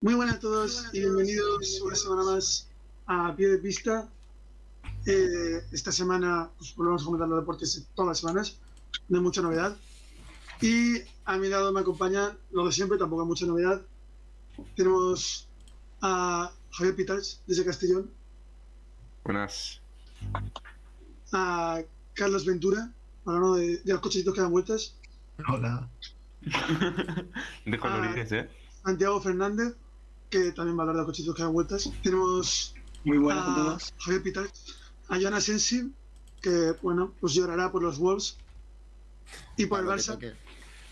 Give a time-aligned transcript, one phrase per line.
[0.00, 2.68] Muy buenas a todos y bienvenidos una semana más
[3.06, 4.08] a Pie de Pista.
[5.04, 8.58] Eh, esta semana pues, volvemos a comentar los deportes todas las semanas,
[9.08, 9.76] no hay mucha novedad.
[10.60, 13.82] Y a mi lado me acompaña lo de siempre, tampoco hay mucha novedad.
[14.76, 15.48] Tenemos
[16.00, 18.08] a Javier Pitas desde Castellón,
[19.24, 19.80] Buenas.
[21.32, 21.82] a
[22.14, 22.92] Carlos Ventura,
[23.24, 24.94] hablando de, de los cochecitos que dan vueltas,
[25.48, 25.88] Hola.
[27.66, 28.48] De colorines, ¿eh?
[28.84, 29.74] Santiago Fernández,
[30.30, 31.90] que también va a hablar de los cochecitos que dan vueltas.
[32.02, 33.92] Tenemos Muy buenas a.
[33.98, 34.50] Javier Pitas,
[35.08, 35.92] a Joana Sensi,
[36.40, 38.36] que bueno, pues llorará por los Wolves
[39.56, 40.34] y por el lo que Barça.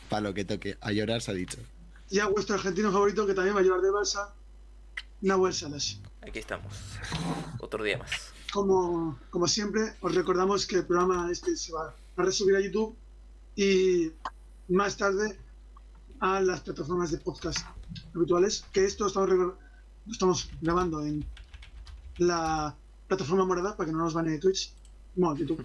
[0.09, 0.79] Para lo que toque.
[0.80, 1.59] A llorar se ha dicho.
[2.10, 4.30] Y a vuestro argentino favorito, que también va a llorar del Barça,
[5.20, 5.98] Nahuel Salas.
[6.23, 6.73] Aquí estamos.
[7.59, 8.10] Otro día más.
[8.52, 12.96] Como, como siempre, os recordamos que el programa este se va a resubir a YouTube
[13.57, 14.12] y
[14.68, 15.38] más tarde
[16.20, 17.59] a las plataformas de podcast
[18.15, 18.65] habituales.
[18.73, 19.07] Que esto
[20.11, 21.24] estamos, grabando en
[22.19, 22.74] la
[23.09, 24.73] plataforma morada para que no nos banee Twitch.
[25.16, 25.65] No, YouTube.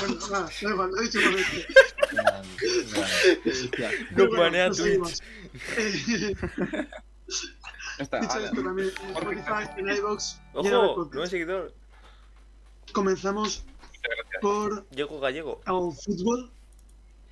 [0.00, 1.72] bueno, nada, da igual, lo he dicho correcto.
[4.16, 4.86] No Bueno, banea nos Twitch.
[4.88, 5.22] seguimos.
[5.76, 6.36] Eh,
[7.98, 8.46] Está, Dicho ala.
[8.46, 11.04] esto también en Spotify, en iVoox y en Apple ¡Ojo!
[11.12, 11.74] Nuevo seguidor.
[12.92, 13.64] Comenzamos
[14.40, 14.86] por
[15.20, 15.60] Gallego.
[15.66, 16.50] el fútbol,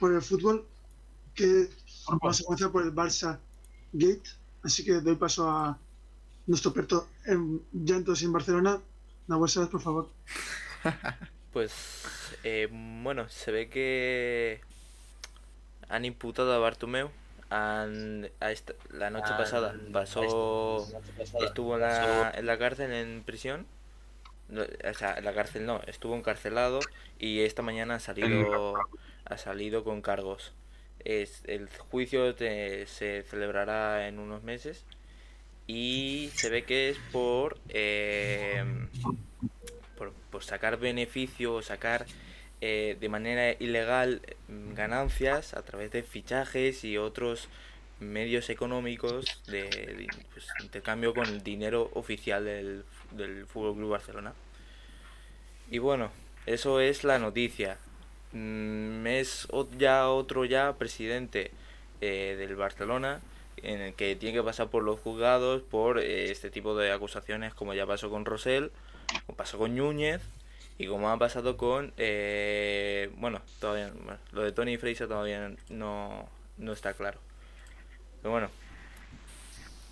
[0.00, 0.66] por el fútbol,
[1.36, 1.68] que
[2.08, 3.38] vamos a comenzar por el Barça
[3.92, 4.22] Gate,
[4.64, 5.78] así que doy paso a
[6.46, 8.80] nuestro experto en llantos en Barcelona,
[9.28, 10.08] Nahuel Salas, por favor.
[11.52, 11.72] Pues,
[12.44, 14.60] eh, bueno, se ve que
[15.88, 17.08] han imputado a Bartomeu.
[17.48, 20.86] Han, a esta- la noche pasada pasó,
[21.40, 23.64] estuvo en la, en la cárcel, en prisión.
[24.50, 26.80] O sea, en la cárcel no, estuvo encarcelado
[27.18, 28.74] y esta mañana ha salido,
[29.24, 30.52] ha salido con cargos.
[31.06, 34.84] El juicio se celebrará en unos meses
[35.68, 38.64] y se ve que es por, eh,
[40.30, 42.06] por, sacar beneficio o sacar
[42.60, 47.48] eh, de manera ilegal mm, ganancias a través de fichajes y otros
[48.00, 54.34] medios económicos de, de, pues, intercambio con el dinero oficial del, del Fútbol Club Barcelona.
[55.70, 56.10] Y bueno,
[56.46, 57.78] eso es la noticia.
[58.32, 59.48] Mm, es
[59.78, 61.52] ya otro ya presidente
[62.00, 63.20] eh, del Barcelona
[63.62, 67.54] en el que tiene que pasar por los juzgados por eh, este tipo de acusaciones
[67.54, 68.70] como ya pasó con Rosell,
[69.26, 70.20] como pasó con Núñez
[70.76, 76.28] y como ha pasado con eh, bueno todavía bueno, lo de Tony Fraser todavía no,
[76.58, 77.18] no está claro
[78.20, 78.50] pero bueno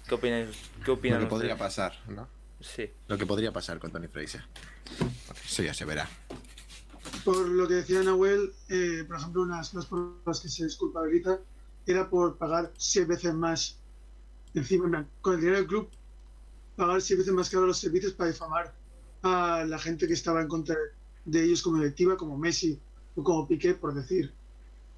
[0.08, 2.28] qué opinan qué Lo opinan que podría pasar, ¿no?
[2.60, 4.42] sí Lo que podría pasar con Tony Fraser.
[5.44, 6.08] Eso ya se verá.
[7.22, 11.38] Por lo que decía Nahuel, eh, por ejemplo, unas cosas por las que se desculpabiliza
[11.86, 13.78] era por pagar seis veces más,
[14.54, 15.88] encima, con el dinero del club,
[16.76, 18.74] pagar seis veces más caro los servicios para difamar
[19.22, 20.76] a la gente que estaba en contra
[21.24, 22.78] de ellos como directiva, como Messi
[23.16, 24.32] o como Piqué, por decir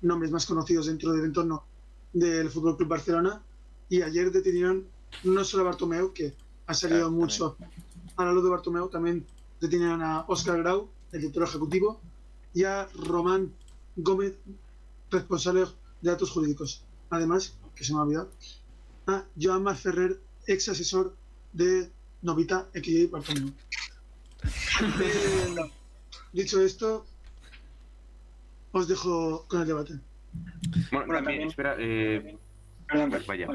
[0.00, 1.64] nombres más conocidos dentro del entorno
[2.12, 3.42] del Fútbol Club Barcelona.
[3.88, 4.86] Y ayer detenieron
[5.22, 6.34] no solo a Bartomeu, que
[6.66, 7.56] ha salido Claro, mucho
[8.16, 9.24] a la luz de Bartomeu, también
[9.60, 12.00] detenieron a Oscar Grau, el director ejecutivo,
[12.54, 13.52] y a Román
[13.96, 14.34] Gómez,
[15.10, 15.60] responsable
[16.00, 16.82] de datos jurídicos.
[17.10, 18.30] Además, que se me ha olvidado,
[19.06, 21.14] a Joan Ferrer, ex asesor
[21.52, 21.90] de
[22.22, 23.52] Novita XJ Bartomeu.
[25.02, 25.54] Eh,
[26.32, 27.06] dicho esto,
[28.72, 29.94] os dejo con el debate.
[30.92, 32.38] Bueno, Bueno, también, también- espera, eh,
[32.88, 33.46] Perdón, vaya.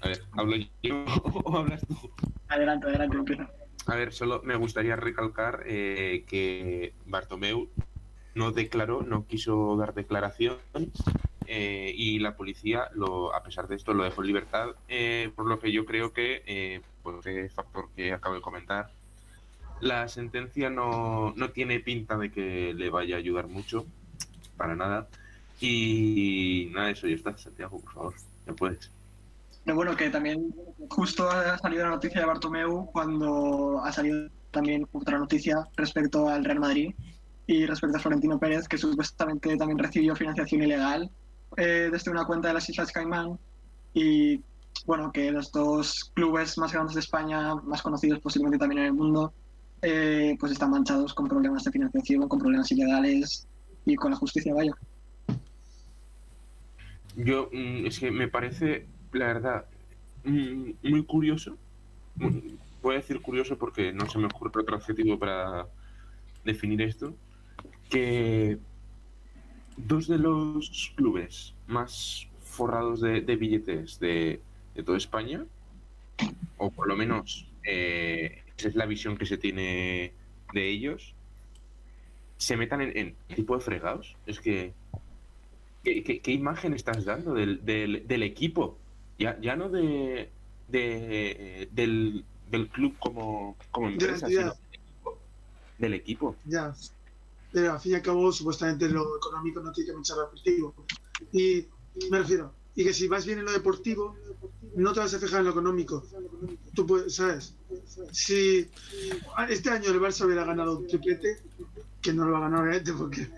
[0.00, 1.04] A ver, ¿hablo yo
[1.44, 1.96] o hablas tú?
[2.48, 3.50] Adelante, adelante, empieza.
[3.86, 7.68] A ver, solo me gustaría recalcar eh, que Bartomeu
[8.34, 10.56] no declaró, no quiso dar declaración
[11.46, 15.46] eh, y la policía, lo, a pesar de esto, lo dejó en libertad, eh, por
[15.46, 18.90] lo que yo creo que, eh, por ese factor que acabo de comentar,
[19.80, 23.86] la sentencia no, no tiene pinta de que le vaya a ayudar mucho,
[24.56, 25.08] para nada.
[25.60, 28.14] Y nada, eso ya está, Santiago, por favor,
[28.46, 28.90] ya puedes.
[29.64, 30.54] Pero bueno, que también
[30.90, 36.44] justo ha salido la noticia de Bartomeu cuando ha salido también otra noticia respecto al
[36.44, 36.94] Real Madrid
[37.46, 41.10] y respecto a Florentino Pérez, que supuestamente también recibió financiación ilegal
[41.56, 43.38] eh, desde una cuenta de las Islas Caimán
[43.92, 44.42] y
[44.86, 48.92] bueno, que los dos clubes más grandes de España, más conocidos posiblemente también en el
[48.92, 49.32] mundo,
[49.82, 53.46] eh, pues están manchados con problemas de financiación, con problemas ilegales
[53.84, 54.72] y con la justicia, vaya.
[57.16, 59.64] Yo, mm, es que me parece, la verdad,
[60.24, 61.56] mm, muy curioso.
[62.82, 65.66] Voy a decir curioso porque no se me ocurre otro adjetivo para
[66.44, 67.14] definir esto.
[67.88, 68.58] Que
[69.76, 74.40] dos de los clubes más forrados de, billetes de,
[74.74, 75.44] de toda España,
[76.56, 80.12] o por lo menos eh, esa es la visión que se tiene
[80.52, 81.14] de ellos,
[82.36, 84.16] se metan en, en tipo de fregados.
[84.26, 84.72] Es que,
[85.82, 88.78] ¿qué, imagen estás dando del, del equipo?
[89.18, 90.30] Ya, ya no de,
[90.68, 94.54] de del, del club como, como empresa, sino
[95.78, 96.36] del equipo.
[96.44, 96.74] Ya.
[97.52, 100.74] Pero al fin y al cabo, supuestamente lo económico no tiene que pensar lo deportivo.
[101.32, 101.66] Y
[102.10, 104.16] me refiero, y que si vas bien en lo deportivo,
[104.74, 106.04] no te vas a fijar en lo económico.
[106.74, 107.54] Tú puedes, ¿sabes?
[108.10, 108.68] Si
[109.48, 111.38] este año el Barça hubiera ganado un triplete,
[112.02, 113.28] que no lo va a ganar obviamente porque,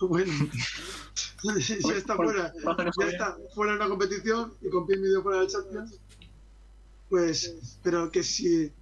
[0.00, 0.32] bueno,
[1.42, 2.52] ya está fuera,
[2.98, 6.00] ya está fuera de una competición y con pie y medio fuera del Champions,
[7.08, 8.72] pues, pero que si,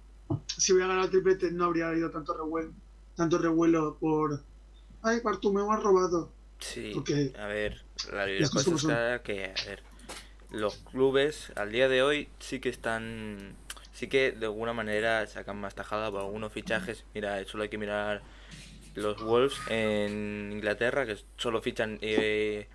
[0.57, 2.73] si hubiera ganado el triplete no habría habido tanto revuelo,
[3.15, 4.43] tanto revuelo por,
[5.03, 6.31] ay, Bartomeu ha robado.
[6.59, 9.83] Sí, Porque a ver, la, la cosa es que, a ver,
[10.51, 13.55] los clubes al día de hoy sí que están,
[13.93, 17.03] sí que de alguna manera sacan más tajada por algunos fichajes.
[17.13, 18.21] Mira, solo hay que mirar
[18.95, 22.67] los Wolves en Inglaterra, que solo fichan eh,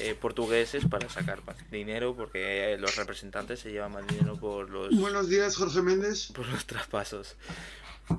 [0.00, 4.94] eh, portugueses para sacar más dinero, porque los representantes se llevan más dinero por los
[4.98, 6.32] Buenos días, Jorge Méndez.
[6.32, 7.36] por los traspasos.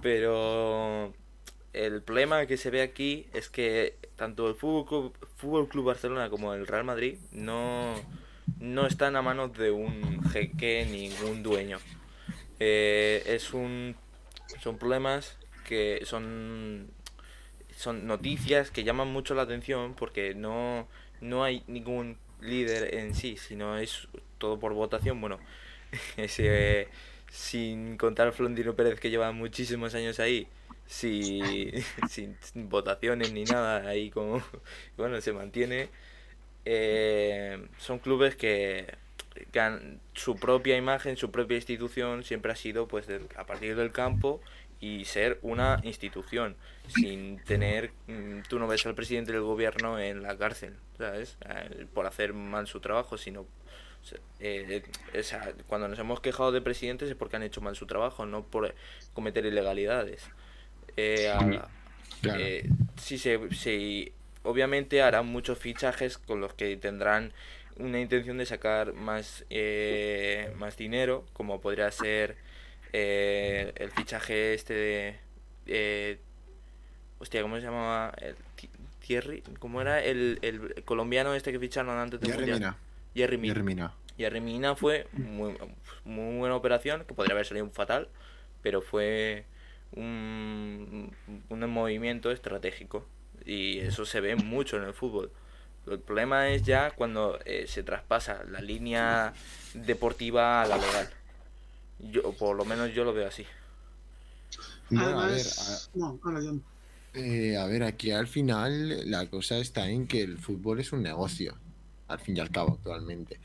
[0.01, 1.13] Pero
[1.73, 6.29] el problema que se ve aquí es que tanto el Fútbol Club, Fútbol Club Barcelona
[6.29, 7.95] como el Real Madrid no,
[8.59, 11.79] no están a manos de un jeque ningún dueño.
[12.59, 13.95] Eh, es un
[14.61, 15.37] son problemas
[15.67, 16.91] que son
[17.75, 20.87] son noticias que llaman mucho la atención porque no
[21.21, 25.21] no hay ningún líder en sí, sino es todo por votación.
[25.21, 25.39] Bueno,
[26.17, 26.89] ese,
[27.29, 30.47] sin contar a Florentino Pérez que lleva muchísimos años ahí,
[30.85, 31.71] si-
[32.07, 34.41] sin, votaciones ni nada, ahí como,
[34.97, 35.89] bueno, se mantiene.
[36.65, 38.95] Eh, son clubes que,
[39.51, 44.41] que su propia imagen, su propia institución siempre ha sido pues a partir del campo
[44.83, 46.57] y ser una institución
[46.88, 51.85] sin tener mm, tú no ves al presidente del gobierno en la cárcel sabes Eh,
[51.94, 53.47] por hacer mal su trabajo sino
[54.39, 54.83] eh,
[55.13, 57.88] eh, o sea, cuando nos hemos quejado de presidentes es porque han hecho mal su
[57.88, 58.74] trabajo no por
[59.13, 60.31] cometer ilegalidades
[60.97, 61.69] Eh, a-
[62.21, 62.39] Claro.
[62.39, 64.13] eh, sí, se, sí,
[64.44, 67.33] obviamente harán muchos fichajes con los que tendrán
[67.77, 72.38] una intención de sacar más, eh, más dinero, como podría ser
[72.93, 75.19] eh, el fichaje este de...
[75.65, 76.19] eh,
[77.19, 78.13] hostia, ¿cómo se llamaba?
[78.21, 78.35] El,
[79.05, 80.01] Thierry, ¿cómo era?
[80.01, 82.53] El, el colombiano este que ficharon antes del Jerry.
[82.53, 82.77] Mina.
[83.13, 83.53] Jerry Mina.
[83.53, 83.93] Jerry Mina.
[84.17, 85.57] Jerry Mina fue muy,
[86.05, 88.07] muy buena operación, que podría haber salido fatal,
[88.61, 89.45] pero fue
[89.91, 91.13] un,
[91.49, 93.05] un movimiento estratégico.
[93.45, 95.31] Y eso se ve mucho en el fútbol.
[95.85, 99.33] El problema es ya cuando eh, se traspasa la línea
[99.73, 101.09] deportiva a la legal.
[101.99, 103.45] Yo, por lo menos yo lo veo así.
[104.89, 106.61] Bueno, a ver, Además, no, ahora ya no.
[107.15, 111.03] Eh, a ver, aquí al final la cosa está en que el fútbol es un
[111.03, 111.55] negocio,
[112.07, 113.39] al fin y al cabo, actualmente.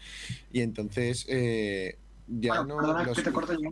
[0.52, 1.96] Y entonces, eh,
[2.26, 2.76] ya Bueno, no.
[2.78, 3.70] perdona los- que te corte yo.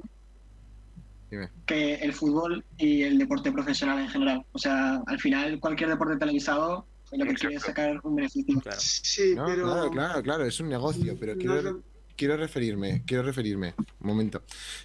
[1.31, 1.49] Dime.
[1.67, 4.45] Que el fútbol y el deporte profesional en general.
[4.53, 8.61] O sea, al final cualquier deporte televisado lo que quiere es sacar un beneficio.
[8.61, 8.79] Claro.
[8.81, 9.65] Sí, No, pero.
[9.65, 11.83] claro, claro, claro, es un negocio, pero quiero, no
[12.17, 14.43] quiero referirme, quiero referirme, un momento,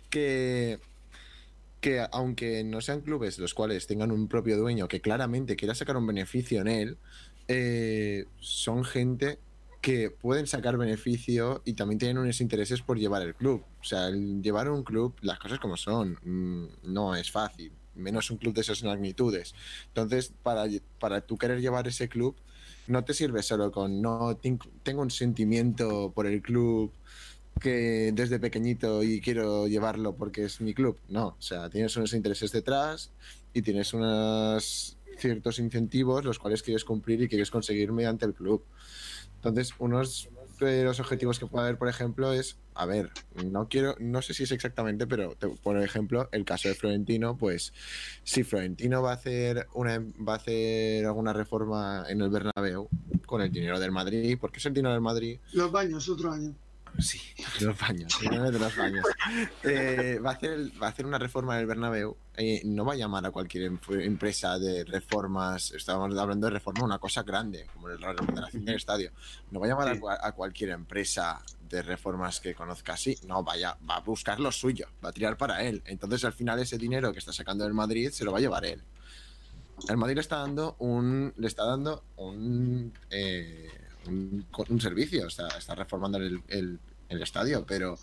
[0.09, 0.79] que,
[1.79, 5.97] que aunque no sean clubes los cuales tengan un propio dueño que claramente quiera sacar
[5.97, 6.97] un beneficio en él,
[7.47, 9.39] eh, son gente
[9.81, 13.63] que pueden sacar beneficio y también tienen unos intereses por llevar el club.
[13.81, 18.29] O sea, el llevar un club, las cosas como son, mm, no es fácil, menos
[18.29, 19.55] un club de esas magnitudes.
[19.87, 20.65] Entonces, para,
[20.99, 22.35] para tú querer llevar ese club,
[22.87, 26.91] no te sirve solo con no ten- tengo un sentimiento por el club
[27.59, 30.97] que desde pequeñito y quiero llevarlo porque es mi club.
[31.09, 33.11] No, o sea, tienes unos intereses detrás
[33.53, 38.63] y tienes unos ciertos incentivos los cuales quieres cumplir y quieres conseguir mediante el club.
[39.35, 40.29] Entonces, unos
[40.59, 43.09] de los objetivos que puede haber, por ejemplo, es, a ver,
[43.43, 47.73] no quiero, no sé si es exactamente, pero por ejemplo, el caso de Florentino, pues
[48.23, 52.87] si Florentino va a hacer una va a hacer alguna reforma en el Bernabéu
[53.25, 56.53] con el dinero del Madrid, porque es el dinero del Madrid, Los baños, otro año.
[56.99, 57.19] Sí,
[57.61, 59.05] los baños, de los baños.
[59.63, 62.15] Eh, va, a hacer, va a hacer una reforma en el Bernabéu.
[62.37, 65.71] eh, no va a llamar a cualquier em- empresa de reformas.
[65.71, 69.11] Estábamos hablando de reforma, una cosa grande, como la remodelación del estadio.
[69.51, 70.01] No va a llamar Sí.
[70.21, 73.17] a, cualquier empresa de reformas que conozca así.
[73.27, 75.81] No, vaya, va a buscar lo suyo, va a tirar para él.
[75.85, 78.65] Entonces, al final, ese dinero que está sacando del Madrid se lo va a llevar
[78.65, 78.81] él.
[79.89, 81.33] El Madrid le está dando un.
[81.37, 82.93] Le está dando un.
[83.09, 83.69] eh,
[84.07, 85.27] un, un servicio.
[85.27, 86.79] Está, está reformando el, el-
[87.09, 87.99] estadio, pero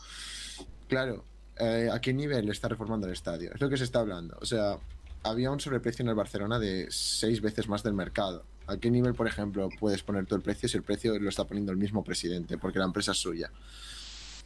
[0.87, 1.25] claro,
[1.59, 3.53] eh, ¿a qué nivel está reformando el estadio?
[3.55, 4.37] Es lo que se está hablando.
[4.41, 4.79] O sea,
[5.23, 8.45] había un sobreprecio en el Barcelona de seis veces más del mercado.
[8.67, 11.47] ¿A qué nivel, por ejemplo, puedes poner tú el precio si el precio lo está
[11.47, 13.51] poniendo el mismo presidente, porque la empresa es suya?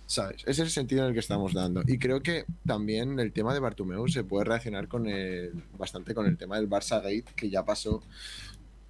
[0.06, 0.42] ¿Sabes?
[0.46, 1.82] Es el sentido en el que estamos dando.
[1.86, 6.26] Y creo que también el tema de Bartomeu se puede relacionar con el, bastante con
[6.26, 8.02] el tema del Barça Gate, que ya pasó,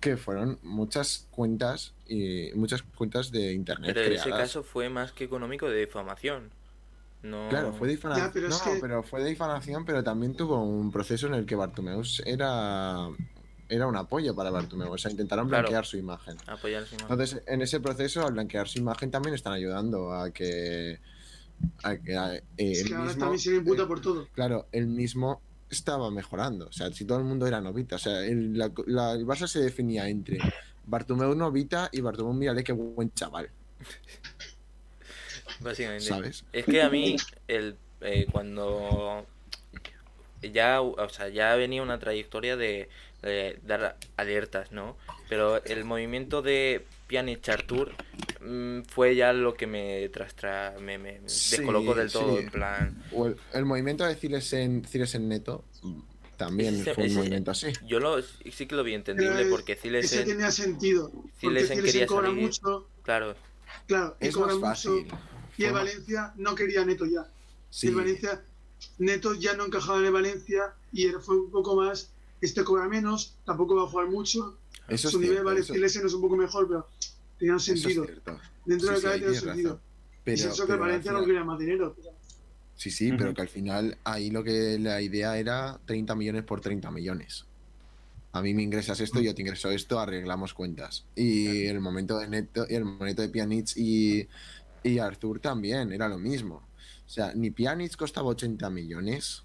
[0.03, 3.93] que fueron muchas cuentas y muchas cuentas de internet.
[3.95, 4.43] Pero en ese creadas.
[4.49, 6.51] caso fue más que económico de difamación.
[7.23, 7.49] No...
[7.49, 8.31] Claro, fue difamación.
[8.35, 11.47] Pero no, es que- pero fue de difamación, pero también tuvo un proceso en el
[11.47, 13.09] que Bartomeu era,
[13.69, 14.93] era un apoyo para Bartomeu.
[14.93, 15.63] O sea, intentaron Claro.
[15.63, 16.37] blanquear su imagen.
[16.49, 17.13] Apoyar su imagen.
[17.13, 20.99] Entonces, en ese proceso, al blanquear su imagen, también están ayudando a que.
[21.85, 24.27] A que a- eh, Es que ahora mismo, también se le imputa eh, por todo.
[24.35, 25.41] Claro, él mismo
[25.73, 26.67] estaba mejorando.
[26.67, 27.97] O sea, si todo el mundo era novita.
[27.97, 30.39] O sea, el, la- la- el Barça se definía entre
[30.87, 33.51] Bartomeu novita y Bartomeu, mírale qué buen chaval.
[35.61, 36.05] Básicamente.
[36.05, 36.45] ¿Sabes?
[36.53, 37.17] Es que a mí,
[37.49, 39.27] el, eh, cuando
[40.43, 42.89] ya, o sea, ya venía una trayectoria de,
[43.23, 44.97] de dar alertas, ¿no?
[45.29, 47.93] Pero el movimiento de Pjanic Artur
[48.41, 52.45] mm, fue ya lo que me trastra, me, me me Sí, descolocó del todo, sí.
[52.45, 53.03] en plan.
[53.13, 56.01] O el, el movimiento de Cilesen, Cilesen Neto mm,
[56.39, 57.67] también Ese- fue un ese- movimiento así.
[57.87, 61.11] Yo lo, sí que lo vi entendible Pero, eh, porque Ese Cilesen, tenía sentido.
[61.11, 62.43] Porque Cilesen Cilesen quería cobra salir.
[62.45, 63.35] mucho, claro,
[63.87, 64.97] claro, y Es cobra más mucho.
[65.03, 65.13] fácil.
[65.59, 67.27] Y el Valencia no quería Neto ya.
[67.69, 68.43] Sí, El Valencia,
[68.99, 72.11] Neto ya no encajaba en el Valencia y era- fue un poco más.
[72.41, 74.57] Este cobra menos, tampoco va a jugar mucho.
[74.89, 76.87] Eso es Su nivel cierto, vale, eso- Cilesen es un poco mejor, pero
[77.39, 78.05] tenía un eso es sentido.
[78.05, 78.41] cierto.
[78.67, 79.81] Dentro Sí, de sí, cada tiene tienes sentido.
[79.83, 81.97] y Pero, es eso que el Valencia no final- quería más dinero.
[82.77, 83.19] Sí, sí, Ujú.
[83.19, 87.45] pero que al final ahí lo que la idea era 30 millones por 30 millones.
[88.33, 91.05] A mí me ingresas esto, yo te ingreso esto, arreglamos cuentas.
[91.15, 94.27] Y el momento de Neto, y el momento de Pjanic y,
[94.83, 96.63] y Arthur también, era lo mismo.
[97.07, 99.43] O sea, ni Pjanic costaba 80 millones.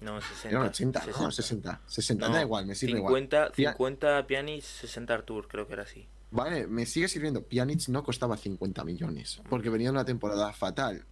[0.00, 0.48] No, 60.
[0.48, 1.80] Eran 80, no, 60.
[1.86, 3.52] 60, No, da igual, me sirve 50, igual.
[3.52, 6.06] Pia- 50 Pjanic, 60 Artur, creo que era así.
[6.30, 7.42] Vale, me sigue sirviendo.
[7.42, 11.04] Pjanic no costaba 50 millones, porque venía una temporada fatal.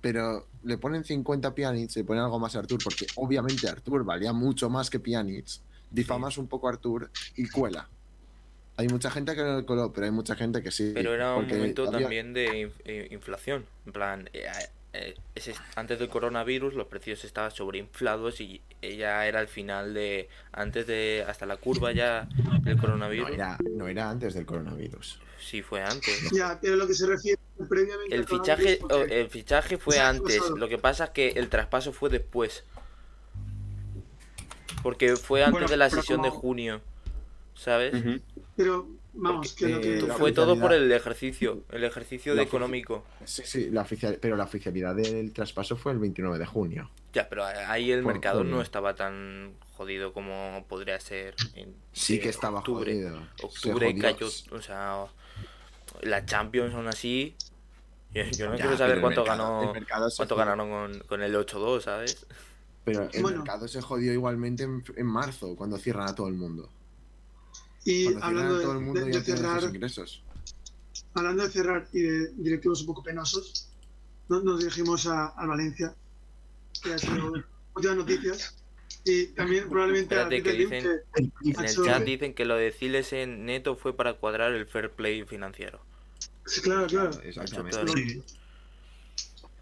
[0.00, 4.04] Pero le ponen 50 a Pjanic, le ponen algo más a Artur, porque obviamente Artur
[4.04, 5.46] valía mucho más que Pjanic.
[5.90, 7.88] Difamas un poco a Artur y cuela.
[8.78, 10.92] Hay mucha gente que no le coló, pero hay mucha gente que sí.
[10.94, 13.64] Pero era un momento había- también de eh, inflación.
[13.86, 14.28] En plan,
[14.98, 20.28] eh, ese- antes del coronavirus los precios estaban sobreinflados y ya era el final de.
[20.52, 21.24] Antes de.
[21.28, 22.28] Hasta la curva ya
[22.62, 23.30] del No coronavirus.
[23.30, 25.20] era, no era antes del coronavirus.
[25.38, 26.30] Sí, fue antes.
[26.32, 27.38] Ya, pero lo que se refiere
[27.68, 28.14] previamente.
[28.14, 30.38] El al fichaje, porque- el fichaje fue antes.
[30.38, 30.56] pasado.
[30.56, 32.64] Lo que pasa es que el traspaso fue después.
[34.82, 36.80] Porque fue antes Bueno, de la sesión de junio.
[37.54, 37.94] ¿Sabes?
[38.56, 38.86] Pero,
[39.16, 39.98] vamos, que lo que.
[39.98, 41.62] Eh, Fue todo por el ejercicio.
[41.70, 43.04] El ejercicio de económico.
[43.24, 46.90] Sí, sí, la oficial, pero la oficialidad del traspaso fue el 29 de junio.
[47.12, 48.56] Ya, pero ahí el Por mercado junio.
[48.56, 52.92] no estaba tan jodido como podría ser en Sí que estaba octubre.
[52.92, 53.20] jodido.
[53.42, 55.06] Octubre cayó, o sea,
[56.02, 57.34] la Champions aún así.
[58.14, 59.72] Yo, yo no Ya, quiero saber cuánto mercado- ganó,
[60.16, 60.36] cuánto jodió.
[60.36, 62.26] ganaron con, con el 8-2, ¿sabes?
[62.84, 63.38] Pero el Bueno.
[63.38, 66.70] mercado se jodió igualmente en, en marzo, cuando cierran a todo el mundo.
[67.88, 70.22] Y Cuando hablando a todo el de, mundo de- ya de tienen cerrar, esos ingresos.
[71.14, 73.68] hablando de cerrar y de directivos un poco penosos,
[74.28, 75.94] no- nos dirigimos a, a Valencia,
[76.82, 77.32] que ha sido
[77.74, 78.56] últimas noticias.
[79.04, 80.82] Y también probablemente a Espérate, que dicen-
[81.14, 84.66] que- En el chat dicen que lo de Ciles en neto fue para cuadrar el
[84.66, 85.80] fair play financiero.
[86.44, 87.10] sí, claro, claro.
[87.22, 87.86] Exactamente.
[87.94, 88.22] Sí,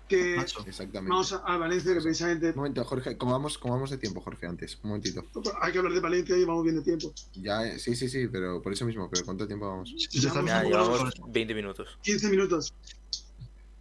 [0.08, 0.62] Que macho.
[0.66, 1.11] Exactamente.
[1.11, 4.46] vamos a, a Valencia, que precisamente Un momento, Jorge, ¿cómo vamos, de tiempo, Jorge?
[4.46, 5.25] Antes, un momentito.
[5.61, 7.12] hay que hablar de Valencia y vamos bien de tiempo.
[7.34, 9.94] Ya, eh, sí, sí, sí, pero por eso mismo, pero ¿cuánto tiempo vamos?
[10.11, 10.30] Ya
[10.62, 11.25] llevamos con esto.
[11.28, 11.99] 20 minutos.
[12.02, 12.75] 15 minutos.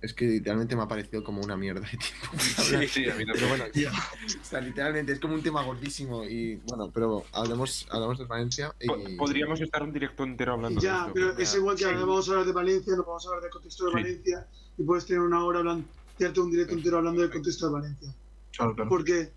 [0.02, 2.38] Es que literalmente me ha parecido como una mierda de tiempo.
[2.40, 3.50] Sí, sí, a mí Pero también.
[3.50, 3.92] bueno, Ya.
[3.92, 8.74] o sea, literalmente es como un tema gordísimo y bueno, pero hablemos, hablamos de Valencia
[8.82, 9.16] y...
[9.16, 11.12] Podríamos estar un directo entero hablando de Ya, esto.
[11.14, 11.90] pero es igual que Sí.
[11.90, 13.96] ahora vamos a hablar de Valencia, no vamos a hablar del contexto de Sí.
[13.96, 17.74] Valencia y puedes tener una hora hablando, hacerte un directo entero hablando del contexto de
[17.74, 18.16] Valencia.
[18.56, 18.90] Claro, claro.
[18.90, 19.32] Porque,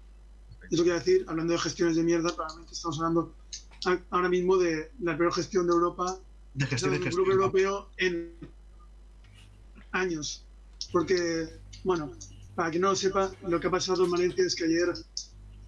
[0.71, 3.35] es lo que iba a decir, hablando de gestiones de mierda, probablemente estamos hablando
[4.11, 6.19] ahora mismo de la peor gestión de Europa,
[6.55, 7.25] De gestión de gestión.
[7.25, 8.35] grupo europeo en
[9.93, 10.45] años.
[10.93, 11.49] Porque,
[11.85, 12.13] bueno,
[12.55, 14.89] para quien no lo sepa, lo que ha pasado en Valencia es que ayer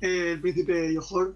[0.00, 1.34] eh, el príncipe Johor,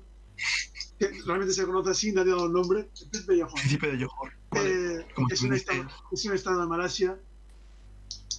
[0.99, 4.05] que realmente se conoce así, nadie ha dado el nombre, el príncipe Johor, Príncipe de
[4.05, 4.33] Johor.
[4.51, 4.97] Vale.
[5.01, 7.19] eh, es, un estado, es un estado de Malasia,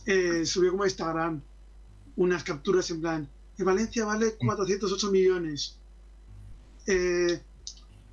[0.06, 1.42] eh, subió como a Instagram
[2.16, 5.78] unas capturas en plan, que Valencia vale 408 millones.
[6.88, 7.42] Eh,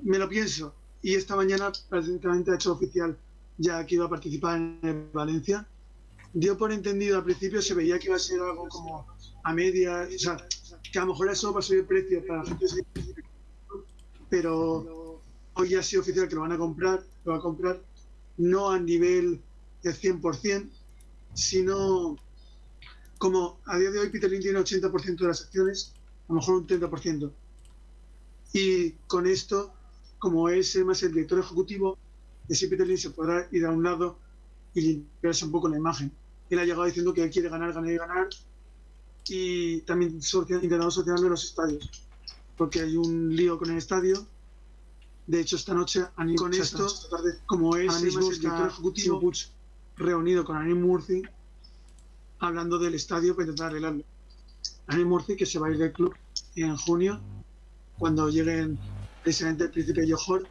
[0.02, 0.74] me lo pienso.
[1.02, 3.16] Y esta mañana prácticamente ha hecho oficial
[3.58, 5.66] ya que iba a participar en Valencia.
[6.32, 9.06] dio por entendido al principio, se veía que iba a ser algo como
[9.42, 10.36] a media, o sea,
[10.90, 12.66] que a lo mejor eso va a subir el precio para la gente,
[14.30, 15.20] pero
[15.54, 17.80] hoy ya ha sido oficial que lo van a comprar, lo va a comprar
[18.38, 19.40] no a nivel
[19.82, 20.70] del 100%,
[21.34, 22.16] sino
[23.18, 25.92] como a día de hoy Peter Lynn tiene 80% de las acciones,
[26.28, 27.30] a lo mejor un 30%.
[28.52, 29.72] Y con esto,
[30.18, 31.98] como es más el director ejecutivo,
[32.48, 34.18] ese Peter Lynn se podrá ir a un lado
[34.74, 36.12] y limpiarse un poco la imagen.
[36.48, 38.28] Él ha llegado diciendo que él quiere ganar, ganar y ganar,
[39.28, 41.88] y también intentando solucionar los estadios,
[42.56, 44.26] porque hay un lío con el estadio.
[45.26, 46.06] De hecho, esta noche,
[46.36, 46.88] con esto,
[47.46, 49.20] como es el director ejecutivo,
[50.00, 51.22] reunido con Annie Murphy,
[52.38, 54.04] hablando del estadio para intentar arreglarlo.
[54.86, 56.14] Annie Murphy, que se va a ir del club
[56.56, 57.20] en junio,
[57.98, 58.78] cuando lleguen
[59.22, 60.48] presidente el príncipe Johor,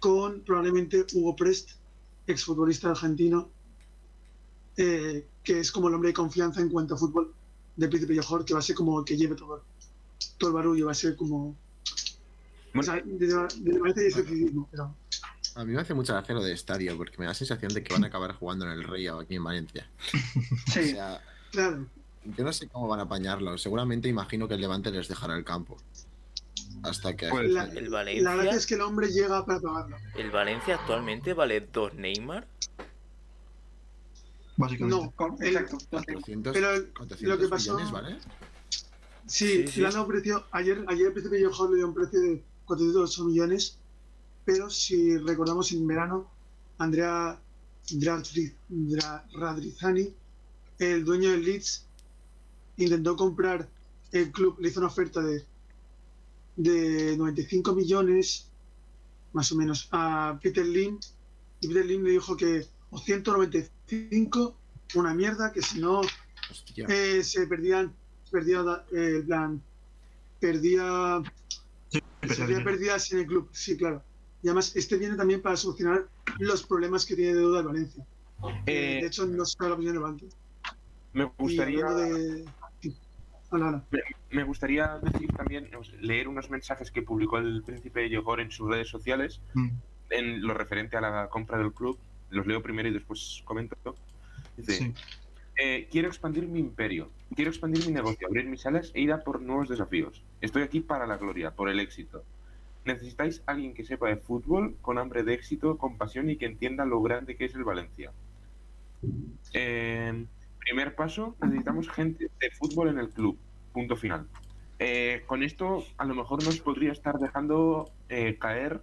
[0.00, 1.70] con probablemente Hugo Prest,
[2.26, 3.50] exfutbolista argentino,
[4.76, 7.34] eh, que es como el hombre de confianza en cuanto a fútbol
[7.76, 9.64] del príncipe Johor, que va a ser como el que lleve todo,
[10.38, 11.56] todo el barullo, va a ser como...
[12.74, 13.48] O sea, de,
[14.70, 14.94] pero...
[15.56, 17.82] A mí me hace mucha gracia lo de estadio, porque me da la sensación de
[17.82, 19.88] que van a acabar jugando en el Rey o aquí en Valencia.
[20.66, 21.86] Sí, o sea, claro.
[22.36, 23.56] Yo no sé cómo van a apañarlo.
[23.56, 25.78] Seguramente imagino que el Levante les dejará el campo.
[26.82, 27.28] Hasta que.
[27.28, 29.96] Pues, la, el Valencia, la verdad es que el hombre llega para pagarlo.
[30.14, 32.46] ¿El Valencia actualmente vale dos Neymar?
[34.56, 35.06] Básicamente.
[35.18, 35.78] No, exacto.
[35.88, 36.68] 400, pero
[37.20, 37.74] lo que pasó.
[37.74, 38.18] Millones, ¿vale?
[39.26, 40.44] Sí, sí, le han ofrecido.
[40.50, 43.78] Ayer, ayer el príncipe Johor le dio un precio de 408 millones
[44.46, 46.30] pero si recordamos en verano,
[46.78, 47.38] Andrea
[49.34, 50.14] Radrizani,
[50.78, 51.84] el dueño del Leeds,
[52.76, 53.68] intentó comprar
[54.12, 55.44] el club, le hizo una oferta de,
[56.54, 58.48] de 95 millones,
[59.32, 61.00] más o menos, a Peter Lim,
[61.60, 64.56] y Peter Lim le dijo que o 195,
[64.94, 66.02] una mierda, que si no
[66.76, 67.92] eh, se perdían,
[68.30, 68.62] perdía
[68.92, 69.60] eh, el plan,
[70.38, 71.20] perdía,
[71.90, 74.04] se perdía sin el club, sí, claro.
[74.42, 76.06] Y además, este viene también para solucionar
[76.38, 78.04] los problemas que tiene de deuda el Valencia.
[78.66, 80.26] Eh, de hecho, no se la opinión del banco.
[81.12, 81.86] Me gustaría.
[84.30, 85.70] Me, gustaría decir también,
[86.00, 89.68] leer unos mensajes que publicó el príncipe de Yogor en sus redes sociales, mm.
[90.10, 91.98] en lo referente a la compra del club.
[92.28, 93.76] Los leo primero y después comento.
[94.56, 94.92] Dice:
[95.56, 99.22] eh, Quiero expandir mi imperio, quiero expandir mi negocio, abrir mis alas e ir a
[99.22, 100.22] por nuevos desafíos.
[100.40, 102.24] Estoy aquí para la gloria, por el éxito.
[102.86, 106.84] Necesitáis alguien que sepa de fútbol, con hambre de éxito, con pasión y que entienda
[106.84, 108.12] lo grande que es el Valencia.
[109.52, 110.24] Eh,
[110.60, 113.36] primer paso, necesitamos gente de fútbol en el club.
[113.72, 114.28] Punto final.
[114.78, 118.80] Eh, con esto, a lo mejor nos podría estar dejando eh, caer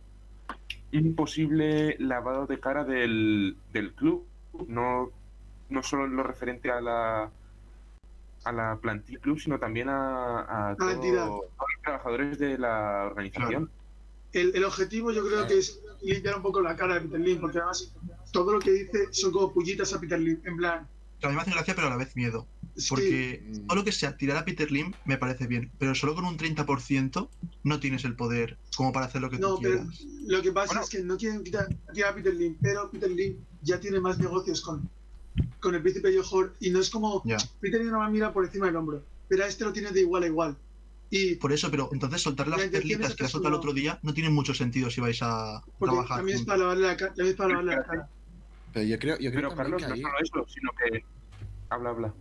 [0.92, 3.56] un posible lavado de cara del,
[3.96, 4.28] club.
[4.68, 5.12] No,
[5.70, 7.32] no solo en lo referente a la
[8.44, 13.70] a la plantilla club, sino también a, todos los trabajadores de la organización
[14.34, 17.60] el, objetivo yo creo que es limpiar un poco la cara de Peter Lim, porque
[17.60, 17.94] además
[18.32, 20.88] todo lo que dice son como pullitas a Peter Lim, en plan...
[21.22, 22.48] a mí me hace gracia, pero a la vez miedo.
[22.90, 26.26] Porque todo lo que sea tirar a Peter Lim me parece bien, pero solo con
[26.26, 27.30] un 30%
[27.64, 30.04] no tienes el poder como para hacer lo que tú quieras.
[30.26, 33.80] lo que pasa es que no quieren quitar, a Peter Lim, pero Peter Lim ya
[33.80, 34.90] tiene más negocios con,
[35.60, 37.22] con el príncipe Johor y no es como
[37.62, 39.92] Peter Lim no va a mirar por encima del hombro, pero a este lo tiene
[39.92, 40.58] de igual a igual.
[41.40, 44.30] Por eso, pero entonces soltar las perlitas que has soltado el otro día no tiene
[44.30, 46.18] mucho sentido si vais a trabajar.
[46.18, 48.10] También es para lavarle la, cara, es para lavarle la cara.
[48.74, 51.04] Pero yo creo, yo creo pero Carlos, no solo eso, sino que.
[51.70, 52.14] Habla, habla.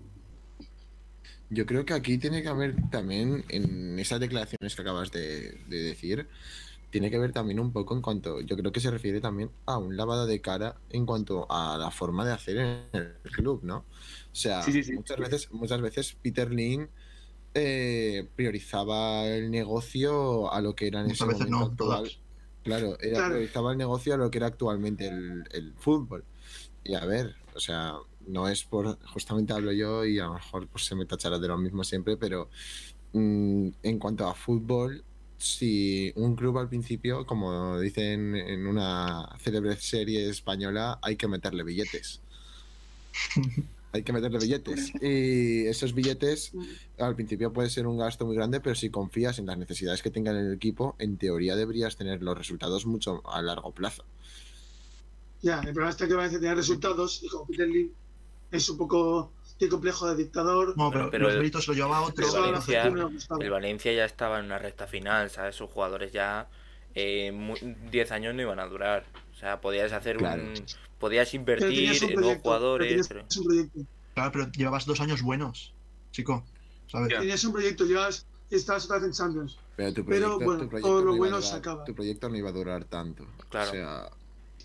[1.49, 6.27] Yo creo que aquí tiene que haber también, en esas declaraciones que acabas de, decir,
[6.91, 9.77] tiene que ver también un poco en cuanto, yo creo que se refiere también a
[9.77, 13.79] un lavado de cara en cuanto a la forma de hacer en el club, ¿no?
[13.79, 16.89] O sea, muchas veces, muchas veces Peter Lin
[17.55, 22.11] eh, priorizaba el negocio a lo que era en ese momento actual.
[22.63, 26.25] Claro, era, priorizaba el negocio a lo que era actualmente el, fútbol.
[26.85, 27.95] Y a ver, o sea,
[28.27, 28.99] no es por.
[29.09, 32.17] Justamente hablo yo y a lo mejor pues, se me tachará de lo mismo siempre,
[32.17, 32.49] pero
[33.13, 35.05] mm, en cuanto a fútbol,
[35.37, 41.65] si un club al principio, como dicen en una célebre serie española, hay que meterle
[41.65, 42.21] billetes.
[43.93, 44.93] hay que meterle billetes.
[45.03, 46.53] Y esos billetes
[46.99, 50.11] al principio puede ser un gasto muy grande, pero si confías en las necesidades que
[50.11, 54.05] tengan en el equipo, en teoría deberías tener los resultados mucho a largo plazo.
[55.43, 57.93] Ya, el problema está que Valencia tener resultados y como Peter Lee
[58.53, 60.77] es un poco tiene complejo de dictador.
[60.77, 62.27] No, pero, los méritos lo llevaba otro.
[62.27, 62.85] El Valencia,
[63.41, 65.57] el Valencia ya estaba en una recta final, ¿sabes?
[65.57, 66.49] Sus jugadores ya
[66.95, 69.05] 10 eh, años no iban a durar.
[69.33, 70.53] O sea, podías hacer un
[71.03, 73.09] podías invertir en nuevos jugadores.
[74.15, 75.75] Claro, pero llevabas dos años buenos,
[76.13, 76.45] chico.
[76.87, 77.09] ¿sabes?
[77.19, 79.59] Tenías un proyecto, llevas, estabas otra vez en Champions.
[79.77, 81.57] Pero, tu Pero, proyecto, bueno, tu proyecto todo lo no iba a bueno durar- se
[81.57, 81.85] acaba.
[81.85, 83.27] Tu proyecto no iba a durar tanto.
[83.51, 83.71] Claro.
[83.71, 84.11] O sea,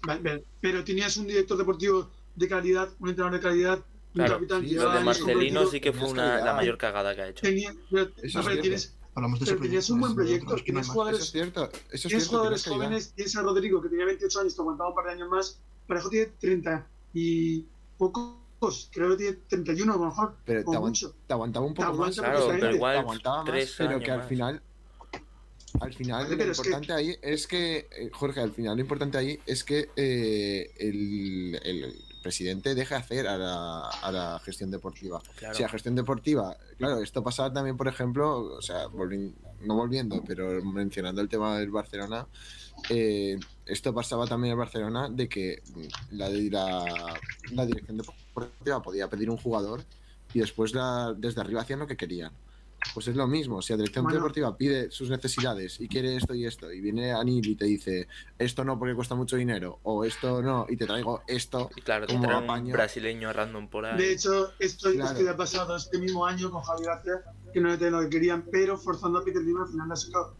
[0.05, 0.43] Vale, vale.
[0.61, 4.61] Pero tenías un director deportivo de calidad, un entrenador de calidad, un Claro, capitán.
[4.61, 7.27] sí, que lo de Marcelino sí que fue tenías una, la mayor cagada que ha
[7.29, 7.41] hecho.
[7.41, 8.61] Tenía, pero, pero cierto.
[8.61, 10.45] tienes, Hablamos de ese pero tenías un buen proyecto.
[10.45, 11.63] otro, es que no hay Tienes jugadores, eso es cierto.
[11.63, 12.29] Eso es tienes cierto.
[12.29, 13.13] jugadores tienes jóvenes.
[13.15, 15.59] Tienes a Rodrigo, que tenía 28 años, te aguantaba un par de años más.
[15.87, 17.65] Parejo tiene 30 y
[17.97, 18.89] pocos.
[18.91, 20.35] Creo que tiene 31 a lo mejor.
[20.45, 21.15] Pero te, aguant- mucho.
[21.27, 22.15] te aguantaba un poco Te más.
[22.15, 24.61] Claro, pero igual te aguantaba más, pero que al final
[25.81, 28.75] al final Vale, lo pero es que- importante ahí es que eh, Jorge al final
[28.77, 34.39] lo importante ahí es que eh, el, el presidente deje hacer a la, a la
[34.39, 35.53] gestión deportiva Claro.
[35.53, 40.23] si a gestión deportiva claro esto pasaba también por ejemplo o sea volvi- no volviendo
[40.25, 42.27] pero mencionando el tema del Barcelona
[42.89, 45.61] eh, esto pasaba también en Barcelona de que
[46.11, 47.19] la, la,
[47.51, 49.83] la dirección deportiva podía pedir un jugador
[50.33, 52.31] y después la, desde arriba hacían lo que querían.
[52.93, 54.19] Pues es lo mismo, si la dirección Bueno.
[54.19, 58.07] deportiva pide sus necesidades y quiere esto y esto, y viene Anil y te dice
[58.37, 62.05] esto no porque cuesta mucho dinero, o esto no, y te traigo esto, Y claro,
[62.05, 62.73] te como un apaño.
[62.73, 63.97] brasileño random por ahí.
[63.97, 65.09] De hecho, esto, Claro.
[65.11, 67.23] esto ya ha pasado este mismo año con Javi Gracia,
[67.57, 69.97] que no tienen lo que querían, pero forzando a Peter Lim al final la ha
[69.97, 70.35] sacado.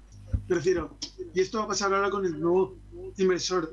[0.47, 0.97] Me refiero,
[1.34, 2.77] y esto va a pasar ahora con el nuevo
[3.17, 3.71] inversor,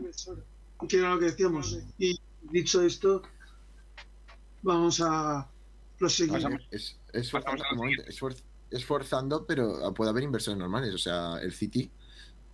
[0.88, 1.78] que era lo que decíamos.
[1.98, 2.18] Y
[2.50, 3.22] dicho esto,
[4.62, 5.46] vamos a
[5.98, 6.58] proseguir.
[6.70, 7.84] Es, es, forzando,
[8.86, 10.94] forzando, pero puede haber inversores normales.
[10.94, 11.90] O sea, el City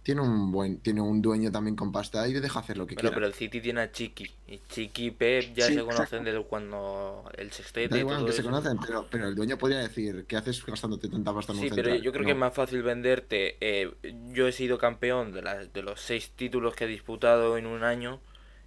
[0.02, 2.96] tiene un buen, tiene un dueño también con pasta y le deja hacer lo que
[2.96, 3.14] Bueno, quiera.
[3.14, 4.30] pero el City tiene a Chiqui.
[4.46, 5.84] Y Chiqui y Pep ya Sí, se exacto.
[5.84, 9.34] conocen desde cuando el sextete Da y igual todo que se conocen, pero, pero el
[9.34, 11.96] dueño podría decir, ¿qué haces gastándote tanta pasta en un Sí, pero central?
[11.96, 12.26] yo creo No.
[12.26, 13.56] que es más fácil venderte.
[13.60, 13.92] eh,
[14.32, 17.84] yo he sido campeón de, las de los seis títulos que he disputado en un
[17.84, 18.20] año.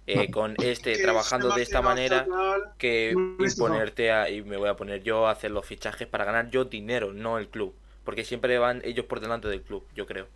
[0.06, 2.30] eh, con este trabajando de esta manera
[2.78, 6.50] que imponerte a, y me voy a poner yo a hacer los fichajes para ganar
[6.50, 7.74] yo dinero, no el club.
[8.04, 10.28] Porque siempre van ellos por delante del club, yo creo.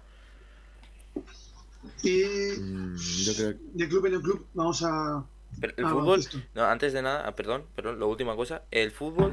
[2.02, 2.24] Y
[2.58, 5.24] Mm, yo creo de club en el club, vamos a.
[5.60, 9.32] Pero el fútbol, no, antes de nada, ah, perdón, perdón, la última cosa, el fútbol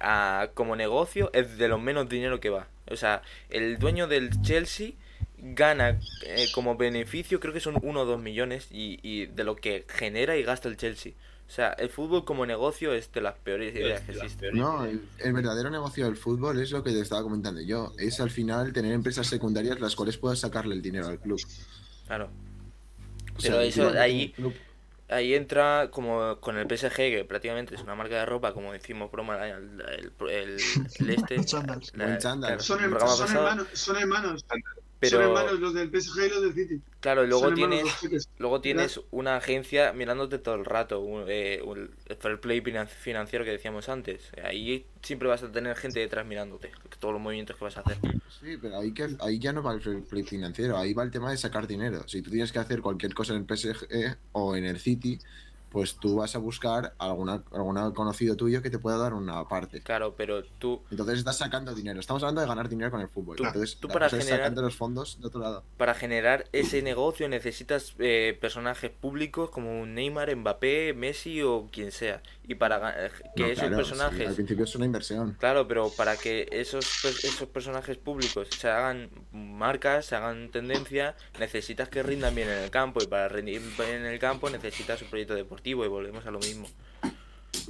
[0.00, 2.68] ah, como negocio es de los menos dinero que va.
[2.90, 4.92] O sea, el dueño del Chelsea
[5.38, 9.56] gana eh, como beneficio, creo que son 1 o 2 millones y, y de lo
[9.56, 11.12] que genera y gasta el Chelsea.
[11.48, 14.56] O sea, el fútbol como negocio es de las peores ideas que existen.
[14.56, 17.92] No, el, el verdadero negocio del fútbol es lo que te estaba comentando yo.
[17.98, 21.40] Es al final tener empresas secundarias las cuales puedas sacarle el dinero al club.
[22.06, 22.26] Claro.
[22.26, 24.34] O Pero sea, eso ahí-
[25.08, 29.08] Ahí entra como con el PSG, que prácticamente es una marca de ropa, como decimos
[29.12, 30.60] broma, el, el, el-
[30.98, 31.36] el este.
[31.94, 32.06] La-
[32.60, 32.80] Son,
[33.16, 34.44] son hermanos, son hermanos.
[34.98, 36.82] Pero Son hermanos los del PSG y los del City.
[37.00, 37.98] claro, luego son tienes
[38.38, 42.88] luego tienes una agencia mirándote todo el rato, un, eh, un- el fair play finan-
[42.88, 44.30] financiero que decíamos antes.
[44.42, 47.98] Ahí siempre vas a tener gente detrás mirándote, todos los movimientos que vas a hacer.
[48.28, 51.10] Sí, pero ahí, que, ahí ya no va el fair play financiero, ahí va el
[51.10, 52.06] tema de sacar dinero.
[52.06, 55.18] Si tú tienes que hacer cualquier cosa en el PSG o en el City,
[55.70, 59.82] pues tú vas a buscar alguna, alguna conocido tuyo que te pueda dar una parte.
[59.82, 62.00] Claro, pero tú Entonces estás sacando dinero.
[62.00, 63.36] Estamos hablando de ganar dinero con el fútbol.
[63.36, 65.64] Tú- Entonces, tú para generar- sacando los fondos de otro lado.
[65.76, 72.22] para generar ese negocio necesitas eh, personajes públicos como Neymar, Mbappé, Messi o quien sea.
[72.48, 75.36] Y para eh, que No, esos claro, sí, personajes al principio es una inversión.
[75.40, 81.88] Claro, pero para que esos, esos personajes públicos se hagan marcas, se hagan tendencia, necesitas
[81.88, 83.02] que rindan bien en el campo.
[83.02, 86.38] Y para rendir bien en el campo necesitas un proyecto deportivo y volvemos a lo
[86.38, 86.68] mismo.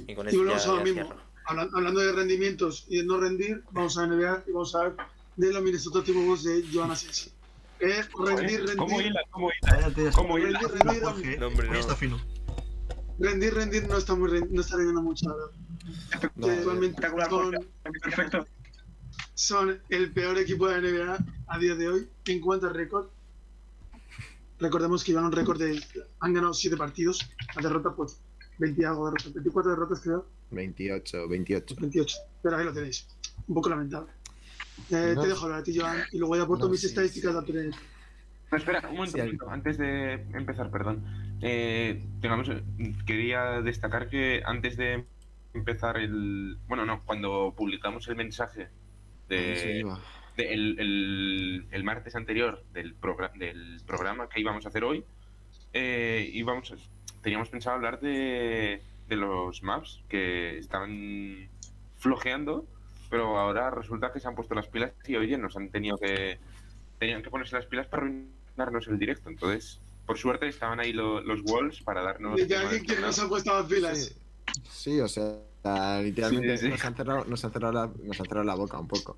[0.07, 1.01] Y con Y eso volvemos ya, a lo ya mismo.
[1.03, 1.21] cierro.
[1.45, 4.95] Hablan- hablando de rendimientos y de no rendir, vamos a NBA y vamos a ver
[5.37, 7.31] de los Minnesota Timberwolves de Joan Asensio.
[7.79, 9.21] Es rendir, rendir, ¿Cómo hila?
[9.29, 10.11] ¿Cómo hila?
[10.13, 10.49] ¿Cómo está.
[10.49, 10.59] hila?
[10.59, 11.37] rendir, rendir, Jorge,
[11.69, 12.19] No, está fino.
[13.19, 15.51] rendir, rendir, no está muy no está rendiendo mucho, la verdad.
[16.35, 17.67] No, Que actualmente Espectacular, son.
[18.01, 18.47] Perfecto.
[19.35, 23.07] son el peor equipo de la NBA a día de hoy en cuanto a récord.
[24.59, 25.81] Recordemos que llevan un récord de.
[26.19, 27.29] Han ganado 7 partidos.
[27.55, 28.19] La derrota, pues
[28.59, 29.33] 20 y algo derrotas.
[29.33, 30.25] 24 derrotas, creo.
[30.51, 31.75] 28, 28.
[31.79, 32.17] 28.
[32.41, 33.07] Pero ahí lo tenéis.
[33.47, 34.11] Un poco lamentable.
[34.91, 35.21] Eh, No.
[35.21, 37.37] te dejo hablar a ti, Joan, y luego ya aporto No, mis sí, estadísticas sí.
[37.37, 37.71] a tener.
[38.51, 41.03] No, espera, un Sí, momento, antes de empezar, perdón.
[41.41, 42.49] Eh, tengamos,
[43.05, 45.05] quería destacar que antes de
[45.53, 46.57] empezar el...
[46.67, 48.69] Bueno, no, cuando publicamos el mensaje
[49.29, 49.83] de.
[50.37, 55.03] De- el, el- el martes anterior del, progra- del programa que íbamos a hacer hoy,
[55.73, 56.73] eh, íbamos,
[57.21, 61.49] teníamos pensado hablar de, de los maps que estaban
[61.97, 62.65] flojeando,
[63.09, 66.39] pero ahora resulta que se han puesto las pilas y oye, nos han tenido que
[66.99, 69.29] tenían que ponerse las pilas para arruinarnos el directo.
[69.29, 72.35] Entonces, por suerte estaban ahí lo- los walls para darnos.
[72.37, 73.97] De que alguien que no se ha puesto las pilas.
[73.97, 74.15] Sí,
[74.69, 75.33] sí, o sea,
[76.01, 79.17] literalmente Nos, han cerrado, nos, han cerrado la, nos han cerrado la boca un poco.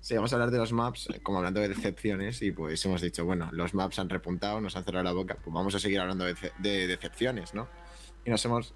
[0.00, 3.24] Si vamos a hablar de los maps, como hablando de decepciones, y pues hemos dicho,
[3.24, 6.24] bueno, los maps han repuntado, nos han cerrado la boca, pues vamos a seguir hablando
[6.24, 7.68] de, de decepciones, ¿no?
[8.24, 8.74] Y nos hemos,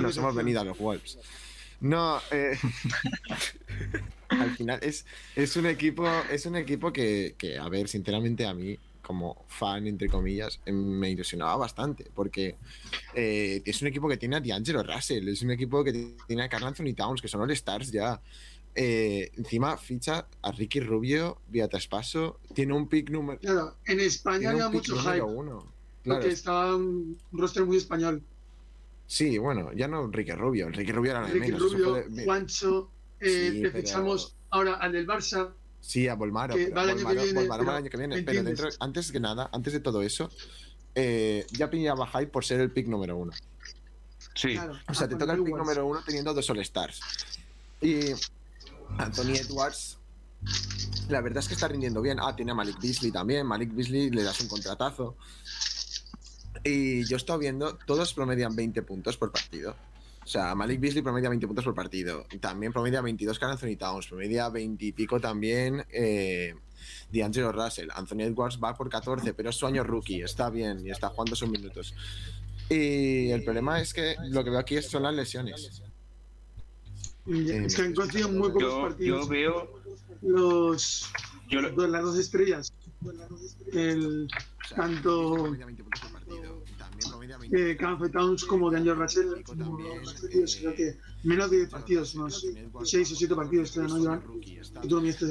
[0.00, 1.18] nos hemos venido a los Wolves.
[1.80, 2.58] No, eh,
[4.28, 8.54] al final es, es un equipo, es un equipo que, que, a ver, sinceramente a
[8.54, 12.56] mí como fan, entre comillas, em, me ilusionaba bastante, porque
[13.14, 16.48] eh, es un equipo que tiene a D'Angelo Russell, es un equipo que tiene a
[16.50, 18.20] Carl Anthony Towns, que son All Stars ya.
[18.74, 23.40] Eh, encima ficha a Ricky Rubio vía traspaso, tiene un pick número.
[23.40, 25.22] Claro, en España había mucho hype.
[25.22, 25.64] Uno.
[26.02, 26.20] Claro.
[26.20, 28.22] Porque estaba un roster muy español.
[29.06, 32.90] Sí, bueno, ya no Ricky Rubio, Ricky Rubio era la Ricky Rubio, Juancho,
[33.20, 36.54] eh, fichamos ahora al del Barça, Sí, a Volmaro.
[36.54, 38.22] Que va el año que viene, el año que viene.
[38.22, 40.30] Pero dentro, antes que nada, antes de todo eso,
[40.94, 43.32] eh, ya pillaba hype por ser el pick número uno.
[44.34, 44.58] Sí.
[44.88, 47.00] O sea, te toca el pick número uno teniendo dos All-Stars.
[47.80, 48.10] Y
[48.98, 49.98] Anthony Edwards,
[51.08, 52.18] la verdad es que está rindiendo bien.
[52.20, 53.46] Ah, tiene a Malik Beasley también.
[53.46, 55.16] Malik Beasley le das un contratazo.
[56.64, 59.76] Y yo he estado viendo, todos promedian 20 puntos por partido.
[60.28, 62.26] O sea, Malik Beasley promedia 20 puntos por partido.
[62.38, 64.08] También promedia 22 Carl Anthony Towns.
[64.08, 66.54] Promedia 20 y pico también eh,
[67.10, 67.88] D'Angelo Russell.
[67.94, 70.20] Anthony Edwards va por 14, pero es su año rookie.
[70.20, 71.94] Está bien y está jugando sus minutos.
[72.68, 75.82] Y el problema es que lo que veo aquí son las lesiones.
[77.26, 79.22] Es que han conseguido muy pocos partidos.
[79.22, 79.80] Yo veo
[80.20, 81.10] los,
[81.50, 82.70] las dos estrellas.
[83.72, 84.28] El,
[84.76, 85.46] tanto
[87.52, 87.78] eh,
[88.12, 92.46] Towns como Daniel Rachel, creo que menos de partidos, unos
[92.84, 94.22] 6 o 7 partidos que no llevan.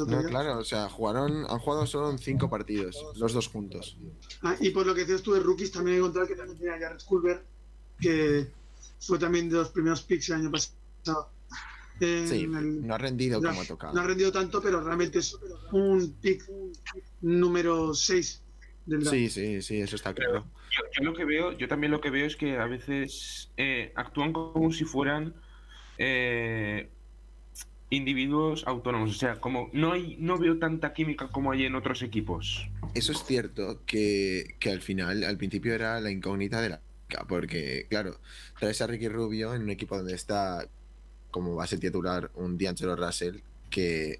[0.07, 3.97] No, claro, o sea, jugaron, han jugado solo en 5 partidos, los dos juntos.
[4.41, 6.79] Ah, y por lo que decías tú de rookies, también he encontrado que también tenía
[6.79, 7.43] Jared Culver,
[7.99, 8.47] que
[8.99, 11.29] fue también de los primeros picks el año pasado.
[11.99, 13.93] sí, no ha rendido como ha tocado.
[13.93, 15.37] No ha rendido tanto, pero realmente es
[15.71, 16.49] un pick
[17.21, 18.43] número 6
[19.09, 20.45] Sí, sí, sí, eso está claro.
[20.71, 24.33] Yo, lo que veo, yo también lo que veo es que a veces eh, actúan
[24.33, 25.33] como si fueran
[25.97, 26.89] eh,
[27.89, 29.11] individuos autónomos.
[29.11, 32.67] O sea, como no hay, no veo tanta química como hay en otros equipos.
[32.93, 36.81] Eso es cierto, que, que al final, al principio era la incógnita de la
[37.27, 38.19] porque, claro,
[38.59, 40.67] traes a Ricky Rubio en un equipo donde está
[41.31, 43.37] como base titular un D'Angelo Russell
[43.69, 44.19] que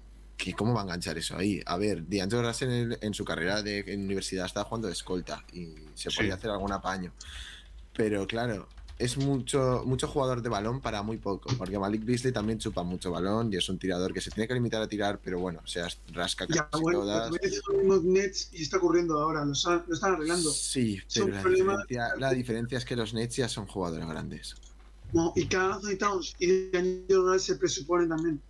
[0.56, 1.60] ¿cómo va a enganchar eso ahí?
[1.66, 6.10] A ver, D'Angelo Russell en, su carrera de universidad estaba jugando de escolta y se
[6.10, 7.12] podía hacer algún apaño.
[7.92, 12.58] Pero claro, es mucho, mucho jugador de balón para muy poco, porque Malik Beasley también
[12.58, 15.38] chupa mucho balón y es un tirador que se tiene que limitar a tirar, pero
[15.38, 17.30] bueno, se rasca casi ya, bueno, todas.
[17.84, 20.50] Los Nets y está ocurriendo ahora, lo, están arreglando.
[20.50, 24.56] Sí, pero la diferencia, la diferencia, es que los Nets ya son jugadores grandes.
[25.12, 28.42] No, y cada Anthony Towns y Daniel se presuponen también.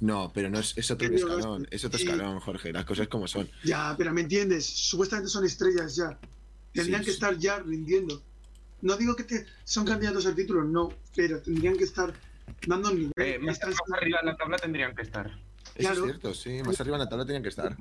[0.00, 3.48] No, pero no es, otro escalón, es otro escalón, Jorge, las cosas como son.
[3.64, 6.18] Ya, pero me entiendes, supuestamente son estrellas ya.
[6.72, 8.22] Tendrían que estar ya rindiendo.
[8.80, 12.12] No digo que te, son candidatos al título, no, pero tendrían que estar
[12.66, 13.12] dando nivel.
[13.16, 13.60] Eh, más
[13.92, 15.30] arriba en la tabla tendrían que estar.
[15.74, 17.76] Eso es cierto, sí, más arriba en la tabla tendrían que estar.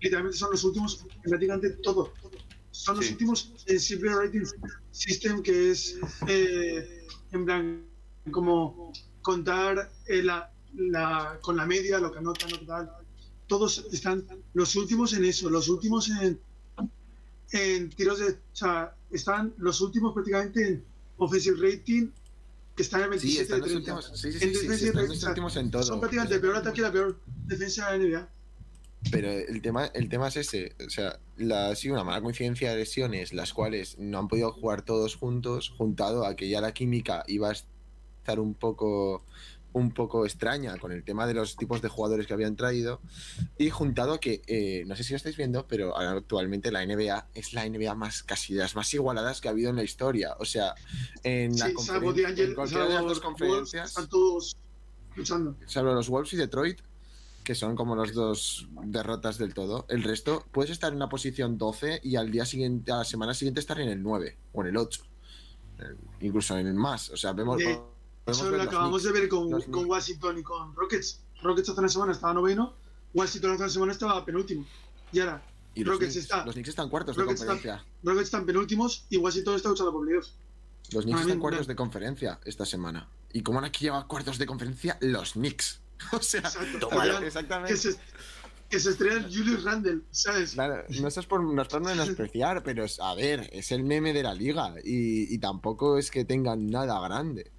[0.00, 2.12] literalmente son los últimos en prácticamente todo.
[2.70, 4.42] Son los últimos en Simple Rating
[4.90, 7.86] System, que es eh, en plan
[8.30, 8.92] como
[9.24, 12.90] contar eh, la, la, con la media, lo que anotan, lo que tal.
[13.48, 16.38] Todos están los últimos en eso, los últimos en,
[17.50, 18.32] en tiros de.
[18.32, 20.84] O sea, están los últimos prácticamente en
[21.16, 22.08] offensive rating,
[22.76, 24.02] que están en 27 sí, de 30.
[24.02, 25.82] sí, sí, en sí, los últimos en todo.
[25.82, 28.28] Son prácticamente el peor ataque y la peor defensa de la NBA.
[29.10, 32.70] Pero el tema, el tema es ese, o sea, la, ha sido una mala coincidencia
[32.70, 36.72] de lesiones, las cuales no han podido jugar todos juntos, juntado a que ya la
[36.72, 37.52] química iba a
[38.24, 39.22] estar un poco
[39.74, 43.00] un poco extraña con el tema de los tipos de jugadores que habían traído.
[43.58, 47.52] Y juntado que eh, no sé si lo estáis viendo pero actualmente la NBA es
[47.52, 50.36] la NBA más casi de las más igualadas que ha habido en la historia.
[50.38, 50.74] O sea
[51.22, 54.56] en la en cualquiera de las dos conferencias están todos
[55.16, 55.56] luchando.
[55.66, 56.80] salvo los Wolves y Detroit
[57.42, 61.58] que son como las dos derrotas del todo el resto puedes estar en una posición
[61.58, 64.68] 12 y al día siguiente a la semana siguiente estar en el 9 o en
[64.68, 65.02] el 8
[65.80, 67.10] eh, incluso en el más.
[67.10, 67.60] O sea vemos
[68.26, 71.20] eso lo acabamos de ver con, con, Washington y con Rockets.
[71.42, 72.74] Rockets hace una semana estaba noveno,
[73.12, 74.64] Washington hace una semana estaba penúltimo.
[75.12, 75.42] Y ahora,
[75.74, 76.44] y Rockets los está.
[76.44, 77.84] Los Knicks están cuartos de conferencia.
[78.02, 80.34] Rockets están penúltimos y Washington está luchando por Dios.
[80.92, 83.08] Los Knicks están cuartos de conferencia esta semana.
[83.32, 84.96] ¿Y cómo han aquí llevado cuartos de conferencia?
[85.00, 85.80] Los Knicks.
[86.12, 86.42] O sea,
[87.22, 87.72] exactamente.
[87.72, 87.96] Que se,
[88.68, 90.52] que se estrella Julius Randle, ¿sabes?
[90.52, 94.12] Claro, no es por, no es por menospreciar, pero es, a ver, es el meme
[94.12, 97.52] de la liga y, y tampoco es que tengan nada grande.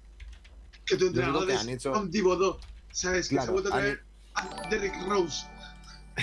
[0.86, 1.92] Que tu entrenador es hecho...
[1.92, 2.58] Tom Thibodeau,
[2.92, 3.28] ¿sabes?
[3.28, 4.02] Que se ha vuelto a traer
[4.34, 5.46] a Derrick Rose.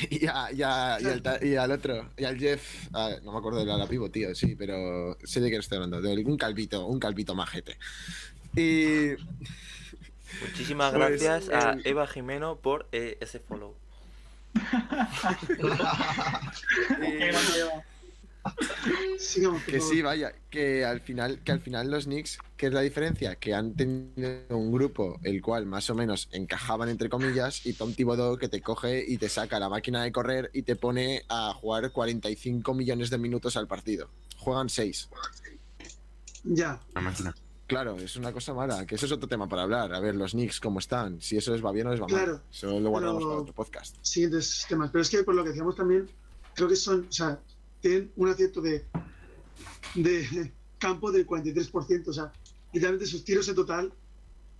[0.09, 0.97] Y, a, y, a,
[1.39, 2.89] y, al, otro, y al Jeff,
[3.21, 6.25] no me acuerdo de la pivo, tío, sí, pero sé de qué estoy hablando, de
[6.25, 7.77] un calvito, un calvito majete.
[8.55, 9.11] Y.
[10.41, 13.75] Muchísimas pues, gracias a Eva Jimeno por eh, ese follow.
[19.65, 23.35] que sí, vaya, que al final, que al final los Knicks, ¿qué es la diferencia?
[23.35, 27.93] Que han tenido un grupo el cual más o menos encajaban entre comillas y Tom
[27.93, 31.53] Thibodeau que te coge y te saca la máquina de correr y te pone a
[31.53, 34.09] jugar 45 millones de minutos al partido.
[34.37, 35.09] Juegan 6.
[36.43, 36.81] Ya.
[36.93, 37.33] La máquina.
[37.65, 39.93] Claro, es una cosa mala, que eso es otro tema para hablar.
[39.93, 41.21] A ver, los Knicks, ¿cómo están?
[41.21, 42.43] Si eso les va bien o les va mal.
[42.51, 43.95] Eso lo guardamos para otro podcast.
[44.01, 44.91] Siguientes temas.
[44.91, 46.09] Pero es que por lo que decíamos también,
[46.53, 47.39] creo que son, o sea,
[47.83, 48.85] tienen un acierto de,
[49.93, 52.07] de campo del 43%.
[52.07, 52.31] O sea,
[52.71, 53.93] literalmente sus tiros en total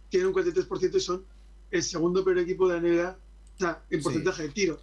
[0.09, 1.25] tienen un 43% y son
[1.71, 3.17] el segundo peor equipo de la NBA
[3.55, 4.81] o sea, en porcentaje de tiro.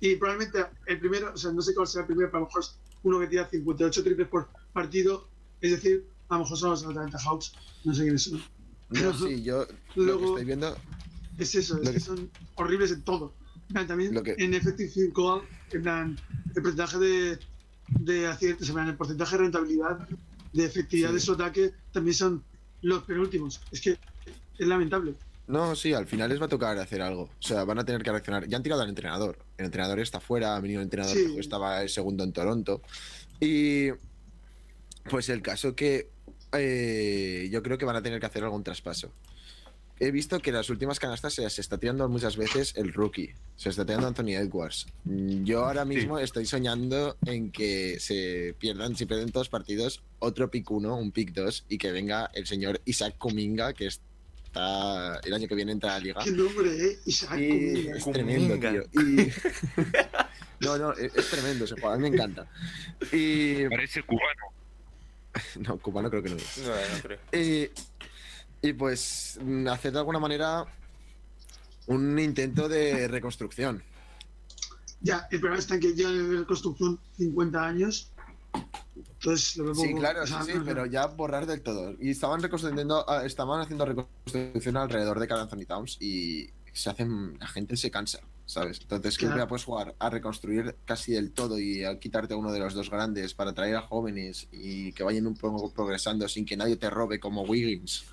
[0.00, 2.46] Y probablemente el primero, o sea, no sé cuál será el primero, pero a lo
[2.46, 5.28] mejor es uno que tira 58 triples por partido,
[5.60, 7.52] es decir, a lo mejor son los Atlanta Hawks,
[7.84, 8.42] no sé quiénes son.
[8.88, 10.76] No, sí, yo lo que estoy viendo.
[11.36, 13.34] Es eso, es que, son horribles en todo.
[13.72, 15.42] También en Effective Field Goal,
[15.72, 16.20] en plan,
[16.54, 17.38] el porcentaje de,
[17.88, 20.08] de aciertos, en el porcentaje de rentabilidad,
[20.52, 22.44] de efectividad de su ataque, también son
[22.82, 23.60] los penúltimos.
[23.70, 23.98] Es que
[24.58, 25.14] es lamentable.
[25.46, 27.24] No, sí, al final les va a tocar hacer algo.
[27.24, 28.48] O sea, van a tener que reaccionar.
[28.48, 29.38] Ya han tirado al entrenador.
[29.58, 32.80] El entrenador está fuera, ha venido el entrenador que estaba el segundo en Toronto.
[33.40, 33.90] Y
[35.10, 36.10] pues el caso que
[36.52, 39.12] eh, yo creo que van a tener que hacer algún traspaso.
[40.00, 43.32] He visto que en las últimas canastas se, está tirando muchas veces el rookie.
[43.56, 44.86] Se está tirando Anthony Edwards.
[45.04, 50.68] Yo ahora mismo estoy soñando en que se pierdan, si pierden todos partidos, otro pick
[50.68, 55.46] 1, un pick 2 y que venga el señor Isaac Kuminga, que está el año
[55.46, 56.20] que viene entra a la liga.
[56.24, 56.98] ¿Qué nombre, eh?
[57.06, 57.96] Isaac Kuminga.
[57.96, 58.82] Es tremendo, tío.
[59.00, 59.30] Y...
[60.64, 62.48] no, no, es, tremendo ese jugador, me encanta.
[63.12, 63.68] Y...
[63.68, 64.54] Parece cubano.
[65.60, 66.58] no, cubano creo que no es.
[66.58, 67.18] No, no creo.
[68.64, 69.38] Y, pues
[69.70, 70.64] hacer de alguna manera
[71.86, 73.82] un intento de reconstrucción.
[75.00, 78.10] Ya, el problema está en que ya en reconstrucción 50 años.
[78.96, 81.94] Entonces lo Sí, claro, sí, sí, pero ya borrar del todo.
[82.00, 87.38] Y estaban reconstruyendo, ah, estaban haciendo reconstrucción alrededor de Carl Anthony Towns y se hacen,
[87.38, 88.20] la gente se cansa.
[88.46, 88.78] ¿sabes?
[88.80, 92.52] Entonces, que ya puedes jugar a reconstruir casi del todo y a quitarte a uno
[92.52, 96.44] de los dos grandes para traer a jóvenes y que vayan un poco progresando sin
[96.44, 98.04] que nadie te robe como Wiggins.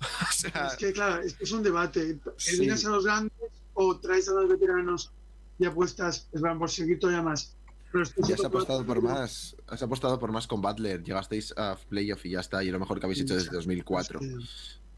[0.70, 2.18] es que, claro, es, un debate.
[2.48, 3.32] ¿Eliminas a los grandes
[3.74, 5.12] o traes a los veteranos
[5.58, 7.56] y apuestas pues, van por seguir todavía más?
[7.92, 12.26] Pero ya has apostado por más, has apostado por más con Butler, llegasteis a playoff
[12.26, 14.18] y ya está, y lo mejor que habéis hecho desde 2004.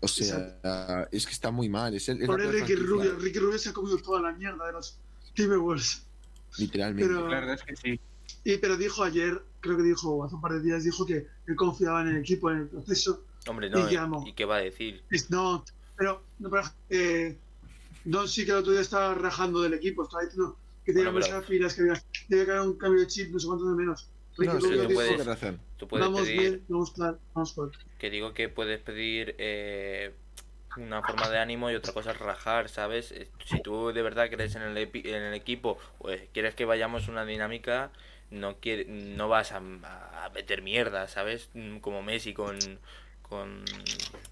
[0.01, 1.95] O sea, es que está muy mal.
[1.95, 3.17] Es el, Por Ricky Rubio.
[3.17, 4.99] Ricky Rubio se ha comido toda la mierda de los
[5.35, 6.07] Timberwolves.
[6.59, 7.09] Literalmente.
[7.09, 8.01] Pero, la verdad es que sí.
[8.45, 11.57] Y, pero dijo ayer, creo que dijo hace un par de días, dijo que él
[11.57, 13.25] confiaba en el equipo, en el proceso.
[13.47, 14.27] Hombre, no.
[14.27, 15.03] ¿Y, qué va a decir?
[15.29, 15.65] no,
[15.97, 17.37] pero, no, pero eh,
[18.05, 21.27] Don sí que el otro día estaba rajando del equipo, estaba diciendo que tenía bueno,
[21.27, 21.83] muchas filas, que
[22.29, 24.09] debe haber un cambio de chip, no sé cuánto de menos.
[24.39, 25.61] No, sí, tú puedes, razón.
[25.77, 27.79] Tú puedes vamos pedir, bien, vamos claro, vamos fuerte.
[27.99, 30.15] Que digo que puedes pedir eh,
[30.77, 33.15] una forma de ánimo y otra cosa es rajar, ¿sabes?
[33.45, 37.25] Si tú de verdad crees en el, en el equipo, pues quieres que vayamos una
[37.25, 37.91] dinámica,
[38.31, 41.49] no quiere, no vas a, a meter mierda, ¿sabes?
[41.81, 42.59] Como Messi con,
[43.29, 43.65] con,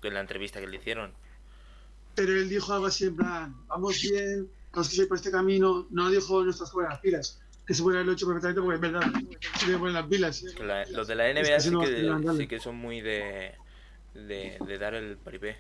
[0.00, 1.12] con la entrevista que le hicieron.
[2.14, 6.11] Pero él dijo algo así en plan, vamos bien, vamos que por este camino, no
[6.11, 9.12] dijo nuestras buenas pilas que se puede haberlo hecho perfectamente porque es verdad,
[9.59, 10.44] se le ponen las pilas.
[10.90, 13.54] los de la NBA sí, que, sí que son muy de,
[14.14, 15.57] de, de dar el paripé.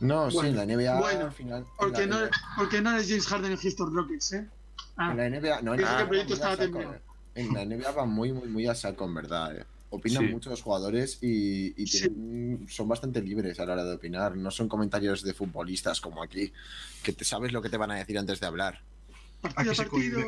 [0.00, 1.66] No, sí, en la NBA bueno, al final.
[1.78, 2.18] Porque, no,
[2.56, 4.48] porque no eres James Harden en Houston Rockets, ¿eh?
[4.96, 7.00] Ah, en la NBA, no, en, la, NBA
[7.34, 9.56] en la NBA va muy, muy, muy a saco, en verdad.
[9.56, 9.64] Eh.
[9.90, 14.36] Opinan muchos jugadores y, y son bastante libres a la hora de opinar.
[14.36, 16.52] No son comentarios de futbolistas como aquí,
[17.02, 18.82] que te sabes lo que te van a decir antes de hablar.
[19.40, 20.20] Partido a partido.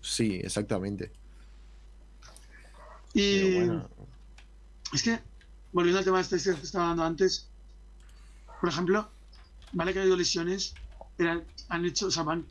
[0.00, 1.12] Sí, exactamente.
[3.12, 3.68] Y
[4.92, 5.18] es que,
[5.72, 7.48] volviendo al tema de estadísticas que estaba dando antes,
[8.60, 9.08] por ejemplo,
[9.72, 10.74] vale que ha habido lesiones,
[11.16, 12.46] pero han hecho, o sea, van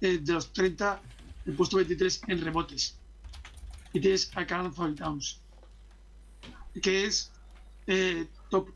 [0.00, 1.00] eh, de los 30,
[1.46, 2.96] el puesto 23 en rebotes.
[3.92, 5.40] Y tienes a Carl Towns,
[6.80, 7.30] que es
[7.86, 8.68] eh, top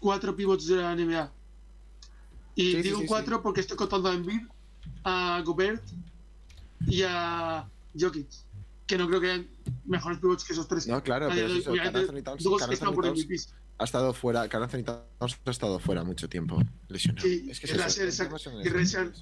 [0.00, 1.30] 4 pivots de la NBA.
[2.54, 4.42] Y digo 4 porque estoy contando a Embiid,
[5.04, 5.82] a Gobert
[6.86, 7.68] y a
[7.98, 8.28] Jokic,
[8.86, 9.48] que no creo que hayan
[9.84, 10.86] mejores pivots que esos tres.
[10.86, 11.72] No, claro, pero es eso,
[12.22, 12.44] Towns,
[13.78, 17.26] ha estado fuera, Carl ha estado fuera mucho tiempo lesionado.
[17.26, 18.04] Sí, es que y se-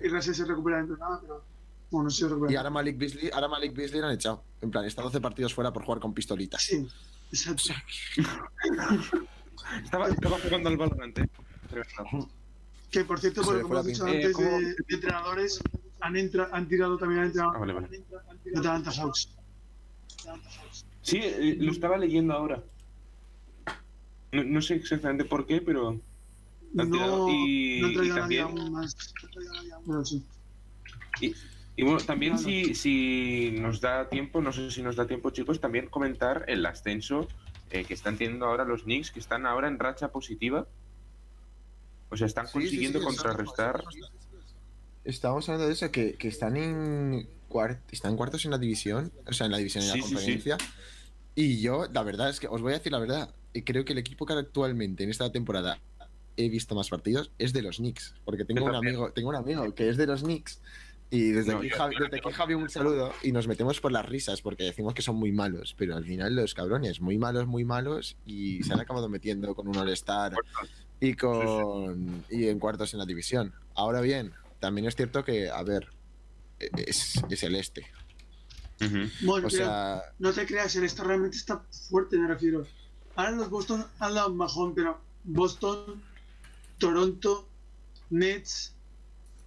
[0.04, 1.44] y Russell se recupera dentro de nada, pero
[1.90, 2.52] bueno, no se recupera.
[2.52, 4.44] Y ahora Malik Beasley, ahora Malik Beasley lo han echado.
[4.60, 6.62] En plan, está 12 partidos fuera por jugar con pistolitas.
[6.62, 6.86] Sí,
[7.32, 7.72] exacto.
[9.84, 11.28] Estaba, estaba jugando al Valorant, eh.
[12.90, 14.48] Que por cierto, por hemos la dicho antes Eh, ¿cómo?
[14.48, 15.60] de, de entrenadores,
[16.00, 17.88] han, entra- han tirado también han entrado Ah, vale, vale.
[17.88, 19.28] de Atlanta Hawks.
[21.02, 22.64] Sí, eh, lo estaba leyendo ahora.
[24.32, 26.00] No, no sé exactamente por qué, pero.
[26.74, 27.28] lo han tirado.
[27.28, 28.96] No, y, no han y a también, aún más.
[29.86, 30.24] Pero sí.
[31.20, 31.34] y
[31.82, 35.88] bueno, también si, si nos da tiempo, no sé si nos da tiempo, chicos, también
[35.88, 37.28] comentar el ascenso
[37.70, 40.66] eh, que están teniendo ahora los Knicks, que están ahora en racha positiva.
[42.10, 43.84] O sea, están Sí, consiguiendo sí, contrarrestar.
[45.04, 49.32] Estábamos hablando de eso, que, que están en cuart- están cuartos en la división, o
[49.32, 50.14] sea, en la división Sí, la sí, sí.
[50.14, 50.58] conferencia.
[51.34, 53.92] Y yo, la verdad es que os voy a decir la verdad, eh, creo que
[53.92, 55.78] el equipo que actualmente en esta temporada
[56.36, 59.74] he visto más partidos es de los Knicks, porque tengo un amigo, tengo un amigo
[59.74, 60.60] que es de los Knicks
[61.10, 64.42] y desde No, aquí, Javi, desde aquí un saludo y nos metemos por las risas
[64.42, 68.16] porque decimos que son muy malos, pero al final los cabrones muy malos, muy malos
[68.26, 70.34] y se han acabado metiendo con un All-Star
[71.00, 73.52] y con y en cuartos en la división.
[73.74, 75.88] Ahora bien, también es cierto que, a ver,
[76.60, 77.86] e- es, es el este.
[78.80, 78.98] Ujú.
[79.22, 82.66] Bueno, O pero sea, no te creas, el esto realmente está fuerte, me refiero.
[83.16, 86.00] Ahora los Boston han dado un bajón, pero Boston,
[86.78, 87.48] Toronto,
[88.10, 88.74] Nets,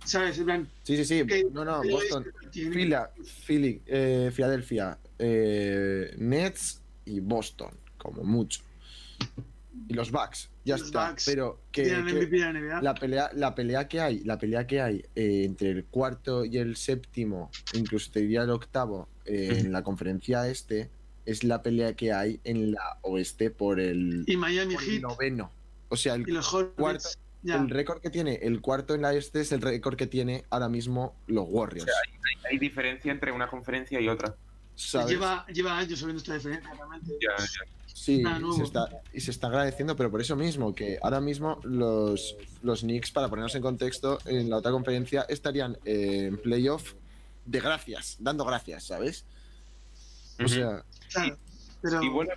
[0.05, 0.37] ¿sabes?
[0.39, 1.25] En plan, sí, sí, sí.
[1.25, 3.11] que- No, no, Boston, Fila,
[3.45, 8.61] Philly, eh, Filadelfia, eh, Nets y Boston, como mucho.
[9.87, 11.09] Y los Bucks, ya Los está.
[11.09, 11.85] Bucks Pero que,
[12.81, 16.57] la pelea, la pelea que hay, la pelea que hay eh, entre el cuarto y
[16.57, 20.89] el séptimo, incluso te diría el octavo, en la conferencia este,
[21.25, 25.01] es la pelea que hay en la oeste por el, Y Miami por el Heat
[25.01, 25.51] noveno.
[25.89, 26.75] O sea, el y los Hornets.
[26.77, 27.09] cuarto-
[27.43, 27.55] ya.
[27.55, 30.69] El récord que tiene el cuarto en la este es el récord que tiene ahora
[30.69, 31.91] mismo los Warriors.
[32.49, 34.35] Hay diferencia entre una conferencia y otra.
[34.75, 35.11] ¿sabes?
[35.11, 37.11] Lleva, lleva años subiendo esta diferencia, realmente.
[37.21, 37.83] Ya, ya.
[37.93, 38.23] Sí,
[38.57, 42.81] se, está, y se está agradeciendo, pero por eso mismo, que ahora mismo los, los
[42.81, 46.95] Knicks, para ponernos en contexto, en la otra conferencia estarían eh, en playoff
[47.45, 49.25] de gracias, dando gracias, ¿sabes?
[50.43, 50.83] O sea,
[51.13, 51.37] Claro,
[51.81, 52.31] pero Y bueno,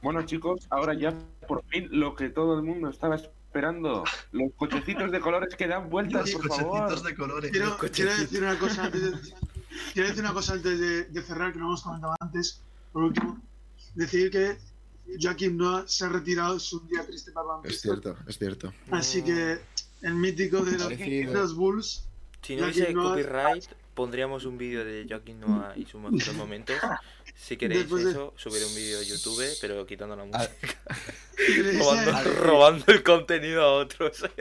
[0.00, 1.12] bueno, chicos, ahora ya
[1.48, 3.41] por fin lo que todo el mundo estaba esperando.
[4.32, 7.02] Los cochecitos de colores que dan vueltas, Los por favor.
[7.02, 7.50] de colores.
[7.50, 9.34] quiero, quiero decir una cosa antes de,
[9.92, 12.60] quiero decir una cosa antes de, de cerrar, que no hemos comentado antes,
[12.92, 13.40] por último.
[13.94, 14.56] Decir que
[15.20, 17.80] Joaquín Noah se ha retirado, es un día triste para es Manchester.
[18.00, 18.72] cierto, es cierto.
[18.90, 19.58] Así que
[20.02, 21.32] el mítico de los, Parecido.
[21.32, 22.04] de los Bulls,
[22.40, 26.34] Si no Joaquin hubiese Noah- copyright, pondríamos un vídeo de Joaquin Noah y sus mejores
[26.34, 26.76] momentos.
[27.44, 30.80] Si queréis Después de- eso, subiré un vídeo a YouTube, pero quitando la Ah, música.
[31.82, 34.24] robando, robando el contenido a otros.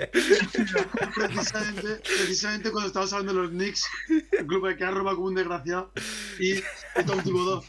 [1.16, 3.86] precisamente, precisamente cuando estábamos hablando de los Knicks,
[4.38, 5.92] el club que ha robado como un desgraciado,
[6.40, 6.64] y, y
[7.06, 7.64] Tom Thibodeau.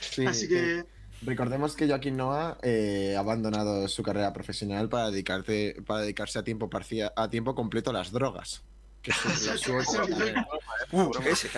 [0.00, 0.84] Sí, Así que- que
[1.26, 6.44] recordemos que Joaquín Noah eh, ha abandonado su carrera profesional para, dedicarte, para dedicarse a
[6.44, 8.62] tiempo, parcia- a tiempo completo a las drogas.
[9.02, 10.48] Que es su- su otra carrera.
[10.92, 11.56] Uh, SK.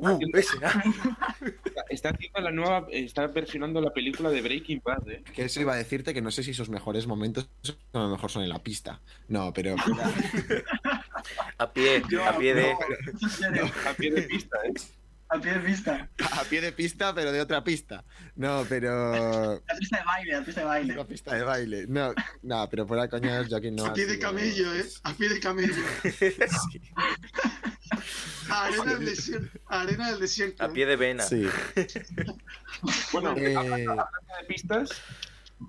[0.00, 0.64] Uh, SK.
[1.90, 5.22] Está haciendo la nueva, está versionando la película de Breaking Bad, ¿eh?
[5.34, 7.48] Que eso iba a decirte que no sé si sus mejores momentos
[7.92, 9.00] a lo mejor son en la pista.
[9.28, 9.76] No, pero
[11.58, 12.72] A pie, a pie de.
[13.86, 14.72] A pie de pista, ¿eh?
[15.32, 16.10] Al pie de vista.
[16.32, 18.04] a pie de pista, pero de otra pista.
[18.36, 20.92] No, pero La pista de baile, la pista de baile.
[20.94, 21.86] una pista de baile.
[21.88, 23.86] No, no, pero fuera coñas, Joaquín no.
[23.86, 24.84] a pie de camello, ¿eh?
[25.04, 25.74] A pie de camello.
[28.50, 29.58] Arena del desierto.
[29.66, 30.64] Arena del desierto.
[30.64, 31.22] A pie de vena.
[31.24, 31.46] Sí.
[33.12, 34.90] Bueno, Eh, hablando de pistas,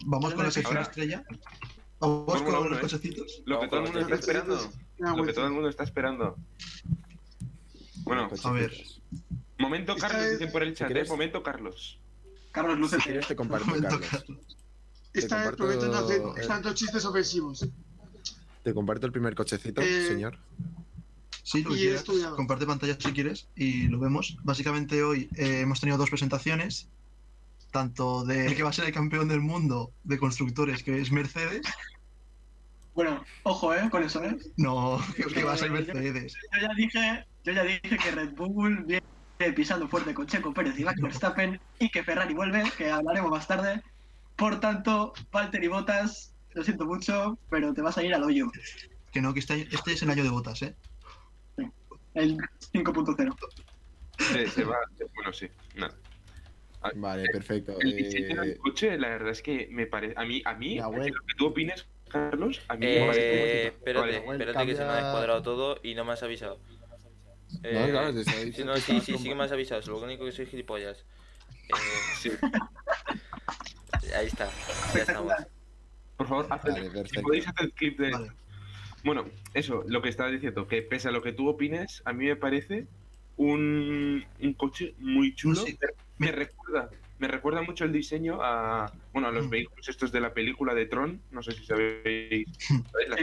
[0.05, 1.23] Vamos con la sección estrella.
[1.99, 2.81] Vamos con los ¿eh?
[2.81, 3.43] cochecitos.
[3.45, 4.71] lo que todo el mundo está esperando.
[4.97, 6.35] Una Lo que todo el mundo está esperando.
[8.03, 8.73] Bueno, A ver.
[9.63, 10.93] Momento Carlos, dicen por el chat, ¿eh?
[10.93, 11.99] quieres- Momento Carlos.
[12.51, 13.03] Carlos Si Luces.
[13.03, 14.09] quieres te comparto, Momento, Carlos.
[14.09, 14.57] Carlos.
[15.13, 17.67] Esta vez comparto- prometo no hacer tantos chistes ofensivos.
[18.63, 20.37] Te comparto el primer cochecito, Eh, señor.
[21.43, 21.99] Sí, lo que.
[22.35, 24.37] Comparte pantalla si quieres y lo vemos.
[24.43, 26.87] Básicamente hoy eh, hemos tenido dos presentaciones,
[27.71, 31.11] tanto de el que va a ser el campeón del mundo de constructores, que es
[31.11, 31.61] Mercedes.
[32.95, 33.89] Bueno, ojo, ¿eh?
[33.89, 34.37] Con eso, ¿eh?
[34.55, 36.33] No, que, que va a ser Mercedes.
[36.53, 39.03] Yo ya dije, yo ya dije que Red Bull viene
[39.51, 43.47] pisando fuerte con Checo Pérez y Max Verstappen y que Ferrari vuelve, que hablaremos más
[43.47, 43.81] tarde.
[44.35, 48.51] Por tanto, Valtteri Bottas, lo siento mucho, pero te vas a ir al hoyo.
[49.11, 50.75] Que no, que este, este es el año de botas, ¿eh?
[52.13, 53.35] El 5.0.
[54.19, 54.77] Se, se va,
[55.15, 55.95] bueno, sí, nada.
[56.95, 57.79] Vale, perfecto.
[57.79, 60.13] El diseño del Eh, coche, la verdad es que me parece.
[60.17, 63.63] A mí, a mí, lo que tú opines, Carlos, a mí me parece.
[63.63, 64.31] Eh, espérate, Vale.
[64.43, 66.59] espérate que se me ha descuadrado todo y no me has avisado.
[67.61, 68.23] No, Eh, claro, te
[68.53, 71.05] sí, no, sí, sí, sí que me has avisado, lo único que soy gilipollas.
[71.69, 71.73] Eh,
[72.19, 72.29] Sí.
[74.15, 74.49] ahí está,
[74.93, 75.33] ya estamos.
[76.17, 77.21] Por favor, haced- Vale, si perfecto.
[77.21, 78.11] podéis hacer el clip de.
[78.11, 78.31] Vale.
[79.03, 82.25] Bueno, eso, lo que estaba diciendo, que pese a lo que tú opines, a mí
[82.25, 82.87] me parece
[83.37, 85.61] un, un coche muy chulo.
[85.65, 85.77] Sí.
[86.17, 86.89] Me recuerda,
[87.19, 89.49] me recuerda mucho el diseño a, bueno, a los Mm.
[89.49, 92.47] vehículos estos de la película de Tron, no sé si sabéis,
[92.91, 93.09] ¿sabéis?
[93.09, 93.19] las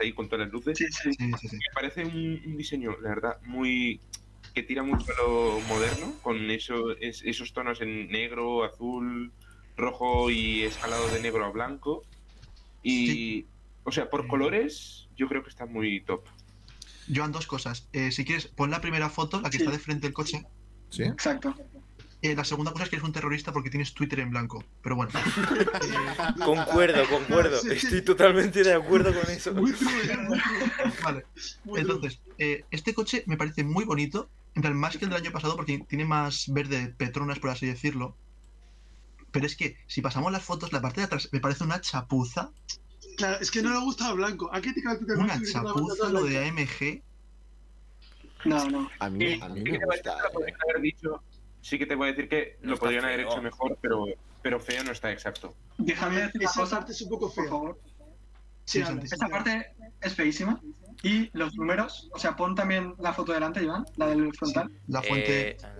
[0.00, 0.78] Ahí con todas las luces.
[0.78, 1.12] Sí, sí.
[1.12, 1.56] Sí, sí, sí.
[1.56, 4.00] Me parece un, un diseño, la verdad, muy
[4.54, 9.32] que tira mucho a lo moderno, con eso, es- esos tonos en negro, azul,
[9.76, 12.02] rojo y escalado de negro a blanco.
[12.82, 13.46] Y,
[13.84, 16.24] o sea, por colores, yo creo que está muy top.
[17.14, 17.88] Joan, dos cosas.
[17.92, 19.62] Eh, si quieres, pon la primera foto, la que Sí.
[19.64, 20.42] está de frente del coche.
[20.88, 21.02] ¿Sí?
[21.04, 21.54] Exacto.
[22.22, 24.62] Eh, la segunda cosa es que eres un terrorista porque tienes Twitter en blanco.
[24.82, 25.10] Pero bueno.
[26.44, 27.70] Concuerdo, concuerdo, Sí.
[27.72, 29.54] estoy totalmente de acuerdo con eso.
[29.54, 30.16] Muy true, ¿eh?
[30.28, 30.92] Muy true.
[31.02, 31.24] Vale.
[31.64, 31.80] Muy.
[31.80, 34.28] Entonces, eh, este coche me parece muy bonito.
[34.54, 37.66] En plan, más que el del año pasado porque tiene más verde Petronas, por así
[37.66, 38.16] decirlo.
[39.30, 42.50] Pero es que si pasamos las fotos, la parte de atrás me parece una chapuza.
[43.16, 44.50] Claro, es que no le gusta blanco.
[44.50, 47.02] Que criticar el Una chapuza lo de AMG.
[48.44, 48.90] No, no.
[48.98, 50.12] A mí, a mí me te a gusta.
[50.14, 51.22] haber dicho,
[51.60, 53.30] sí que te voy a decir que No lo podrían haber feo.
[53.32, 54.06] hecho mejor, pero,
[54.42, 55.54] pero feo no está exacto.
[55.78, 57.50] Déjame decir Esa cosa, parte es un poco por fea.
[57.50, 57.78] favor.
[58.64, 60.60] Sí, Esta parte es feísima.
[61.02, 64.70] Y los números, o sea, pon también la foto delante, Iván, la del frontal.
[64.86, 65.50] La fuente.
[65.52, 65.76] Eh, nada,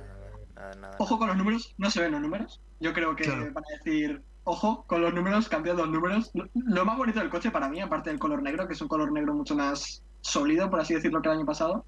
[0.55, 0.97] nada, nada.
[0.99, 2.61] Ojo con los números, no se ven los números.
[2.81, 3.53] Yo creo que Claro.
[3.53, 6.31] van a decir, ojo con los números, cambian los números.
[6.35, 8.89] Lo- Lo más bonito del coche para mí, aparte del color negro, que es un
[8.89, 11.85] color negro mucho más sólido, por así decirlo, que el año pasado,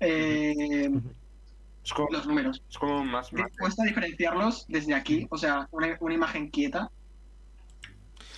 [0.00, 0.90] eh,
[1.86, 2.62] Es como, los números.
[2.68, 3.32] es como más...
[3.32, 6.90] Me más- cuesta diferenciarlos desde aquí, o sea, una, una imagen quieta.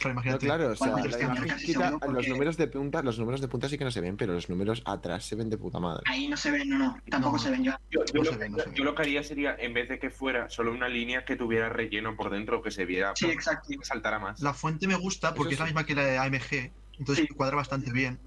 [0.05, 0.47] No, imagínate.
[0.47, 3.69] claro, o sea, Bueno, la imagen porque- los números de punta, los números de punta
[3.69, 6.03] sí que no se ven, pero los números atrás se ven de puta madre.
[6.07, 7.43] Ahí no se ven, no, no, tampoco No.
[7.43, 7.73] se ven yo.
[7.91, 8.77] Yo, yo No lo, se ve, no se ve.
[8.77, 11.69] yo lo que haría sería, en vez de que fuera solo una línea, que tuviera
[11.69, 13.69] relleno por dentro, que se viera, Sí, exacto.
[13.71, 14.41] que saltara más.
[14.41, 16.71] La fuente me gusta porque es la misma que la de AMG.
[16.99, 17.35] Entonces Sí.
[17.35, 18.21] cuadra bastante bien.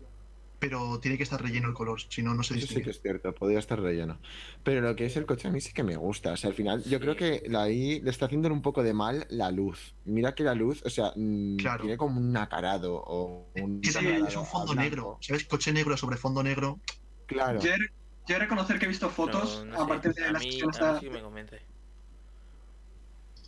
[0.62, 2.92] Pero tiene que estar relleno el color, si no, no se Eso sí que distingue.
[2.92, 4.20] es cierto, podría estar relleno.
[4.64, 6.34] Pero lo que es el coche a mí sí que me gusta.
[6.34, 7.04] O sea, al final, yo Sí.
[7.04, 9.96] creo que ahí le está haciendo un poco de mal la luz.
[10.06, 11.82] Mira que la luz, o sea, mm, Claro.
[11.82, 13.82] tiene como un acarado o un.
[13.82, 15.18] Que Sí, también es un fondo negro.
[15.20, 15.46] ¿Sabes?
[15.46, 16.80] Coche negro sobre fondo negro.
[17.26, 17.60] Claro.
[17.60, 17.86] Yo he, yo
[18.30, 20.60] he de reconocer que he visto fotos, No, no sé, aparte de a la mí,
[20.60, 21.60] esta- mí sí que me convence.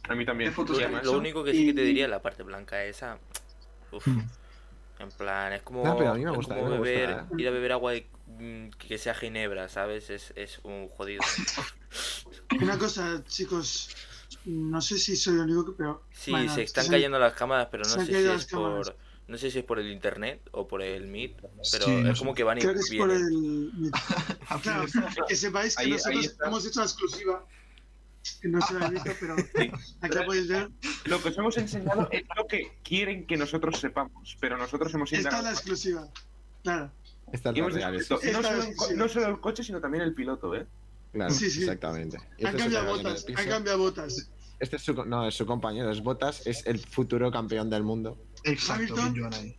[0.09, 0.49] A mí también.
[0.49, 2.41] de fotos Y que además- Lo único que sí que te y- diría, la parte
[2.43, 3.19] blanca esa.
[3.91, 4.21] Uf, Mm.
[4.99, 6.91] En plan, es como, No, pero a mí me es gusta, a como me gusta,
[6.91, 7.23] beber, ¿eh?
[7.37, 10.09] ir a beber agua de- mm, que sea ginebra, ¿sabes?
[10.09, 11.21] Es, es un jodido.
[12.61, 13.89] Una cosa, chicos,
[14.45, 16.03] no sé si soy el único que, pero.
[16.11, 18.95] Sí, bueno, se están se- cayendo las cámaras, pero no se sé si es por.
[19.25, 21.37] No sé si es por el internet o por el Meet,
[21.71, 23.91] pero Sí, es como que van y Creo que es por el.
[24.61, 24.85] Claro,
[25.27, 26.47] que sepáis que Ahí- ahí nosotros está.
[26.47, 27.45] hemos hecho la exclusiva.
[28.41, 29.71] Que no se la he visto, pero Sí.
[30.01, 30.69] aquí la podéis ver.
[31.05, 35.11] Lo que os hemos enseñado es lo que quieren que nosotros sepamos, pero nosotros hemos
[35.11, 36.07] Esta es la exclusiva.
[36.63, 36.91] Claro.
[37.31, 38.13] Esta es la hemos real, sí.
[38.31, 38.93] no, solo el co- sí.
[38.95, 40.65] no solo el coche, sino también el piloto, ¿eh?
[41.11, 41.59] Claro, Sí, sí.
[41.61, 42.17] exactamente.
[42.37, 43.25] Y Han este cambiado botas.
[43.35, 44.29] Han cambiado botas.
[44.59, 48.17] Este es su, no, es su compañero, es Botas, es el futuro campeón del mundo.
[48.45, 49.55] Exacto, Hamilton.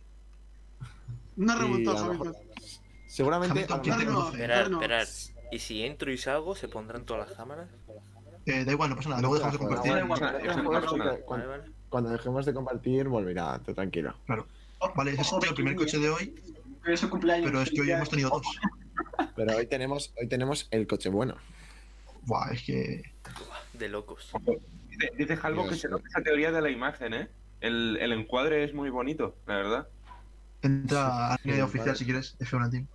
[1.37, 2.35] Una remontada, lo Hamilton.
[3.07, 4.29] Seguramente Hamilton, a lo.
[4.31, 4.77] Esperar, no.
[4.81, 5.07] esperar.
[5.51, 7.69] ¿Y si entro y salgo, se pondrán todas las cámaras?
[8.45, 9.21] Eh, da igual, no pasa nada.
[9.21, 11.73] No Luego dejamos de la compartir.
[11.89, 14.15] Cuando, dejemos de compartir, volverá, tranquilo.
[14.95, 16.35] Vale, ese sido el primer coche de hoy,
[16.85, 17.49] Hoy es su cumpleaños.
[17.49, 18.45] pero es que hoy hemos tenido dos.
[19.35, 21.35] Pero hoy tenemos, hoy tenemos el coche bueno.
[22.23, 23.03] Buah, es que.
[23.73, 24.31] De locos.
[25.17, 27.29] Dice, Dios, que se esa teoría de la imagen, ¿eh?
[27.61, 29.87] El, el encuadre es muy bonito, la verdad.
[30.61, 32.87] Entra a línea Sí, oficial si quieres, F1 Team.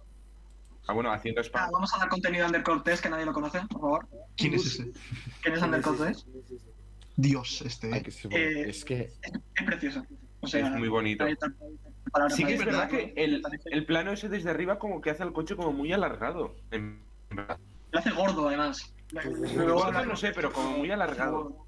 [0.91, 3.61] Ah, bueno, haciendo Ah, vamos a dar contenido a Ander Cortés, que nadie lo conoce,
[3.70, 4.09] por favor.
[4.36, 4.91] ¿Quién es ese?
[5.41, 6.26] ¿Quién es Ander Cortés?
[7.14, 7.95] Dios, este.
[7.95, 10.05] Ay, que se- Eh, es que Es precioso.
[10.41, 11.24] O sea, Es muy bonito.
[12.30, 15.32] Sí que es verdad que el, el plano ese desde arriba como que hace al
[15.32, 16.57] coche como muy alargado.
[16.72, 18.93] Lo hace gordo, además.
[19.55, 21.66] Luego no sé, pero como muy alargado.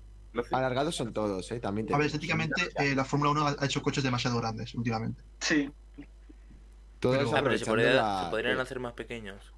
[0.50, 1.60] Alargados son todos, ¿eh?
[1.60, 5.22] También te A ver, estéticamente, eh, la Fórmula 1 ha hecho coches demasiado grandes últimamente.
[5.38, 5.70] Sí.
[7.02, 9.52] Todos pero- Ah, pero se, aprovechando podría- la- se podrían hacer más pequeños.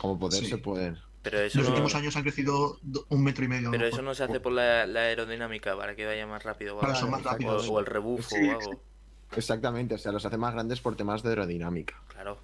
[0.00, 0.46] Como poder Sí.
[0.48, 0.96] se pueden.
[1.22, 3.70] Pero eso, Los no, últimos años han crecido do- un metro y medio.
[3.72, 6.76] pero eso no se hace por la, la aerodinámica para que vaya más rápido.
[6.76, 7.00] o Para algo.
[7.00, 7.68] son más O- rápidos.
[7.68, 8.48] O, el rebufo Sí.
[8.48, 8.80] o algo.
[9.36, 12.00] Exactamente, o sea, los hace más grandes por temas de aerodinámica.
[12.08, 12.38] Claro.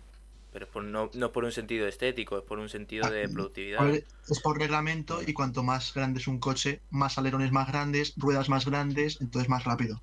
[0.53, 3.24] Pero es por, no, no es por un sentido estético, es por un sentido de
[3.24, 3.89] A productividad.
[3.89, 8.49] es por reglamento y cuanto más grande es un coche, más alerones más grandes, ruedas
[8.49, 10.03] más grandes, entonces más rápido.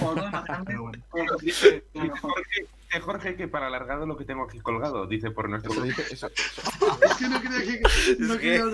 [0.00, 1.04] O dos más grandes, Pero bueno.
[1.10, 2.30] o- Dice, lo dice mejor.
[2.32, 5.82] Jorge, dice Jorge que para alargado lo que tengo aquí colgado, dice por nuestro Eso
[5.82, 5.96] grupo.
[6.02, 7.80] dice, eso, Es que no quería que,
[8.18, 8.64] no Es quería,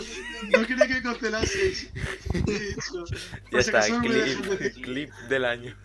[0.61, 1.91] no quería que cancelaseis.
[3.53, 5.77] Ya si está, clip, clip del año.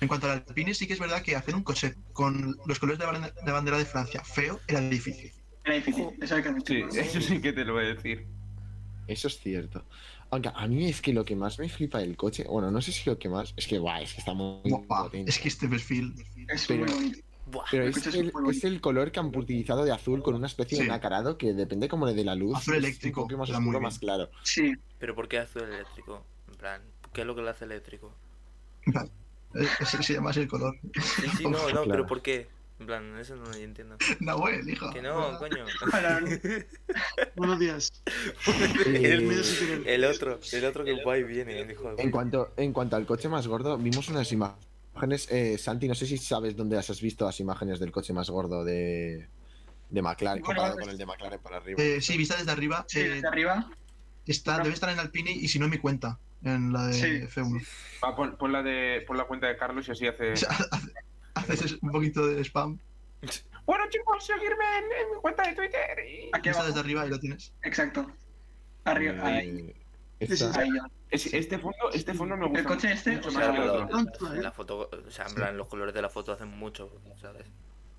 [0.00, 2.98] En cuanto al Alpine, sí que es verdad que hacer un coche con los colores
[2.98, 5.32] de la bande- de bandera de Francia feo era difícil.
[5.64, 6.26] Era difícil, que
[6.66, 8.26] Sí, eso sí que te lo voy a decir.
[9.06, 9.84] eso es cierto.
[10.30, 12.92] Aunque a mí es que lo que más me flipa del coche, bueno, no sé
[12.92, 15.30] si lo que más, es que guay, es que está muy potente.
[15.30, 16.14] es que este perfil.
[16.48, 17.18] Es Pero- muy bonito.
[17.50, 18.50] Buah, Pero el es es el, muy bonito.
[18.50, 20.82] es el color que han utilizado de azul con una especie Sí.
[20.84, 22.58] de nacarado que depende como le dé la luz.
[22.58, 24.30] Azul es eléctrico, Un poco más oscuro, claro.
[24.42, 26.22] Sí, pero ¿por qué azul eléctrico?
[26.50, 26.82] En plan,
[27.14, 28.12] ¿qué es lo que le hace eléctrico?
[28.84, 29.10] En plan,
[29.80, 30.76] Ese se llama así el color.
[30.92, 31.84] Sí, sí, no, no, Claro.
[31.88, 32.48] pero ¿por qué?
[32.80, 33.96] En plan, eso no lo entiendo.
[34.20, 34.90] Nahuel, hijo.
[34.92, 35.64] Que no, coño.
[35.90, 36.20] Para-
[37.36, 37.90] Buenos días.
[38.86, 39.82] El, quieren.
[39.86, 43.04] el otro, el otro que guay viene, el hijo de En cuanto, en cuanto al
[43.06, 45.26] coche más gordo, vimos unas imágenes.
[45.30, 48.30] Eh, Santi, no sé si sabes dónde las has visto las imágenes del coche más
[48.30, 49.28] gordo de,
[49.90, 51.82] de McLaren, Bueno, comparado con el de McLaren por arriba.
[51.82, 52.84] Eh, sí, vista desde arriba.
[52.88, 53.70] sí, eh, desde arriba.
[54.26, 54.62] está, no.
[54.64, 57.06] debe estar en Alpine y si no en mi cuenta, en la de Sí.
[57.40, 57.66] F1.
[58.04, 60.32] Va, pon, pon la de, pon la cuenta de Carlos y así hace.
[60.32, 60.48] O sea,
[61.48, 62.78] haces un poquito de spam.
[63.66, 65.98] Bueno, chicos, seguirme en, en mi cuenta de Twitter.
[66.08, 66.30] Y...
[66.32, 66.66] Aquí abajo.
[66.68, 67.52] desde arriba y lo tienes.
[67.62, 68.10] Exacto.
[68.84, 69.74] Arriba, ahí.
[70.20, 70.90] Esta- Ahí ya.
[71.10, 72.60] Es- este fondo, este fondo me gusta.
[72.60, 73.86] El coche este, mucho o sea.
[73.88, 74.40] Tanto, ¿eh?
[74.40, 77.44] La foto, o sea, en plan, los colores de la foto hacen mucho, ¿sabes?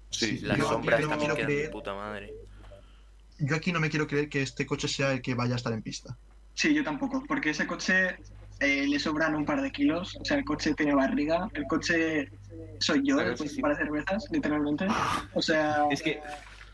[0.09, 2.33] Sí, Las Yo- sombras no también quiero quedan de creer- puta madre.
[3.37, 5.71] Yo aquí no me quiero creer que este coche sea el que vaya a estar
[5.71, 6.17] en pista.
[6.55, 8.17] Sí, yo tampoco, porque ese coche
[8.59, 10.15] eh, le sobran un par de kilos.
[10.19, 11.49] O sea, el coche tiene barriga.
[11.53, 12.29] El coche
[12.79, 13.61] soy yo, Pero después sí, sí.
[13.61, 14.87] para cervezas, literalmente.
[15.33, 16.19] O sea, Es que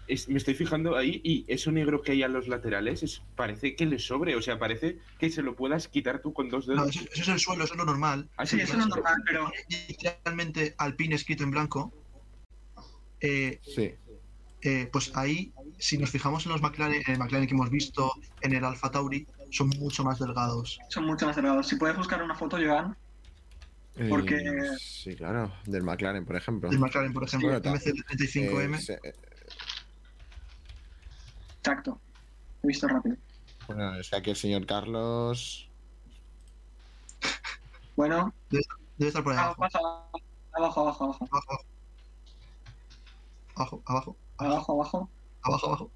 [0.07, 3.75] es- me estoy fijando ahí y eso negro que hay a los laterales es, parece
[3.75, 4.36] que le sobre.
[4.36, 6.95] O sea, parece que se lo puedas quitar tú con dos No, dedos.
[6.95, 8.29] eso, eso es el suelo, eso es lo normal.
[8.38, 9.51] Ah, sí, eso no es normal, pero
[9.88, 11.91] Literalmente Alpine escrito en blanco.
[13.21, 13.91] Eh, Sí.
[14.61, 18.11] eh, pues ahí, si nos fijamos en los McLaren, en el McLaren que hemos visto,
[18.41, 19.25] en el Alfa Tauri,
[19.56, 20.80] son mucho más delgados.
[20.89, 21.68] son mucho más delgados.
[21.68, 22.95] Si puedes buscar una foto, Joan,
[24.10, 25.53] Porque- Eh, sí, claro.
[25.66, 26.70] Del McLaren, por ejemplo.
[26.70, 28.76] El McLaren, por ejemplo, Sí, el MC35M.
[28.78, 28.99] Eh, se-
[31.60, 32.01] exacto.
[32.64, 33.16] He visto rápido.
[33.68, 35.70] bueno, es que aquí el señor Carlos.
[37.95, 39.64] Bueno, Debe estar por ahí ah, abajo.
[40.58, 41.28] abajo, abajo, abajo.
[43.56, 45.10] Abajo, abajo, abajo, Abajo, abajo.
[45.43, 45.91] abajo, abajo.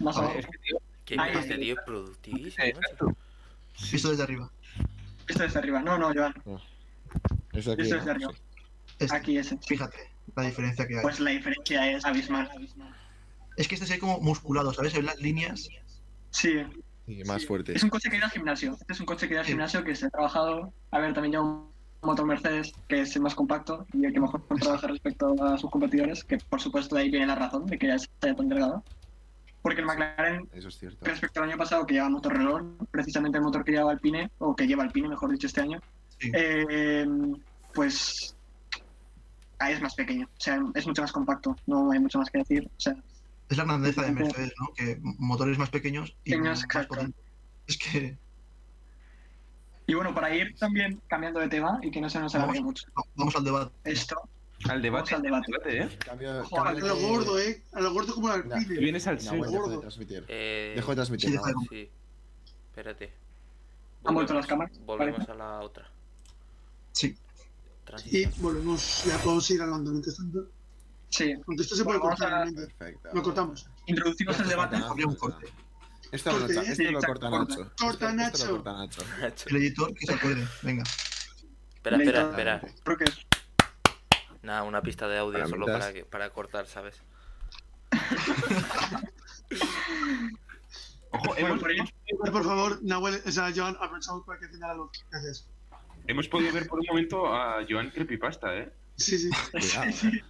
[0.00, 0.34] Más abajo.
[0.38, 0.78] Es que, tío,
[1.14, 1.60] Este ahí.
[1.60, 3.16] tío es productivísimo, exacto.
[3.92, 4.50] Visto desde arriba.
[5.28, 5.82] Esto desde arriba.
[5.82, 6.34] No, no, Joan.
[7.52, 8.00] Es aquí, Esto ¿no?
[8.00, 8.32] desde arriba.
[8.98, 9.16] Este.
[9.16, 9.58] Aquí ese.
[9.58, 9.96] Fíjate
[10.36, 11.02] la diferencia que hay.
[11.02, 12.50] Pues la diferencia es abismal.
[13.56, 14.92] Es que este se ve como musculado, ¿sabes?
[14.94, 15.68] Ven las líneas.
[16.30, 16.62] Sí,
[17.06, 17.46] Y más Sí.
[17.48, 17.74] fuerte.
[17.74, 18.76] es un coche que ir al gimnasio.
[18.80, 19.52] Este es un coche que ir al Sí.
[19.52, 20.72] gimnasio que se ha trabajado.
[20.90, 21.70] A ver, también ya un
[22.02, 25.70] motor Mercedes que es el más compacto y el que mejor trabaja respecto a sus
[25.70, 28.84] competidores, que por supuesto de ahí viene la razón de que ya sea tan delgado.
[29.62, 31.04] Porque el McLaren, Eso es cierto.
[31.04, 34.54] respecto al año pasado que lleva motor reloj, precisamente el motor que lleva Alpine, o
[34.54, 35.80] que lleva Alpine, mejor dicho, este año,
[36.18, 36.30] Sí.
[36.34, 37.06] eh,
[37.74, 38.36] pues
[39.58, 42.38] ahí es más pequeño, o sea, es mucho más compacto, no hay mucho más que
[42.38, 42.66] decir.
[42.76, 42.94] O sea,
[43.48, 44.12] Es la grandeza de.
[44.12, 44.72] Mercedes, ¿no?
[44.74, 46.94] Que motores más pequeños y Pequeños, más exacto.
[46.94, 47.24] potentes.
[47.66, 48.18] Es que
[49.86, 52.84] y bueno, para ir también cambiando de tema y que no se nos alargue mucho
[53.14, 53.72] vamos al debate.
[53.84, 54.16] esto,
[54.68, 55.14] Al debate.
[55.14, 55.52] Al debate.
[55.52, 55.98] debate, ¿eh?
[56.04, 57.62] Cambio, Ojo, A lo gordo, ¿eh?
[57.72, 58.80] A lo gordo como el No, Alpine.
[58.80, 60.24] Vienes al No, bueno, dejo de transmitir.
[60.28, 61.30] Eh, Dejo de transmitir.
[61.30, 61.42] Sí, no.
[61.44, 61.90] de- Sí.
[62.70, 63.12] Espérate.
[64.04, 64.78] ¿Han vuelto las cámaras?
[64.84, 65.88] Volvemos a la otra.
[66.92, 67.08] Sí.
[67.16, 68.32] Y Transición.
[68.38, 70.46] volvemos, ya podemos ir hablando mientras tanto.
[71.08, 72.52] sí, Aunque esto se puede vamos cortar a-.
[72.52, 73.08] Perfecto.
[73.14, 73.66] Lo cortamos.
[73.86, 74.76] introducimos el debate.
[74.76, 75.46] Habría un corte.
[76.10, 77.56] Esto lo, Corte, esto sí, lo exacto, corta corta.
[77.56, 77.72] Nacho.
[77.78, 78.46] Corta, Esto- esto Nacho.
[78.46, 78.72] lo corta
[79.20, 79.48] Nacho.
[79.50, 80.46] El editor que se puede.
[80.62, 80.82] Venga.
[81.76, 82.62] Espera, espera, espera.
[82.82, 83.18] Creo que es
[84.48, 87.02] Nada, una pista de audio Para solo para, que, para cortar, ¿sabes?
[91.10, 94.46] Ojo, Bueno, hemos, por ahí- Eh, Por favor, Nahuel, o sea, Joan, aprovechamos para que
[94.46, 94.90] encienda la luz.
[95.10, 95.46] Gracias.
[96.06, 98.72] hemos podido ver por un momento a Joan Creepypasta, ¿eh?
[98.96, 99.28] Sí, sí.
[99.52, 99.92] Cuidado.
[99.92, 100.22] Sí.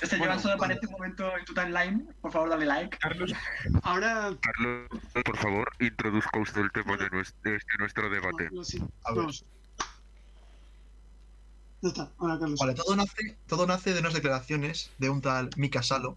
[0.00, 2.14] Este Bueno, Joan solo aparece un momento en tu timeline.
[2.22, 2.96] Por favor, dale like.
[2.98, 3.30] Carlos,
[3.82, 4.30] Ahora.
[4.40, 4.88] Carlos,
[5.22, 8.48] por favor, introduzca usted el tema de nuestro, de este nuestro debate.
[8.52, 9.26] no, sí, A ver.
[11.84, 11.96] Vamos.
[11.96, 12.58] Ya está, ahora Carlos.
[12.60, 16.16] Vale, todo nace, todo nace de unas declaraciones de un tal Mika Salo,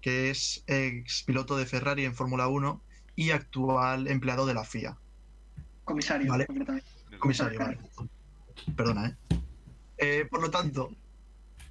[0.00, 2.80] que es ex piloto de Ferrari en Fórmula 1
[3.16, 4.96] y actual empleado de la FIA.
[5.84, 6.46] Comisario, Vale.
[7.18, 7.78] Comisario, vale.
[8.76, 9.16] Perdona, ¿eh?
[9.98, 10.90] Eh, por lo tanto,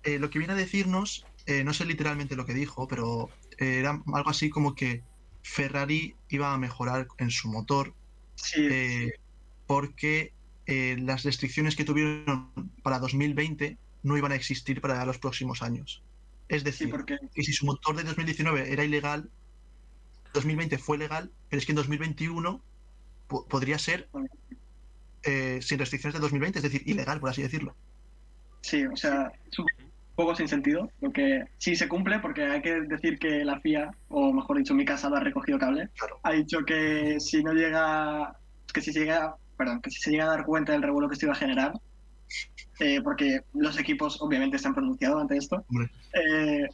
[0.03, 4.01] eh, lo que viene a decirnos, eh, no sé literalmente lo que dijo, pero era
[4.13, 5.03] algo así como que
[5.43, 7.93] Ferrari iba a mejorar en su motor
[8.35, 9.11] Sí,
[9.67, 10.33] porque
[10.71, 12.51] eh, las restricciones que tuvieron
[12.83, 16.03] para 2020 no iban a existir para los próximos años.
[16.47, 19.31] Es sí, decir, porque que si su motor de 2019 era ilegal,
[20.33, 22.65] 2020 fue legal, pero es que en 2021
[23.27, 24.11] po- podría ser
[25.23, 27.75] eh, sin restricciones de 2020, es decir, ilegal, por así decirlo.
[28.61, 29.65] sí, o sea, es un
[30.15, 34.33] poco sin sentido, porque sí se cumple, porque hay que decir que la FIA, o
[34.33, 36.21] mejor dicho, mi casa lo ha recogido cable, Claro.
[36.23, 38.33] ha dicho que si no llega,
[38.73, 41.27] que si llega, perdón, que si se llega a dar cuenta del revuelo que esto
[41.27, 41.73] iba a generar,
[42.79, 45.63] eh, porque los equipos obviamente se han pronunciado ante esto,
[46.13, 46.67] eh,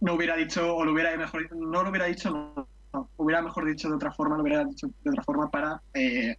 [0.00, 3.64] no hubiera dicho, o lo hubiera mejor, no lo hubiera dicho, no, no, hubiera mejor
[3.66, 6.36] dicho de otra forma, lo hubiera dicho de otra forma para eh,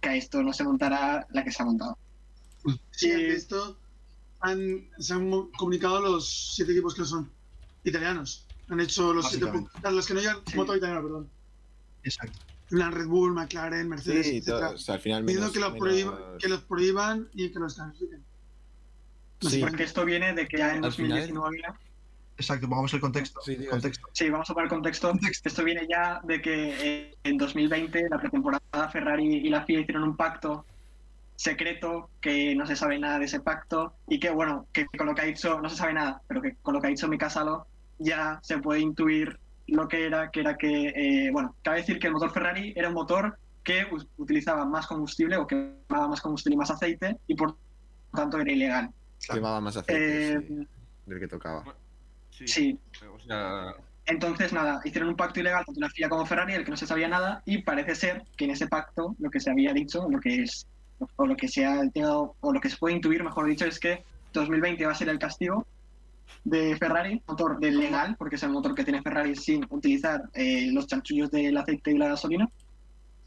[0.00, 1.98] que a esto no se montara la que se ha montado.
[2.92, 3.78] Sí, Y- esto
[4.40, 7.30] han, se han comunicado los siete equipos que son
[7.84, 8.48] italianos.
[8.68, 9.72] Han hecho los siete puntos.
[9.92, 10.56] Los que no llevan Sí.
[10.56, 11.30] motor italiano, perdón.
[12.02, 12.38] Exacto.
[12.72, 14.68] Plan Red Bull, McLaren, Mercedes, Sí, etcétera.
[14.68, 17.58] todo- o sea, al final menos, que, los menos- prohíban, que los prohíban y que
[17.58, 17.76] los.
[17.76, 19.60] No sé Sí.
[19.60, 21.62] por Porque esto viene de que ya en Al final- 2019
[22.38, 23.40] Exacto, pongamos el contexto.
[23.44, 24.08] Sí, contexto.
[24.12, 25.10] Sí, vamos a poner contexto.
[25.10, 25.48] Contexto.
[25.50, 30.04] Esto viene ya de que eh, en 2020, la pretemporada, Ferrari y la FIA hicieron
[30.04, 30.64] un pacto
[31.36, 35.14] secreto, que no se sabe nada de ese pacto, y que, bueno, que con lo
[35.14, 37.28] que ha dicho, no se sabe nada, pero que con lo que ha dicho Mika
[37.28, 37.66] Salo,
[37.98, 42.08] ya se puede intuir lo que era, que era que, eh, bueno, cabe decir que
[42.08, 43.86] el motor Ferrari era un motor que
[44.16, 47.56] utilizaba más combustible o quemaba más combustible y más aceite, y por
[48.12, 48.90] tanto era ilegal.
[49.30, 50.68] Quemaba más aceite Eh, sí,
[51.06, 51.64] del que tocaba.
[52.30, 52.48] Sí.
[52.48, 52.78] sí,
[53.14, 53.74] O sea,
[54.06, 56.86] Entonces, nada, hicieron un pacto ilegal tanto la FIA como Ferrari, del que no se
[56.86, 60.18] sabía nada, y parece ser que en ese pacto lo que se había dicho, lo
[60.18, 60.66] que es,
[61.16, 61.82] o lo que se ha
[62.40, 65.18] o lo que se puede intuir, mejor dicho, es que 2020 va a ser el
[65.18, 65.66] castigo
[66.44, 70.70] de Ferrari, motor del legal, porque es el motor que tiene Ferrari sin utilizar eh,
[70.72, 72.48] los chanchullos del aceite y la gasolina,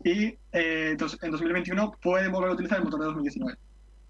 [0.06, 3.58] y eh, entonces, en 2021 puede volver a utilizar el motor de 2019.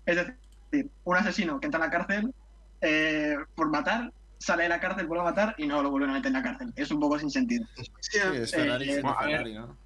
[0.05, 2.33] Es decir, un asesino que entra a la cárcel
[2.81, 6.13] eh, por matar, sale de la cárcel, vuelve a matar y no lo vuelven a
[6.13, 6.73] meter en la cárcel.
[6.75, 7.65] Es un poco sin sentido.
[8.01, 9.31] Sí, es Ferrari eh, a ver.
[9.31, 9.77] Ferrari, ¿no?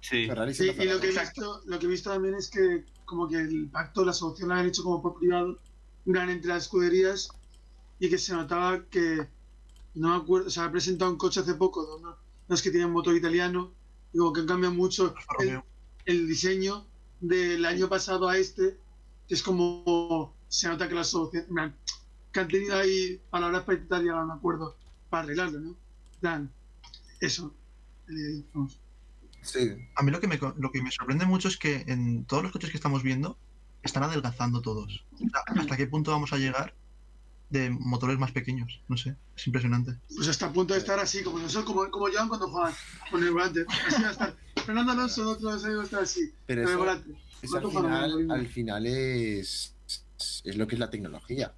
[0.00, 0.26] sí.
[0.26, 1.28] Ferrari Sí, y lo que, he Ferrari.
[1.28, 4.56] visto, lo que he visto también es que como que el pacto, la solución la
[4.58, 5.58] han hecho como por privado,
[6.06, 7.28] gran entre las escuderías
[8.00, 9.28] y que se notaba que,
[9.94, 12.16] no me acuerdo, o sea, ha presentado un coche hace poco, de uno-
[12.48, 13.72] los que tienen motor italiano,
[14.12, 15.62] y como que cambia mucho Alfa
[16.06, 16.86] el, diseño
[17.20, 18.78] del año pasado a este,
[19.28, 21.04] que es como se nota que la
[21.48, 21.76] plan,
[22.32, 24.76] que han tenido ahí palabras para intentar llegar a un acuerdo
[25.10, 25.76] para arreglarlo, ¿no?
[26.20, 26.50] Plan,
[27.20, 27.54] eso.
[28.08, 28.80] eh, vamos.
[29.42, 32.42] Sí, A mí lo que, me, lo que me sorprende mucho es que en todos
[32.42, 33.38] los coches que estamos viendo
[33.82, 35.04] están adelgazando todos.
[35.14, 36.74] O sea, ¿Hasta qué punto vamos a llegar
[37.50, 38.80] de motores más pequeños?
[38.88, 39.96] No sé, es impresionante.
[40.14, 42.72] pues hasta a punto de estar así, como nosotros, como, como llevan cuando juegan
[43.10, 43.66] con el volante.
[43.86, 44.36] Así va a estar.
[44.64, 47.14] Fernando Alonso, años va a estar así, pero con el eso, volante.
[47.42, 49.74] eso al, final, al final es,
[50.44, 51.52] es lo que es la tecnología.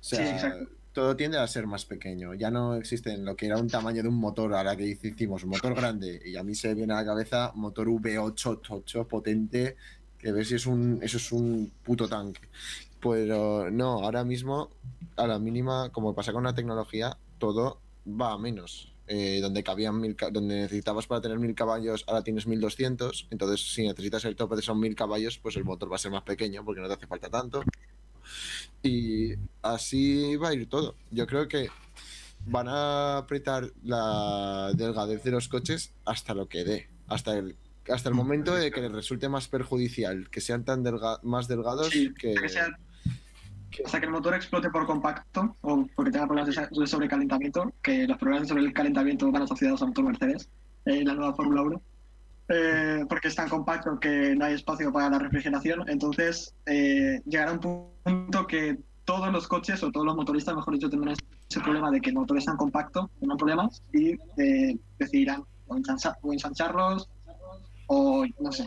[0.00, 0.70] O sea, Sí, exacto.
[0.92, 2.34] todo tiende a ser más pequeño.
[2.34, 5.50] Ya no existen lo que era un tamaño de un motor, ahora que hicimos un
[5.50, 6.20] motor grande.
[6.24, 9.76] Y a mí se viene a la cabeza motor V8 8 potente,
[10.18, 12.40] que ver si es un, eso es un puto tanque.
[13.00, 14.70] Pero no, ahora mismo,
[15.16, 18.92] a la mínima, como pasa con la tecnología, todo va a menos.
[19.10, 23.28] Eh, donde cabían mil, donde necesitabas para tener mil caballos, ahora tienes 1200.
[23.30, 26.10] Entonces, si necesitas el tope de esos mil caballos, pues el motor va a ser
[26.10, 27.62] más pequeño porque no te hace falta tanto.
[28.82, 29.32] Y
[29.62, 30.94] así va a ir todo.
[31.10, 31.68] Yo creo que
[32.46, 36.88] van a apretar la delgadez de los coches hasta lo que dé.
[37.06, 37.56] Hasta el,
[37.90, 41.88] hasta el momento de que les resulte más perjudicial que sean tan delga- más delgados
[41.88, 42.34] Sí, que.
[43.70, 48.06] Que- hasta que el motor explote por compacto o porque tenga problemas de sobrecalentamiento, que
[48.06, 50.48] los problemas de sobrecalentamiento van asociados al motor Mercedes,
[50.84, 51.82] eh, la nueva Fórmula 1,
[52.48, 55.88] eh, porque es tan compacto que no hay espacio para la refrigeración.
[55.88, 57.60] Entonces, eh, llegará un
[58.02, 61.14] punto que todos los coches o todos los motoristas, mejor dicho, tendrán
[61.48, 65.76] ese problema de que el motor es tan compacto, tendrán problemas y eh, decidirán o,
[65.76, 67.08] ensancha- o ensancharlos
[67.86, 68.64] o no sé.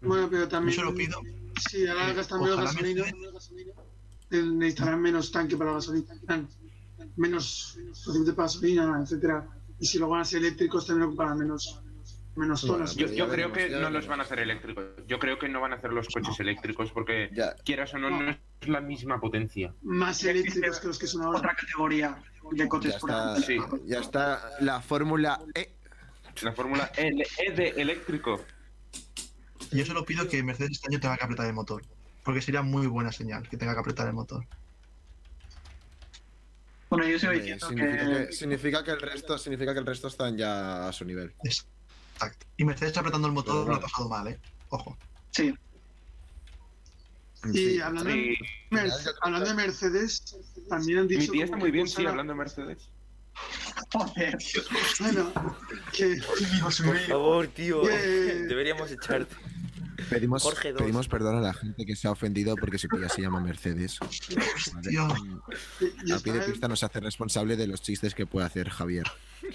[0.00, 0.76] Bueno, pero Yo también.
[0.78, 1.18] se lo pido.
[1.68, 3.04] Sí, ahora Eh, gastan menos ojalá gasolina.
[4.30, 6.14] Necesitarán menos tanque para la gasolina.
[7.16, 9.46] Menos para gasolina, etcétera.
[9.78, 11.80] Y si lo van a ser eléctricos, también ocuparán menos,
[12.36, 12.94] menos Bueno, zonas.
[12.94, 14.84] Yo, creo que no los van a hacer eléctricos.
[15.08, 18.10] Yo creo que no van a hacer los coches eléctricos porque, Ya, quieras o no,
[18.10, 19.74] no es la misma potencia.
[19.82, 21.38] Más eléctricos que los que son ahora.
[21.38, 22.22] Otra categoría
[22.52, 23.78] de coches ya por está, ejemplo.
[23.78, 23.82] Sí.
[23.86, 25.74] ya está la Fórmula E.
[26.42, 28.40] La fórmula E, E de eléctrico.
[29.72, 31.82] Yo solo pido que Mercedes este año tenga que apretar el motor.
[32.30, 34.46] Porque sería muy buena señal que tenga que apretar el motor.
[36.88, 38.26] Bueno, yo sigo diciendo significa, que...
[38.28, 41.34] que, significa que el resto significa que el resto están ya a su nivel.
[41.42, 42.46] Exacto.
[42.56, 44.38] Y Mercedes apretando el motor Pero lo ha pasado mal, ¿eh?
[44.68, 44.96] Ojo.
[45.32, 45.52] Sí,
[47.52, 48.16] Y hablando, Sí.
[48.16, 48.36] de
[48.70, 50.36] Merce- hablando de Mercedes,
[50.68, 51.32] también han dicho.
[51.32, 52.78] Mi tía está muy bien, sí, la- hablando de Mercedes.
[53.92, 54.38] joder.
[55.00, 55.56] Bueno,
[55.92, 57.82] que, Dios Por favor, tío.
[57.82, 59.34] Deberíamos echarte.
[60.10, 63.22] Pedimos, Jorge pedimos perdón a la gente que se ha ofendido porque su tía se
[63.22, 63.98] llama Mercedes.
[64.74, 64.88] Vale.
[64.88, 65.08] Tío.
[66.04, 68.68] y A pie de esta pista nos hace responsable de los chistes que puede hacer
[68.68, 69.06] Javier.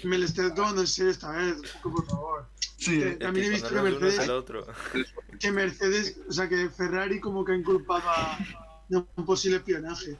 [0.04, 2.46] me lo estoy tomando en serio esta vez, por favor.
[2.78, 4.66] Sí, Que también he visto que no Mercedes, otro.
[5.40, 8.38] que Mercedes, o sea, que Ferrari como que ha inculpado a-
[8.88, 10.16] de un posible espionaje.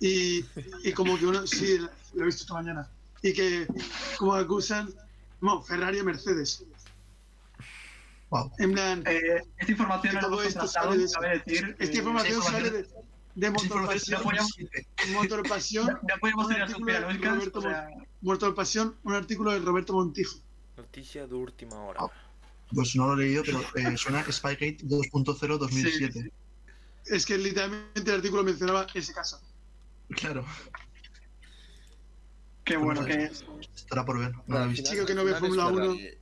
[0.00, 0.44] Y,
[0.84, 1.78] y como que uno, sí,
[2.14, 2.88] lo he visto esta mañana.
[3.22, 3.66] Y que
[4.18, 4.92] como acusan,
[5.40, 6.64] no, Ferrari a Mercedes.
[8.30, 8.50] Wow.
[8.58, 11.76] En plan, Eh, esta información hemos esto contrastado, sale de- cabe decir.
[11.78, 12.86] esta eh, información sale de,
[13.36, 14.22] de Motor Pasión,
[14.98, 16.68] es Motor Pasión, podemos tener
[18.22, 20.38] Motor Pasión, un artículo de Roberto Montijo.
[20.76, 22.00] Noticia de última hora.
[22.02, 22.10] Ah.
[22.74, 26.32] Pues no lo he leído, pero eh, suena Spygate 2.0 2007.
[27.04, 29.40] Es que literalmente el artículo mencionaba ese caso.
[30.10, 30.44] Claro,
[32.64, 33.30] qué bueno que
[33.74, 34.32] estará por ver.
[34.46, 34.90] No lo he visto.
[34.90, 36.18] Chico que no ve es Fórmula Ferrari-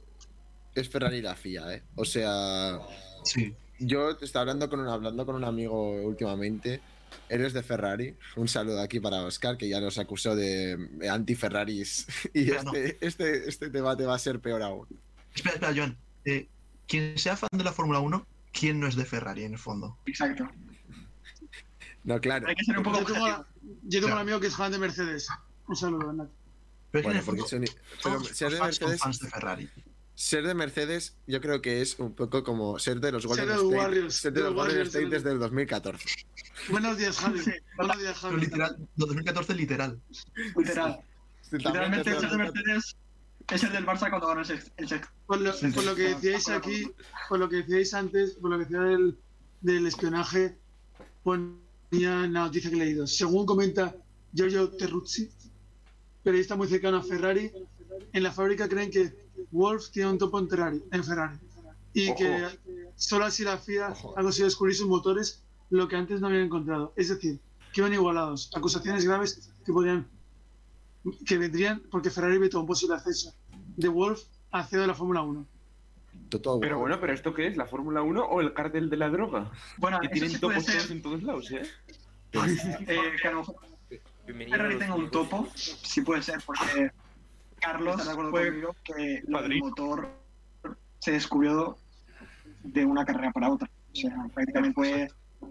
[0.74, 1.82] Es Ferrari la FIA, ¿eh?
[1.94, 2.78] O sea,
[3.24, 3.54] Sí.
[3.78, 6.80] yo estaba hablando con un, hablando con un amigo últimamente.
[7.28, 8.16] Eres de Ferrari.
[8.36, 10.76] Un saludo aquí para Oscar, que ya nos acusó de
[11.08, 12.06] anti-Ferraris.
[12.34, 12.74] Y Pero no.
[12.74, 14.86] este, este, este debate va a ser peor aún.
[15.34, 15.96] Espera, espera, Joan.
[16.24, 16.48] Eh,
[16.88, 19.96] quien sea fan de la Fórmula 1, ¿quién no es de Ferrari en el fondo?
[20.06, 20.48] exacto.
[22.02, 22.46] No, claro.
[22.48, 23.44] Hay que ser un poco Yo tengo, yo
[23.88, 24.14] tengo Claro.
[24.16, 25.26] un amigo que es fan de Mercedes.
[25.68, 26.28] Un saludo, Bernat.
[26.90, 27.64] Pero es Bueno, porque son-
[28.02, 29.70] pero ser los de Mercedes fans de Ferrari.
[30.16, 33.54] Ser de Mercedes, yo creo que es un poco como ser de los Golden de
[33.54, 33.76] los State.
[33.78, 36.04] Warriors, ser de de los Warriors, State de- desde el 2014.
[36.70, 37.40] Buenos días, Javi.
[37.76, 38.40] Buenos días, Javi.
[38.40, 40.00] literal, 2014 literal.
[40.56, 41.00] Literal.
[41.50, 42.96] Literalmente ser de Mercedes
[43.52, 45.08] es el del Barça cuando ganó el sex- el sexto.
[45.26, 46.90] Por lo, por que decíais aquí,
[47.28, 49.18] por lo que decíais antes, por lo que decía del,
[49.62, 50.56] del espionaje,
[51.24, 53.06] ponía en la noticia que he leído.
[53.08, 53.94] Según comenta
[54.32, 55.28] Giorgio Terruzzi,
[56.22, 57.50] periodista muy cercano a Ferrari,
[58.12, 61.38] en la fábrica creen que Wolf tiene un topo en Ferrari, en Ferrari
[61.92, 62.18] y Ojo.
[62.18, 62.58] que
[62.96, 64.18] solo así la FIA Ojo.
[64.18, 66.92] ha conseguido descubrir sus motores, lo que antes no habían encontrado.
[66.96, 67.38] Es decir,
[67.72, 68.50] que iban igualados.
[68.54, 70.06] Acusaciones graves que podrían
[71.26, 73.34] que vendrían porque Ferrari vetó un posible acceso
[73.76, 74.22] de Wolf
[74.52, 75.46] al CEO de la Fórmula 1.
[76.30, 77.56] Toto, Pero bueno, ¿pero esto qué es?
[77.56, 79.50] ¿La Fórmula 1 o el cártel de la droga?
[79.78, 81.62] Bueno, Que tienen sí topos todos en todos lados, ¿eh?
[82.32, 86.90] eh, que a lo mejor a Ferrari tenga un topo, sí puede ser, porque
[87.64, 88.76] Carlos ¿Estás de acuerdo fue conmigo?
[88.84, 90.08] que el motor
[90.98, 91.76] se descubrió
[92.62, 93.68] de una carrera para otra.
[93.92, 95.08] O sea, prácticamente fue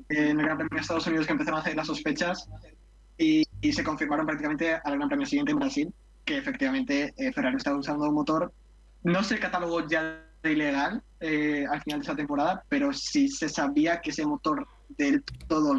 [0.10, 2.50] en el Gran Premio de Estados Unidos que empezaron a hacer las sospechas
[3.18, 5.94] y, y se confirmaron prácticamente al Gran Premio siguiente en Brasil
[6.26, 8.54] que efectivamente eh, Ferrari estaba usando un motor.
[9.04, 13.50] No se catalogó ya de ilegal eh, al final de esa temporada, pero sí se
[13.50, 15.76] sabía que ese motor del todo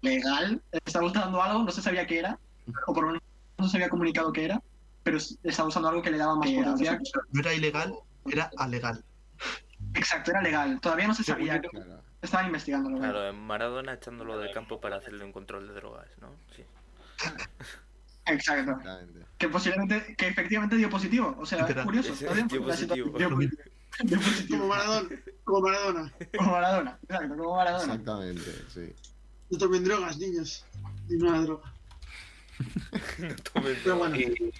[0.00, 2.38] legal estaba usando algo, no se sabía qué era,
[2.86, 3.22] o por lo menos
[3.58, 4.62] no se había comunicado qué era,
[5.06, 6.98] pero estaba usando algo que le daba más Eh, potencia.
[7.30, 7.94] No era ilegal,
[8.26, 9.04] era alegal.
[9.94, 10.80] Exacto, era legal.
[10.80, 11.60] Todavía no se sabía.
[11.60, 12.02] Claro.
[12.20, 12.96] Estaban investigándolo.
[12.98, 13.12] ¿verdad?
[13.12, 16.34] Claro, en Maradona echándolo del campo para hacerle un control de drogas, ¿no?
[16.56, 16.64] Sí.
[18.26, 18.72] Exacto.
[18.72, 19.20] Exactamente.
[19.38, 21.36] Que posiblemente, que efectivamente dio positivo.
[21.38, 21.84] O sea, Literal.
[21.84, 22.12] curioso.
[22.14, 23.06] Dio la situación- positivo.
[23.16, 23.28] dio- dio
[24.10, 24.66] Como positivo.
[24.66, 25.08] Maradona.
[25.44, 26.12] Como Maradona.
[26.36, 26.98] Como Maradona.
[27.08, 27.92] Exacto, como Maradona.
[27.94, 28.92] Exactamente, sí.
[29.50, 30.64] No tomen drogas, niños.
[31.08, 31.72] Y no la droga.
[33.18, 33.98] No Pero drogas.
[33.98, 34.52] bueno, Eh, bueno,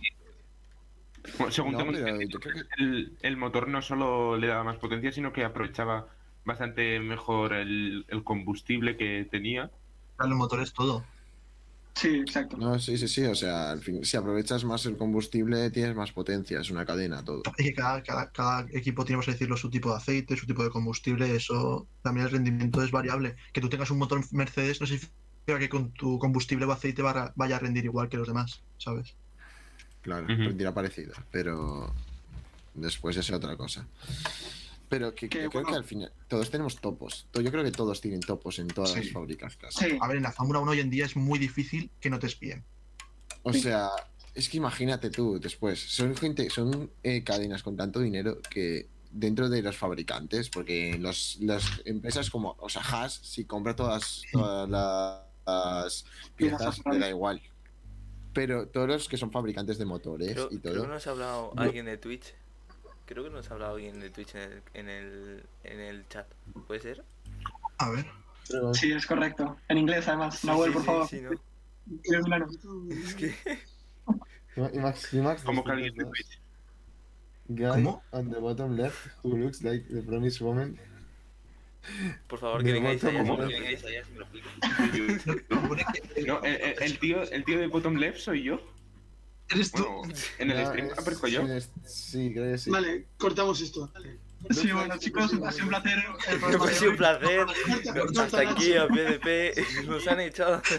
[1.50, 5.12] según No, tengo pero entendido, que el, el motor no solo le daba más potencia,
[5.12, 6.08] sino que aprovechaba
[6.44, 9.70] bastante mejor el, el combustible que tenía.
[10.18, 11.04] Los motores todo.
[11.94, 12.58] Sí, exacto.
[12.58, 13.24] No, sí, sí, sí.
[13.24, 16.60] O sea, al fin, si aprovechas más el combustible, tienes más potencia.
[16.60, 17.42] Es una cadena todo.
[17.56, 20.46] Es que cada, cada, cada equipo tiene, vamos a decirlo, su tipo de aceite, su
[20.46, 21.34] tipo de combustible.
[21.34, 23.36] Eso también el rendimiento es variable.
[23.52, 27.56] Que tú tengas un motor Mercedes no significa que con tu combustible o aceite vaya
[27.56, 29.16] a rendir igual que los demás, ¿sabes?
[30.06, 30.36] Claro, Ujú.
[30.44, 31.12] rendirá parecido.
[31.32, 31.92] Pero
[32.74, 33.86] después es otra cosa.
[34.88, 35.68] Pero que, creo bueno.
[35.68, 37.26] que al final todos tenemos topos.
[37.32, 39.00] To- Yo creo que todos tienen topos en todas Sí.
[39.00, 39.84] las fábricas casi.
[39.84, 39.98] Sí.
[40.00, 42.28] A ver, en la Fórmula 1 hoy en día es muy difícil que no te
[42.28, 42.62] espíen.
[43.42, 43.88] O sea,
[44.32, 45.80] es que imagínate tú después.
[45.80, 51.38] Son gente, son eh, cadenas con tanto dinero que dentro de los fabricantes, porque los,
[51.40, 56.04] las empresas como, o sea, Haas, si compra todas, todas las
[56.36, 57.42] piezas, le da igual.
[58.36, 60.82] Pero todos los que son fabricantes de motores Creo, y creo todo.
[60.84, 61.62] que nos ha hablado No.
[61.62, 62.34] alguien de Twitch.
[63.06, 66.26] Creo que nos ha hablado alguien de Twitch en el, en el, en el chat.
[66.66, 67.04] ¿Puede ser?
[67.78, 68.06] A ver,
[68.48, 69.56] Pero- Sí, es correcto.
[69.68, 70.38] En inglés, además.
[70.38, 71.08] Sí, Nahuel, sí, por sí, favor.
[71.08, 71.30] sí, ¿no?
[72.90, 73.34] Es que...
[74.74, 76.40] Y Max, y Max, Como que alguien de Twitch.
[77.48, 78.02] Guy ¿Cómo?
[78.10, 80.78] on the bottom left who looks like the promised woman.
[82.26, 83.22] Por favor, que vengáis allá.
[83.24, 84.26] que vengáis allá, si me lo
[86.26, 88.60] No, el, tío, el tío de bottom left soy yo.
[89.50, 89.84] eres tú.
[89.84, 91.46] Bueno, en el No, stream es- aparezco yo.
[91.46, 92.70] sí, es- Sí, creo que sí.
[92.70, 93.92] Vale, cortamos esto.
[94.50, 95.98] Sí, bueno, chicos, ha sido un placer.
[96.28, 97.46] el programa Ha sido un placer.
[98.20, 99.54] Hasta aquí a PDP
[99.86, 100.60] nos han echado.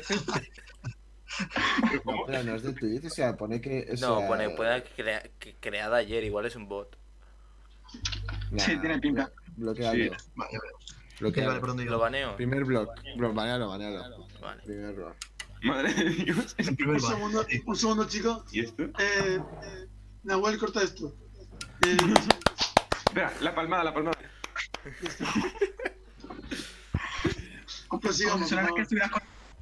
[2.28, 3.86] Pero no es de Twitch, o sea, pone que.
[3.90, 6.98] o No, sea, pone pueda crea- que creada ayer, igual es un bot.
[8.52, 9.32] nah, Sí, tiene pinta.
[9.56, 9.94] Bloquealo.
[10.04, 10.10] Sí.
[10.36, 10.72] Vale, vale.
[11.20, 11.50] Bloquealo.
[11.50, 12.36] Vale, ¿por dónde ¿Lo baneo?
[12.36, 12.90] Primer block.
[13.16, 14.28] Bro, banealo, banealo.
[14.42, 14.64] Vale.
[14.64, 15.16] Primer block.
[15.64, 16.56] Madre de Dios.
[16.58, 18.46] El primer Un segundo, un segundo, chico.
[18.52, 18.84] ¿Y esto?
[18.84, 19.88] Eh, eh,
[20.24, 21.16] Nahuel, corta esto.
[21.86, 21.98] Eh,
[23.06, 24.18] Espera, la palmada, la palmada.
[27.88, 29.12] Como si por que estuvieras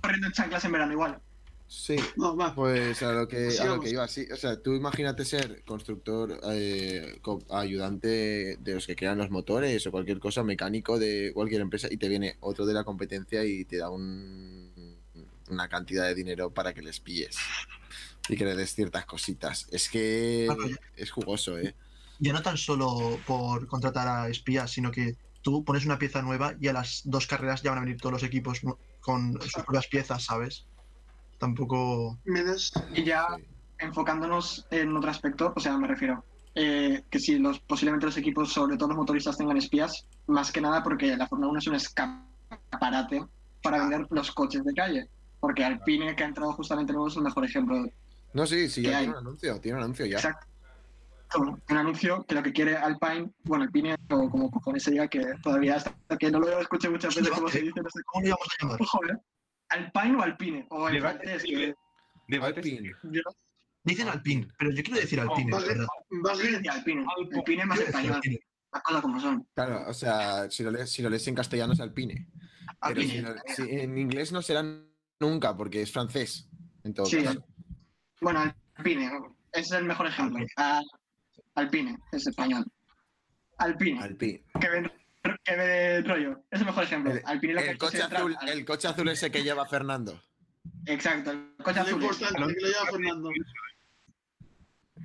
[0.01, 1.21] corriendo en chanclas en verano, igual.
[1.67, 1.95] Sí.
[2.15, 2.53] No, va.
[2.53, 4.27] Pues a lo que, a lo que iba, sí.
[4.31, 9.91] O sea, tú imagínate ser constructor, eh, ayudante de los que crean los motores o
[9.91, 13.77] cualquier cosa, mecánico de cualquier empresa, y te viene otro de la competencia y te
[13.77, 14.95] da un,
[15.49, 17.35] una cantidad de dinero para que les pilles
[18.29, 19.67] y que le des ciertas cositas.
[19.71, 21.75] Es que Claro, ya- es jugoso, ¿eh?
[22.19, 26.55] Ya no tan solo por contratar a espías, sino que tú pones una pieza nueva
[26.61, 28.61] y a las dos carreras ya van a venir todos los equipos
[29.01, 30.65] con sus propias piezas, ¿sabes?
[31.37, 32.17] Tampoco.
[32.93, 33.43] Y ya Sí.
[33.79, 36.23] enfocándonos en otro aspecto, o sea, me refiero
[36.55, 40.61] eh, que sí, los, posiblemente los equipos, sobre todo los motoristas, tengan espías, más que
[40.61, 43.25] nada porque la Fórmula 1 es un escaparate
[43.61, 45.09] para vender los coches de calle.
[45.41, 47.85] Porque Alpine, que ha entrado justamente nuevo, es el mejor ejemplo.
[48.33, 49.03] No, sí, sí, ¿Qué ya hay?
[49.05, 50.17] tiene un anuncio, tiene un anuncio ya.
[50.17, 50.47] Exacto.
[51.67, 55.21] Un anuncio que lo que quiere Alpine, bueno, Alpine, o como cojones se diga, que
[55.43, 58.27] todavía hasta que no lo escuché muchas veces cómo se dice, no sé ¿Cómo lo
[58.27, 59.21] íbamos a llamar?
[59.69, 61.27] Alpine o Alpine, o Debate
[62.27, 62.59] Debate.
[62.59, 62.91] Alpine.
[63.03, 63.21] yo
[63.83, 67.05] Dicen Alpine, pero yo quiero decir Alpine, Bagre- decía Alpine.
[67.35, 68.19] Alpine es más español,
[68.73, 69.47] las cosas como son.
[69.53, 72.27] Claro, o sea, si lo lees, si lo lees en castellano es alpine.
[72.81, 74.63] Pero si, lo- si en inglés no será
[75.19, 76.49] nunca, porque es francés,
[76.83, 77.23] en todo Sí.
[77.23, 77.45] caso.
[78.21, 79.05] Bueno, Alpine,
[79.53, 80.37] ese es el mejor ejemplo.
[80.39, 80.53] Alpine.
[80.57, 80.81] Ah,
[81.53, 82.65] Alpine, es español.
[83.59, 84.43] Alpine, Alpine.
[84.59, 84.91] que ven,
[85.45, 87.13] que ven rollo, es el mejor ejemplo.
[87.13, 90.19] El, que el coche es azul, al- el coche azul ese que lleva Fernando.
[90.85, 92.01] Exacto, el coche Lo azul.
[92.03, 93.29] importante que lo lleva Fernando.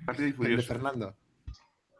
[0.06, 0.62] Rápido y El de.
[0.62, 1.16] Fernando.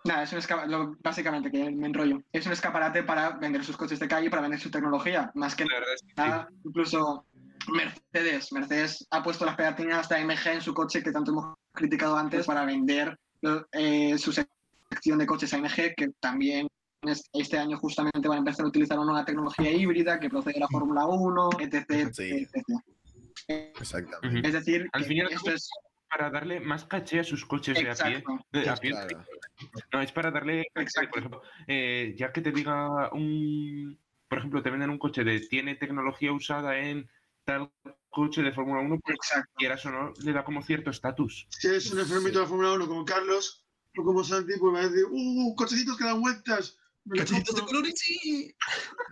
[0.04, 2.22] Nada, es un lo- básicamente que me enrollo.
[2.32, 5.64] Es un escaparate para vender sus coches de calle, para vender su tecnología, más que
[5.64, 5.68] es
[6.00, 6.06] sí.
[6.16, 7.26] nada, incluso
[7.70, 8.50] Mercedes.
[8.52, 12.46] Mercedes ha puesto las pegatinas hasta MG en su coche que tanto hemos criticado antes
[12.46, 13.18] para vender
[13.72, 16.72] eh, su sección de coches AMG, que también es-
[17.32, 20.60] este año justamente van a empezar a utilizar una nueva tecnología híbrida que procede de
[20.60, 22.10] la Fórmula 1, etc.
[22.12, 22.46] Sí.
[22.52, 22.64] etc.
[23.48, 24.46] Exactamente.
[24.48, 25.68] Es decir, Al que fin y al esto es
[26.08, 28.16] para darle más caché a sus coches de a pie.
[28.18, 28.46] exacto.
[28.52, 28.90] De a pie.
[28.90, 29.24] Claro.
[29.92, 31.10] No, es para darle, Exacto.
[31.10, 33.98] por ejemplo, eh, ya que te diga un,
[34.28, 37.08] por ejemplo, te venden un coche de tiene tecnología usada en
[37.44, 37.70] tal
[38.08, 39.52] coche de Fórmula 1, pues Exacto.
[39.56, 41.46] quieras o no, le da como cierto estatus.
[41.50, 43.64] Si eres un enfermito de la Fórmula 1 como Carlos
[43.96, 45.54] o como Santi, pues va a decir, ¡uh!
[45.56, 46.76] Cochecitos que dan vueltas.
[47.08, 47.66] ¡Cachetitos de compro".
[47.66, 48.54] colores, sí!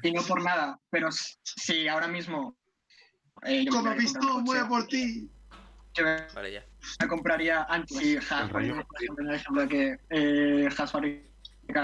[0.03, 2.57] Y no por nada, pero s- si ahora mismo.
[3.43, 5.31] eh, Como que pistón, un voy a coche, por ti.
[5.95, 6.65] yo Vale, ya.
[7.01, 7.97] me compraría antes
[8.87, 10.69] por ejemplo, de que eh,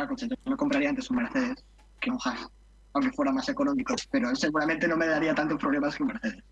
[0.09, 1.65] coches, yo me compraría antes un Mercedes
[2.01, 2.47] que un Haas,
[2.93, 6.43] aunque fuera más económico, pero seguramente no me daría tantos problemas que un Mercedes.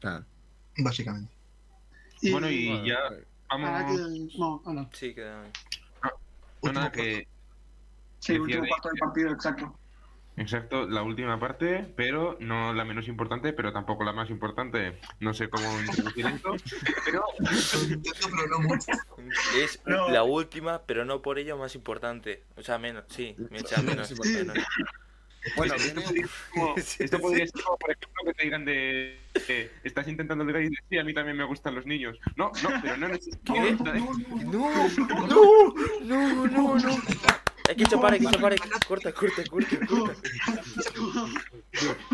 [0.00, 0.24] Claro.
[0.78, 1.32] Básicamente.
[2.20, 2.98] Y, Bueno, y Bueno, ya
[3.48, 3.68] vamos.
[3.70, 4.90] ahora que- No, ah, no.
[4.92, 5.42] Sí, queda.
[5.42, 7.28] No, nada, Último que,
[8.24, 9.78] Sí, el último de- cuarto del partido, exacto.
[10.36, 14.98] exacto, la última parte, pero no la menos importante, pero tampoco la más importante.
[15.20, 16.54] No sé cómo introducir esto,
[17.04, 17.24] pero
[18.48, 18.74] no.
[19.56, 20.08] Es No.
[20.08, 22.44] la última, pero no por ello más importante.
[22.56, 24.10] O sea, menos, sí, me echa menos.
[24.10, 24.62] importante.
[25.56, 29.18] Bueno, esto, podría, como- esto podría ser como, por ejemplo, que te digan de.
[29.48, 32.18] eh, estás intentando ligar y dices, sí, a mí también me gustan los niños.
[32.36, 33.54] No, no, pero no necesito.
[33.54, 33.76] ¿eh?
[33.78, 33.92] No,
[34.44, 34.70] no,
[36.00, 36.94] no, no, no.
[37.66, 38.54] Hay que chapar, hay que chapar.
[38.86, 40.20] Corta, corta, corta, corta.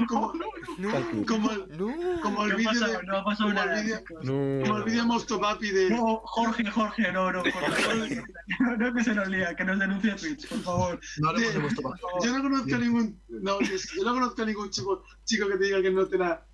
[0.08, 0.32] Como,
[0.78, 0.90] No,
[1.26, 2.20] como, el- no.
[2.22, 3.82] como el No ha vídeo de- no ha pasado nada.
[4.24, 5.08] como el vídeo No.
[5.08, 5.90] Mosto Papi de.
[5.90, 8.22] No, Jorge, Jorge, no, no, Jorge,
[8.60, 11.00] no, no que se nos lía, que nos denuncie Twitch, por favor.
[11.18, 11.32] No
[11.74, 11.98] favor.
[12.24, 13.20] Yo no conozco a ningún.
[13.28, 16.46] No, yo no conozco a ningún chico, chico que te diga que no te la.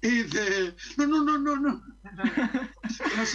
[0.02, 0.74] Y dice.
[0.96, 1.82] No, no, no, no, no.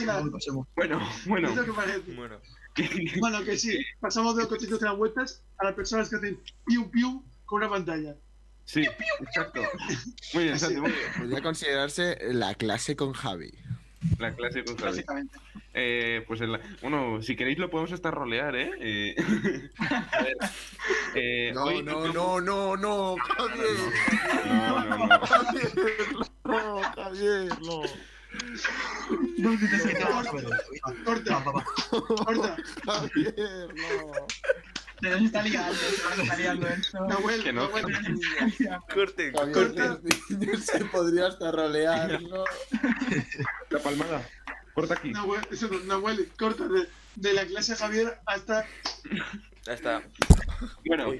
[0.05, 0.23] No.
[0.23, 0.67] No pasemos.
[0.75, 1.49] Bueno, bueno.
[1.49, 2.13] Es lo que parece.
[2.15, 2.39] Bueno,
[3.19, 3.77] Bueno, que sí.
[3.99, 7.57] Pasamos de los cochitos que dan vueltas a las personas que hacen pium pium con
[7.61, 8.15] una pantalla.
[8.65, 8.83] Sí,
[9.19, 9.61] exacto.
[10.33, 11.11] Muy bien, Santi, muy bien.
[11.17, 13.53] Podría considerarse la clase con Javi.
[14.19, 14.91] La clase con Javi.
[14.91, 15.37] Básicamente.
[15.73, 18.71] Eh, pues en la- bueno, si queréis lo podemos hasta rolear, ¿eh?
[18.79, 19.15] Eh,
[20.11, 20.37] a ver.
[21.15, 23.67] Eh, No, hoy no, no, no, no, Javier.
[24.45, 25.19] No, no, no.
[25.19, 25.67] Javier,
[26.45, 27.81] no, Javier, no.
[29.37, 29.51] No.
[29.55, 30.35] Liando,
[35.01, 37.05] se nos está liando esto.
[37.07, 37.67] Nahuel, Que no.
[37.67, 37.85] Nahuel,
[38.93, 39.31] Corte.
[39.31, 39.87] Javier, Corta.
[39.87, 42.43] los niños se podría hasta rolear, ¿no?
[43.69, 44.27] La palmada.
[44.73, 45.11] Corta aquí.
[45.11, 48.65] Nahuel, eso no, Nahuel, corta de, de la clase Javier hasta
[49.65, 50.03] Ya está.
[50.85, 51.11] Bueno.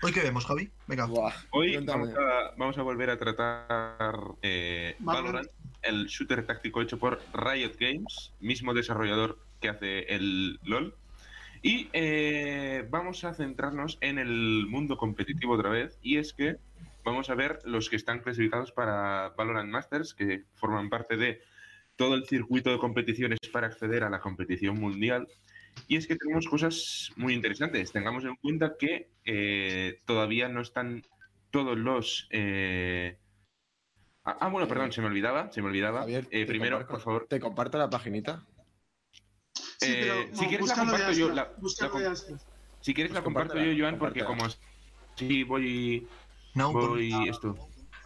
[0.00, 0.70] ¿Hoy qué vemos, Javi?
[0.86, 1.06] Venga.
[1.06, 4.94] Buah, hoy vamos a, vamos a volver a tratar eh.
[5.00, 5.48] Valorant,
[5.82, 10.94] el shooter táctico hecho por Riot Games, mismo desarrollador que hace el LOL.
[11.62, 15.98] Y eh, vamos a centrarnos en el mundo competitivo otra vez.
[16.02, 16.56] Y es que
[17.04, 21.40] vamos a ver los que están clasificados para Valorant Masters, que forman parte de
[21.96, 25.26] todo el circuito de competiciones para acceder a la competición mundial.
[25.88, 27.92] Y es que tenemos cosas muy interesantes.
[27.92, 31.02] Tengamos en cuenta que eh, todavía no están
[31.50, 32.28] todos los...
[32.30, 33.18] eh,
[34.24, 36.00] Ah, ah, bueno, perdón, se me olvidaba, se me olvidaba.
[36.00, 38.44] Javier, Eh, primero, comparto- por favor, Te comparto la paginita.
[39.80, 42.16] Sí, Eh, pero si quieres la de comparto yo, la- la
[42.80, 46.08] si quieres Pues la comparto yo, Joan, porque como así voy,
[46.54, 47.54] No, voy esto.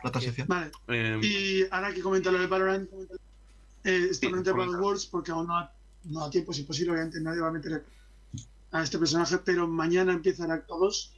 [0.05, 0.49] la transición.
[0.49, 2.91] Vale, eh, y ahora que comenta lo de Valorant,
[3.85, 5.73] eh, esto Sí, para los Worlds porque aún no ha,
[6.05, 7.85] no ha tiempo, es imposible, obviamente nadie va a meter
[8.73, 11.15] a este personaje, pero mañana empieza el acto 2,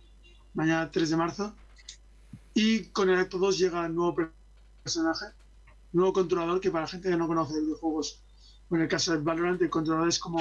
[0.54, 1.54] mañana 3 de marzo,
[2.52, 4.16] y con el acto 2 llega el nuevo
[4.84, 5.26] personaje,
[5.92, 8.20] nuevo controlador que para la gente que no conoce de videojuegos,
[8.70, 10.38] o en el caso de Valorant, el controlador es como,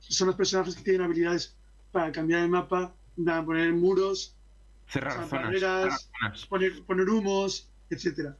[0.00, 1.54] son los personajes que tienen habilidades
[1.92, 2.92] para cambiar el mapa,
[3.24, 4.34] para poner muros,
[4.88, 5.44] cerrar o sea, zonas.
[5.44, 6.00] barreras, cerrar
[6.38, 6.46] zonas.
[6.46, 8.36] poner, poner humos, etcétera.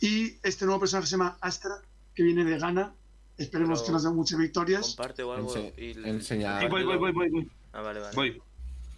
[0.00, 1.76] Y este nuevo personaje se llama Astra,
[2.14, 2.92] que viene de Ghana.
[3.38, 4.94] Esperemos Pero- que nos den muchas victorias.
[4.94, 5.54] Comparte o algo.
[5.54, 6.62] Ense- y enseñar.
[6.62, 7.50] Sí, voy, voy, voy, voy, voy.
[7.72, 8.14] Ah, vale, vale.
[8.14, 8.42] voy.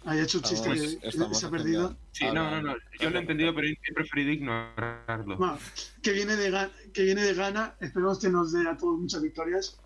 [0.07, 1.95] Haya hecho un chiste que- se ha perdido.
[2.13, 2.75] Sí, no, no, no.
[2.99, 5.35] Yo lo he entendido, pero he preferido ignorarlo.
[5.37, 5.59] Bueno,
[6.01, 7.75] que, viene de que viene de Ghana.
[7.81, 9.77] Esperemos que nos dé a todos muchas victorias.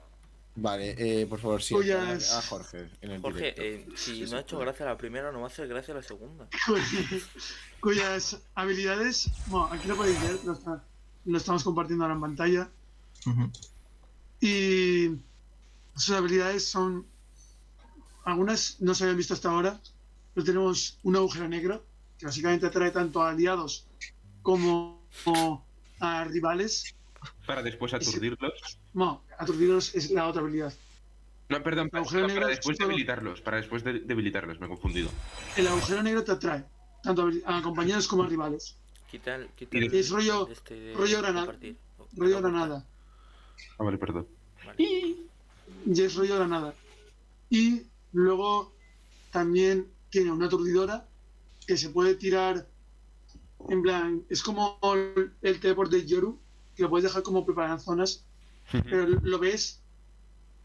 [0.55, 1.73] Vale, eh, por favor, sí.
[1.73, 2.89] Cuyas- A Jorge.
[3.01, 5.45] En el Jorge, eh, si Sí, no sí, ha hecho gracia la primera, no va
[5.45, 6.47] a hacer gracia la segunda.
[7.79, 10.83] cuyas habilidades, bueno, aquí lo podéis ver, lo, está-
[11.25, 12.69] lo estamos compartiendo ahora en pantalla.
[14.39, 15.17] Y
[15.95, 17.05] sus habilidades son.
[18.23, 19.79] Algunas no se habían visto hasta ahora,
[20.33, 21.83] pero tenemos un agujero negro
[22.17, 23.87] que básicamente atrae tanto a aliados
[24.41, 25.65] como, como
[25.99, 26.95] a rivales.
[27.45, 28.79] Para después aturdirlos.
[28.93, 30.73] No, aturdidos es la otra habilidad.
[31.49, 33.41] No, perdón, para, agujero para negro es después debilitarlos.
[33.41, 35.09] Para después de- debilitarlos, me he confundido.
[35.57, 36.63] El agujero negro te atrae
[37.03, 38.75] tanto a a compañeros como a rivales.
[39.09, 39.47] Quita el.
[39.49, 41.55] Quita Y el es rollo- este de rollo granada.
[42.15, 42.85] Rollo granada.
[43.77, 44.27] Ah, vale, perdón.
[44.65, 44.75] Vale.
[44.83, 45.27] Y
[46.01, 46.73] es rollo granada.
[47.49, 48.73] Y luego
[49.31, 51.07] también tiene una aturdidora
[51.65, 52.67] que se puede tirar
[53.69, 56.39] en plan, es como el, el teleport de Yoru,
[56.75, 58.23] que lo puedes dejar como preparado en zonas,
[58.71, 59.81] pero lo ves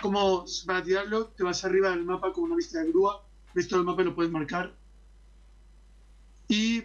[0.00, 3.24] como para tirarlo, te vas arriba del mapa con una vista de grúa,
[3.54, 4.74] ves todo el mapa y lo puedes marcar.
[6.48, 6.84] Y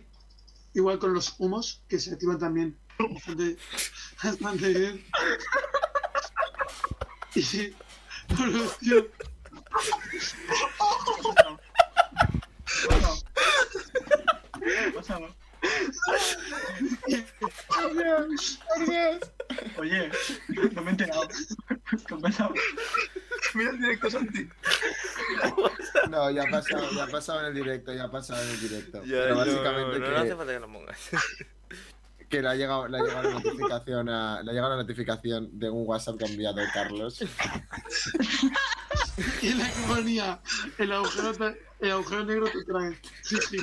[0.73, 3.57] igual con los humos, que se activan también bastante,
[4.23, 5.05] bastante bien.
[7.35, 7.41] Y
[12.87, 13.15] por último,
[14.61, 15.19] ¿Qué pasa?
[19.77, 20.11] Oye,
[20.73, 21.27] no me he enterado.
[22.07, 22.53] ¿Qué ha pasado?
[23.53, 24.49] Mira el directo, Santi.
[26.09, 28.59] No, ya ha pasado, ya ha pasado en el directo, ya ha pasado en el
[28.59, 29.03] directo.
[29.03, 31.09] Ya, Pero no, básicamente no, no, que, no hace falta que lo pongas.
[32.29, 35.59] que le ha llegado, le ha llegado la notificación a, le ha llegado la notificación
[35.59, 37.19] de un WhatsApp que ha enviado Carlos.
[39.41, 40.41] y la que ponía
[40.77, 42.99] el agujero, te- el agujero negro te trae.
[43.23, 43.57] Sí, sí.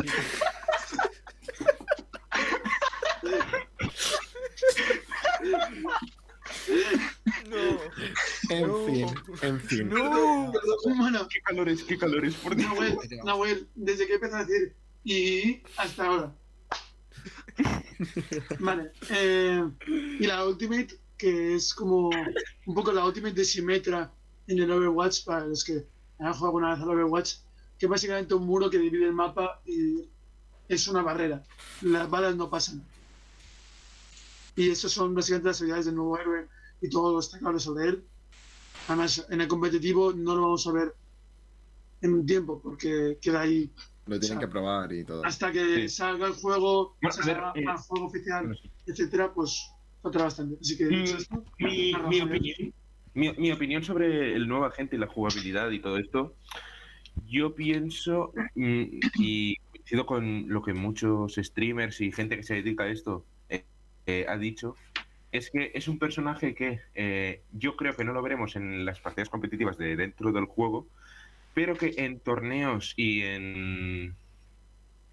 [7.49, 7.79] No.
[8.51, 9.07] En fin,
[9.43, 9.89] en fin.
[9.91, 12.71] Bueno, Qué calores, qué calores, por Dios.
[12.73, 16.35] Nahuel, Nahuel, desde que empezó a decir y hasta ahora.
[18.59, 18.93] Vale.
[19.11, 19.63] eh,
[20.21, 22.09] y la Ultimate, que es como
[22.67, 24.13] un poco la Ultimate de Symmetra
[24.49, 25.75] en el Overwatch, para los que
[26.19, 27.35] han jugado alguna vez al Overwatch,
[27.79, 30.11] que es básicamente un muro que divide el mapa y
[30.69, 31.43] es una barrera.
[31.81, 32.83] Las balas no pasan.
[34.57, 36.49] Y esas son básicamente las habilidades del nuevo héroe
[36.81, 38.09] y todo lo destacable sobre él.
[38.89, 40.95] Además, en el competitivo no lo vamos a ver
[42.01, 43.73] en un tiempo, porque queda ahí
[44.07, 45.25] Lo tienen O sea, que probar y todo.
[45.25, 45.97] hasta que Sí.
[45.97, 48.71] salga el juego, Bueno, se a ver, salga eh, al juego oficial, bueno, sí.
[48.87, 49.61] etcétera, pues
[50.03, 50.57] falta bastante.
[50.61, 51.05] Así que Mm,
[51.59, 52.23] mi, mi Javier.
[52.23, 52.75] opinión,
[53.19, 56.35] mi, opinión sobre el nuevo agente y la jugabilidad y todo esto,
[57.27, 62.85] yo pienso mm, y coincido con lo que muchos streamers y gente que se dedica
[62.85, 63.65] a esto eh,
[64.07, 64.77] eh, ha dicho,
[65.33, 69.01] es que es un personaje que eh, yo creo que no lo veremos en las
[69.01, 70.87] partidas competitivas de dentro del juego,
[71.55, 74.15] pero que en torneos y en,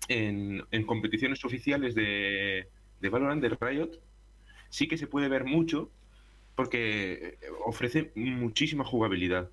[0.07, 2.67] en, en competiciones oficiales de,
[3.01, 3.99] de Valorant, de Riot,
[4.69, 5.89] sí que se puede ver mucho
[6.55, 9.49] porque ofrece muchísima jugabilidad.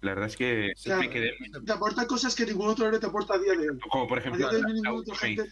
[0.00, 1.32] La verdad es que Sí, me quedé,
[1.64, 3.78] te aporta cosas que ningún otro héroe te aporta a día de hoy.
[3.90, 5.42] como por A ejemplo, día de hoy ningún otro agente,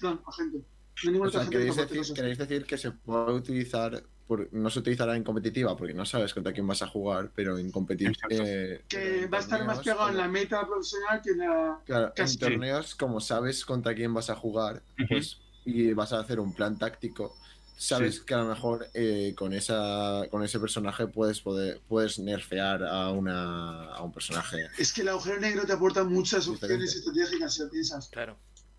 [1.21, 2.15] O sea, ¿queréis decir, cosas.
[2.15, 6.35] queréis decir que se puede utilizar, por, no se utilizará en competitiva porque no sabes
[6.35, 8.13] contra quién vas a jugar, pero en competitiva.
[8.29, 8.85] Exacto.
[8.89, 11.81] Que va a estar más pegado en la meta profesional que en la.
[11.87, 12.35] Claro, Casi.
[12.35, 16.53] en torneos, como sabes contra quién vas a jugar, pues, y vas a hacer un
[16.55, 17.35] plan táctico,
[17.77, 18.21] sabes Sí.
[18.27, 23.11] que a lo mejor eh, con esa con ese personaje puedes poder puedes nerfear a
[23.11, 24.69] una a un personaje.
[24.79, 28.09] Es que el agujero negro te aporta muchas opciones estratégicas, si lo piensas.
[28.09, 28.37] Claro.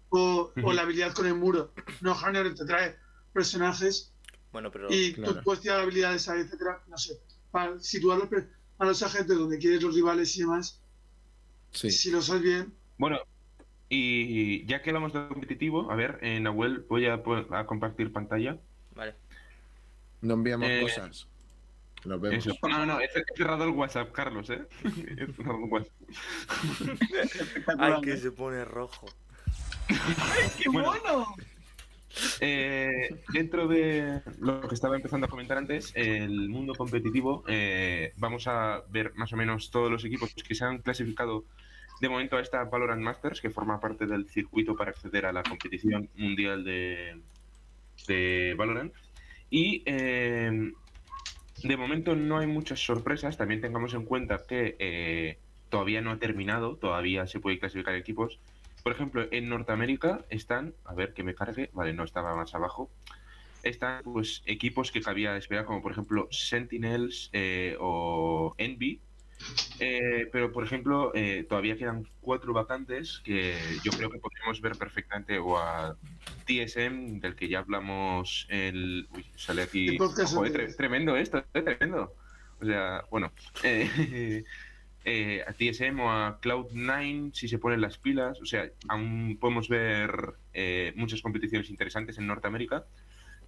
[0.10, 1.74] O, o la habilidad con el muro.
[2.02, 2.96] No, agujero negro te trae
[3.34, 4.12] personajes
[4.52, 5.36] Bueno, pero y claro.
[5.36, 6.82] tú puedes tirar habilidades ahí, etcétera.
[6.88, 7.20] No sé.
[7.52, 8.30] Para situar
[8.80, 10.80] a los agentes donde quieres los rivales y demás.
[11.72, 11.90] Sí.
[11.92, 12.74] Si lo sabes bien.
[12.98, 13.18] Bueno,
[13.90, 17.22] y ya que hablamos de competitivo, a ver, en Nahuel voy a
[17.66, 18.60] compartir pantalla.
[18.96, 19.16] Vale.
[20.22, 21.28] No enviamos Eh, cosas.
[22.06, 22.46] Nos vemos.
[22.46, 22.58] Eso.
[22.64, 24.62] No, no, no, he cerrado el WhatsApp, Carlos, ¿eh?
[25.18, 25.94] He cerrado el WhatsApp.
[27.24, 27.94] Espectacular.
[27.96, 29.08] Ay, que se pone rojo.
[30.58, 30.94] ¡Qué Bueno.
[31.04, 31.36] mono!
[32.42, 38.48] Eh, dentro de lo que estaba empezando a comentar antes, el mundo competitivo, eh, vamos
[38.48, 41.46] a ver más o menos todos los equipos que se han clasificado
[42.02, 45.42] de momento a esta Valorant Masters, que forma parte del circuito para acceder a la
[45.42, 47.20] competición mundial de,
[48.08, 48.94] de Valorant.
[49.50, 50.72] Y eh,
[51.64, 55.38] de momento no hay muchas sorpresas, también tengamos en cuenta que eh,
[55.70, 58.40] todavía no ha terminado, todavía se puede clasificar equipos.
[58.84, 62.90] Por ejemplo, en Norteamérica están, a ver que me cargue, vale, no estaba más abajo.
[63.64, 69.00] Están pues equipos que cabía esperar, como por ejemplo Sentinels eh, o Envy.
[69.80, 74.76] Eh, pero por ejemplo, eh, todavía quedan cuatro vacantes que yo creo que podríamos ver
[74.78, 75.98] perfectamente o a
[76.46, 79.08] TSM, del que ya hablamos el.
[79.12, 79.98] Uy, sale aquí.
[80.54, 82.14] Tre- tremendo esto, eh, tremendo.
[82.62, 83.32] O sea, bueno.
[85.06, 88.40] eh, a TSM o a Cloud9 si se ponen las pilas.
[88.42, 90.36] O sea, aún podemos ver
[90.96, 92.86] muchas competiciones interesantes en Norteamérica.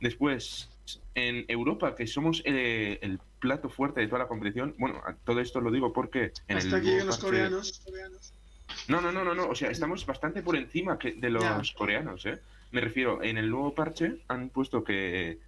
[0.01, 0.69] Después,
[1.13, 4.75] en Europa, que somos eh, el plato fuerte de toda la competición.
[4.77, 7.83] Bueno, todo esto lo digo porque en Hasta el aquí nuevo los coreanos.
[8.87, 9.47] no, no, no, no, no.
[9.49, 12.39] O sea, estamos bastante por encima que de los coreanos, ¿eh?
[12.71, 15.39] Me refiero, en el nuevo parche han puesto que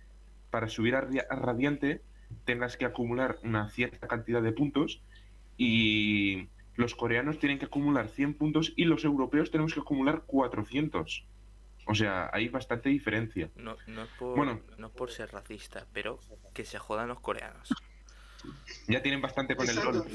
[0.50, 2.02] para subir a, a Radiante
[2.46, 5.02] tengas que acumular una cierta cantidad de puntos
[5.58, 11.26] y los coreanos tienen que acumular 100 puntos y los europeos tenemos que acumular 400.
[11.88, 13.50] O sea, hay bastante diferencia.
[13.56, 14.62] No, no, es por, Bueno.
[14.78, 16.20] no es por ser racista, pero
[16.54, 17.74] que se jodan los coreanos.
[18.88, 19.76] Ya tienen bastante con el.
[19.76, 20.06] LOL.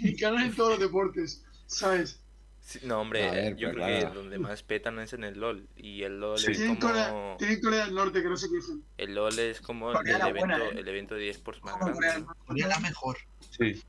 [0.00, 1.44] Y ganan, en todos los deportes.
[1.66, 2.20] ¿Sabes?
[2.60, 5.68] Sí, no, hombre, ver, yo pero creo que donde más petan es en el LOL.
[5.76, 6.52] Y el LOL Sí.
[6.52, 7.36] es Tienen, Corea, como.
[7.38, 8.82] tienen Corea del Norte, que no se quejen.
[8.96, 10.70] El LOL es como el, Corea evento, buena, ¿eh?
[10.76, 11.94] el evento de esports más grande.
[11.94, 13.18] Corea, Corea la mejor.
[13.50, 13.82] Sí.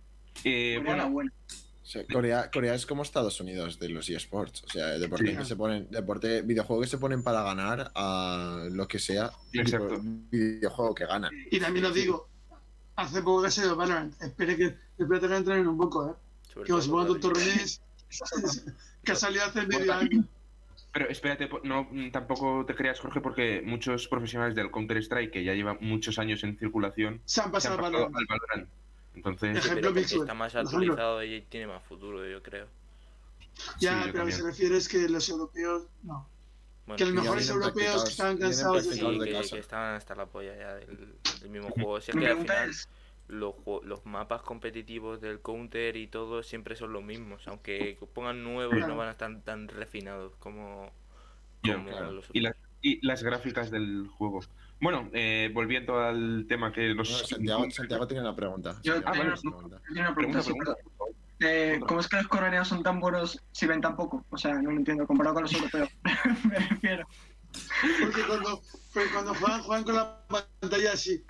[0.44, 1.34] Eh, Corea la bueno, buena.
[1.86, 4.64] O sea, Corea, Corea es como Estados Unidos de los eSports.
[4.64, 5.38] O sea, deporte Sí.
[5.38, 9.32] que se ponen, deporte, videojuego que se ponen para ganar a lo que sea.
[9.54, 10.00] Exacto.
[10.02, 11.30] videojuego que gana.
[11.52, 12.28] Y también os digo,
[12.96, 14.20] hace poco que ha salido Valorant.
[14.20, 16.14] Espere que, espérate que entren un poco, ¿eh?
[16.52, 17.82] Sobre Que os pongan los torneos
[19.04, 20.26] que ha salido hace medio año.
[20.92, 25.78] Pero espérate, no tampoco te creas, Jorge, porque muchos profesionales del Counter-Strike, que ya llevan
[25.82, 28.16] muchos años en circulación, Se han se pasado al Valorant.
[28.16, 28.70] al Valorant.
[29.16, 32.68] Entonces, Ejemplo, pero está más actualizado y tiene más futuro, yo creo.
[33.80, 34.32] Ya, Sí, yo pero a lo que también.
[34.32, 36.30] se refiere es que los europeos, no.
[36.86, 39.32] Bueno, Que a lo ya mejor vienen los europeos que estaban cansados de sí, que,
[39.32, 39.56] casa.
[39.56, 42.00] que estaban hasta la polla ya del, del mismo juego.
[42.14, 42.90] Mi que al final es,
[43.28, 47.48] los, los mapas competitivos del counter y todo siempre son los mismos.
[47.48, 48.88] Aunque pongan nuevos, Claro.
[48.88, 50.92] no van a estar tan refinados como,
[51.64, 52.12] Ya, como claro.
[52.12, 54.42] los y, la- y las gráficas del juego.
[54.86, 57.10] Bueno, eh, volviendo al tema que nos...
[57.10, 58.76] Bueno, Santiago, Santiago tiene una pregunta.
[58.84, 59.82] Yo tengo una- pregunta.
[59.90, 60.42] yo tengo una Pregunta, pregunta.
[60.44, 60.76] sí, pregunta.
[61.40, 64.24] eh, ¿Cómo es que los coreanos son tan buenos si ven tan poco?
[64.30, 65.90] O sea, no lo entiendo, comparado con los europeos.
[66.44, 67.08] Me refiero.
[68.00, 68.62] Porque cuando,
[68.94, 71.24] porque cuando juegan, juegan con la pantalla así.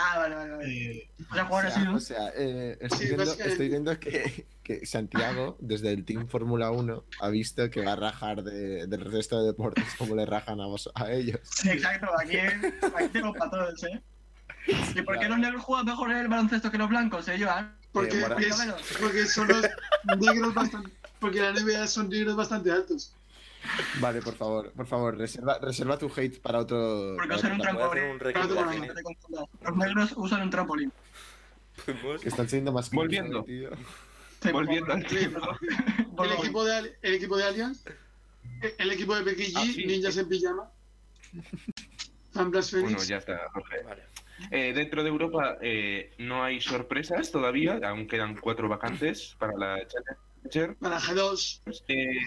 [0.00, 0.90] Ah, vale, vale, vale.
[0.92, 1.94] Eh, O sea, O sea, así, ¿no?
[1.96, 3.52] o sea, eh, estoy, Sí, viendo, básicamente.
[3.52, 7.96] estoy viendo que, que Santiago, desde el Team Fórmula 1, ha visto que va a
[7.96, 11.40] rajar de- del resto de deportes como le rajan a, vos, a ellos.
[11.42, 14.00] Sí, exacto, aquí, aquí tengo para todos, ¿eh?
[14.94, 17.76] ¿Y por qué los negros juegan mejor el baloncesto que los blancos, eh, Joan?
[17.90, 19.66] Porque, Eh, Mora- es- porque son los
[20.18, 20.90] negros bastante.
[21.18, 23.14] Porque la NBA son negros bastante altos.
[24.00, 27.16] Vale, por favor, por favor, reserva, reserva tu hate para otro.
[27.16, 28.18] Porque usan un trampolín.
[29.62, 30.92] Los negros usan un trampolín.
[32.22, 33.44] Que están siendo más Volviendo.
[33.44, 33.70] tío.
[34.42, 35.58] Sí, Volviendo al tema.
[36.18, 37.84] El equipo de, el equipo de Allianz,
[38.78, 39.84] el- equipo de PKG, Ah, sí.
[39.86, 40.68] Ninjas en Pijama,
[42.32, 43.82] Fan Blast Bueno, ya está, Jorge.
[43.84, 44.02] Vale.
[44.50, 49.78] Eh, dentro de Europa eh, no hay sorpresas todavía, aún quedan cuatro vacantes para la
[50.48, 50.76] Challenger.
[50.76, 52.18] para G2, Eh,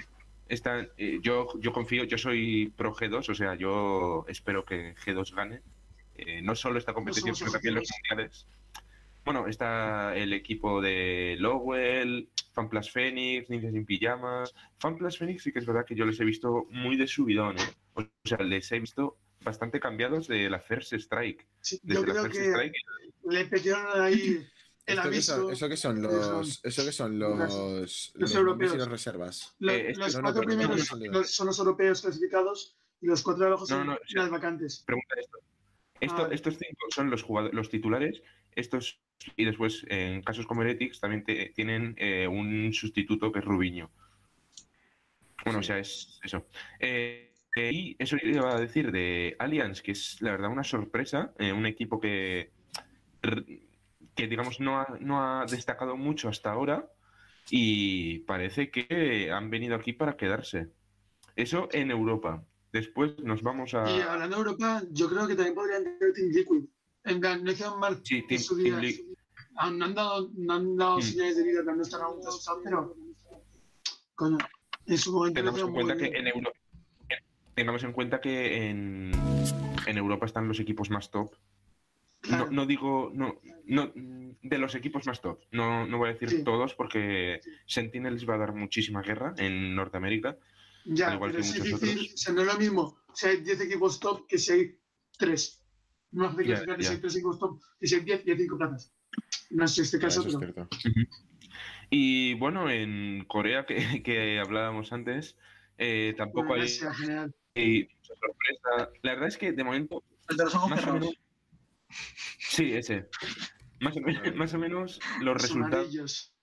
[0.51, 5.33] están, eh, yo, yo confío, yo soy pro G2, o sea, yo espero que G2
[5.33, 5.61] gane.
[6.15, 8.47] Eh, no solo esta competición, somos sino también los mundiales.
[9.23, 14.53] Bueno, está el equipo de Lowell, FanPlus Phoenix, Ninjas sin Pijamas.
[14.77, 17.73] FanPlus Phoenix sí que es verdad que yo les he visto muy de subidón, ¿eh?
[17.93, 21.47] O sea, les he visto bastante cambiados de la First Strike.
[21.61, 22.75] sí, Desde yo la creo First que Strike
[23.29, 24.47] le metieron ahí
[24.85, 25.51] el ¿Esto son, aviso.
[25.51, 28.73] eso que son los, eso que son los, los, europeos.
[28.73, 29.55] y las reservas.
[29.59, 33.21] Los, Eh, los no, no, cuatro no primeros los- son los europeos clasificados y los
[33.23, 34.83] cuatro de abajo son no, las vacantes.
[34.85, 35.37] pregunta esto.
[35.99, 36.35] Esto- Ah, vale.
[36.35, 38.21] Estos cinco son los jugadores, los titulares.
[38.55, 38.99] Estos
[39.37, 43.91] y después en casos como Heretics también te- tienen eh, un sustituto que es Rubiño.
[45.45, 46.47] Bueno, o sea, es eso.
[46.79, 51.33] Eh, eh, y eso iba a decir de Allianz, que es la verdad una sorpresa,
[51.37, 52.51] eh, un equipo que,
[54.21, 56.87] que digamos no ha, no ha destacado mucho hasta ahora
[57.49, 60.69] y parece que han venido aquí para quedarse.
[61.35, 62.43] Eso en Europa.
[62.71, 63.89] Después nos vamos a...
[63.89, 66.65] Y hablando de Europa, yo creo que también podrían tener Team Liquid.
[67.03, 68.79] En plan, no hicieron mal Sí, Team- su Team.
[69.55, 71.01] Ah, No han dado, no han dado Mm.
[71.01, 72.95] señales de vida, no están aún todos pero.
[74.13, 74.37] Coño,
[74.85, 76.59] en su momento en cuenta que en Europa
[77.55, 79.11] tengamos en cuenta que en,
[79.87, 81.33] en Europa están los equipos más top
[82.23, 82.51] no, Claro.
[82.51, 83.35] no digo no,
[83.71, 86.43] no de los equipos más top no, no voy a decir Sí.
[86.43, 91.47] todos porque Sentinels va a dar muchísima guerra en Norteamérica al Ya, igual pero que
[91.49, 92.13] es difícil, otros.
[92.13, 94.75] o sea, no es lo mismo si hay 10 equipos top que si hay
[95.17, 95.57] 3.
[96.11, 96.75] No hace que Ya, ya.
[96.81, 98.93] si hay 3 equipos top, que si hay 10 y hay 5 plazas.
[99.51, 100.53] No es este caso, eso es pero.
[100.53, 100.77] cierto.
[101.89, 105.37] y bueno en Corea que, que hablábamos antes
[105.77, 106.63] eh, tampoco Bueno,
[107.55, 110.99] hay, mucha sorpresa la verdad es que de momento El de los ojos cerrados.
[111.01, 111.15] menos
[112.39, 113.07] sí ese
[113.81, 116.33] más o, menos, más o menos los Son resultados amarillos.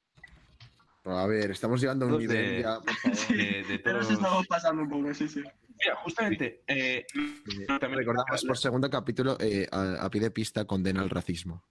[1.04, 3.16] A ver, estamos llegando a un nivel de- ya, por favor.
[3.16, 5.42] Sí, de, de pero todos se estamos pasando un poco, sí, sí.
[5.80, 10.64] Mira, justamente, eh, Eh, también Recordamos por segundo capítulo, eh, a, a pie de pista
[10.64, 11.64] condena el racismo.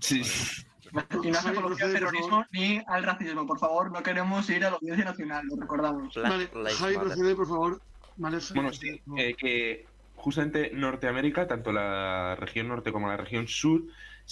[0.00, 1.00] Sí, Y no
[1.38, 3.90] hace Javi, apología al procede, por terrorismo ni al racismo, por favor.
[3.90, 6.14] No queremos ir a la audiencia nacional, lo recordamos.
[6.14, 6.48] Vale,
[6.78, 7.82] Javi, procede, por favor.
[8.16, 13.82] Vale, bueno, sí, eh, que justamente Norteamérica, tanto la región norte como la región sur,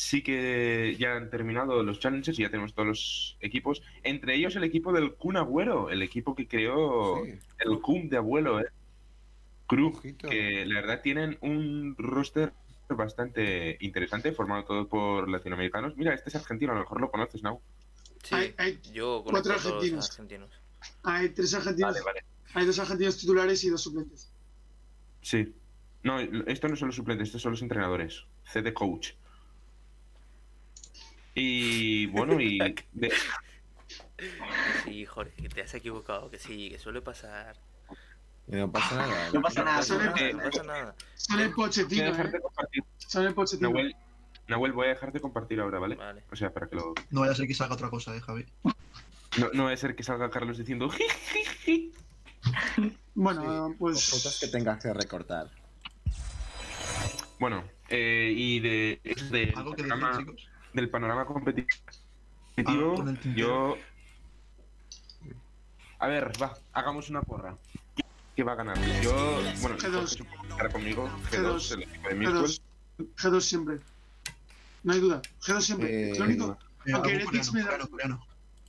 [0.00, 4.56] sí que ya han terminado los challenges y ya tenemos todos los equipos, entre ellos
[4.56, 8.66] el equipo del Kun Agüero, el equipo que creó Sí, el Kun de abuelo, eh.
[9.66, 10.28] Krug, ojito.
[10.30, 12.54] que la verdad tienen un roster
[12.88, 15.96] bastante interesante, formado todo por latinoamericanos.
[15.98, 17.60] Mira, este es argentino, a lo mejor lo conoces, ¿no?
[18.24, 19.96] Sí, Hay, hay, yo conozco cuatro argentinos.
[19.96, 20.50] los argentinos.
[21.04, 21.92] hay tres argentinos.
[21.92, 22.24] Vale, vale.
[22.54, 24.32] Hay dos argentinos titulares y dos suplentes.
[25.20, 25.54] Sí.
[26.02, 28.24] No, esto no son los suplentes, estos son los entrenadores.
[28.44, 29.10] CD Coach.
[31.34, 32.58] Y bueno, y
[32.92, 33.12] de-
[34.84, 37.56] Sí, Jorge, que te has equivocado, que sí, que suele pasar.
[38.46, 39.30] No pasa nada.
[39.32, 39.82] No pasa nada.
[39.82, 42.40] Son el voy a Pochettino, dejarte ¿eh?
[42.40, 42.84] compartir.
[42.98, 43.70] Son el Pochettino.
[43.70, 43.96] Nahuel,
[44.48, 45.94] Nahuel, voy a dejarte compartir ahora, ¿vale?
[45.94, 46.22] Vale.
[46.30, 46.94] O sea, para que lo.
[47.10, 48.44] No vaya a ser que salga otra cosa, eh, Javi.
[49.38, 50.90] No, no va a ser que salga Carlos diciendo.
[53.14, 54.10] Bueno, Sí, pues.
[54.10, 55.48] Fotos que tengas que recortar.
[57.38, 59.00] Bueno, eh, y de,
[59.30, 60.49] de- ¿Algo que decir, chicos?
[60.72, 61.74] Del panorama competitivo,
[62.54, 63.34] tintero.
[63.36, 63.76] yo.
[65.98, 67.56] A ver, va, hagamos una porra.
[68.34, 68.78] ¿Qué va a ganar?
[69.02, 69.12] Yo,
[69.60, 70.06] bueno, G2.
[70.06, 71.42] supongo que estará conmigo, G2.
[71.42, 72.44] G2, el equipo de Mixwell.
[72.44, 72.60] G2.
[73.16, 73.76] G2 siempre.
[74.82, 75.20] No hay duda.
[75.42, 76.10] G2 siempre.
[76.12, 78.20] Eh, Lo único, Eh, Aunque Heretics me da- coreano, coreano.
[78.24, 78.26] ¿Eh?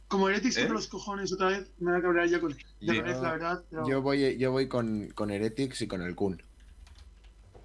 [0.10, 2.52] como Heretics toca los cojones otra vez, me va a cabrear ya con.
[2.52, 3.64] De Yo- Gref, la verdad.
[3.70, 6.42] Pero, Yo voy, yo voy con, con Heretics y con el Kun.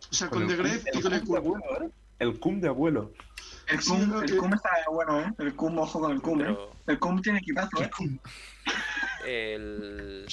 [0.09, 1.37] o sea, Con con el The Gref cum- y con el Kun.
[1.39, 1.91] abuelo, ¿eh?
[2.21, 3.13] El cum de abuelo.
[3.69, 5.33] El cum, el que- cum está bueno, ¿eh?
[5.39, 6.57] El cum, ojo con el cum, ¿eh?
[6.87, 7.91] El cum tiene equipazo, ¿eh?
[9.27, 10.27] el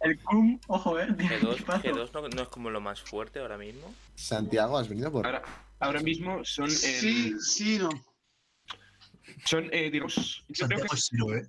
[0.00, 1.06] El cum, ojo, ¿eh?
[1.18, 1.82] Tiene G2, equipazo.
[1.82, 3.92] G2 no, no es como lo más fuerte ahora mismo.
[4.14, 5.26] Santiago, has venido por.
[5.26, 5.42] Ahora,
[5.80, 7.88] ahora mismo son el, Sí, sí, no.
[9.44, 11.46] son eh, digamos, yo creo que Ciro, ¿eh?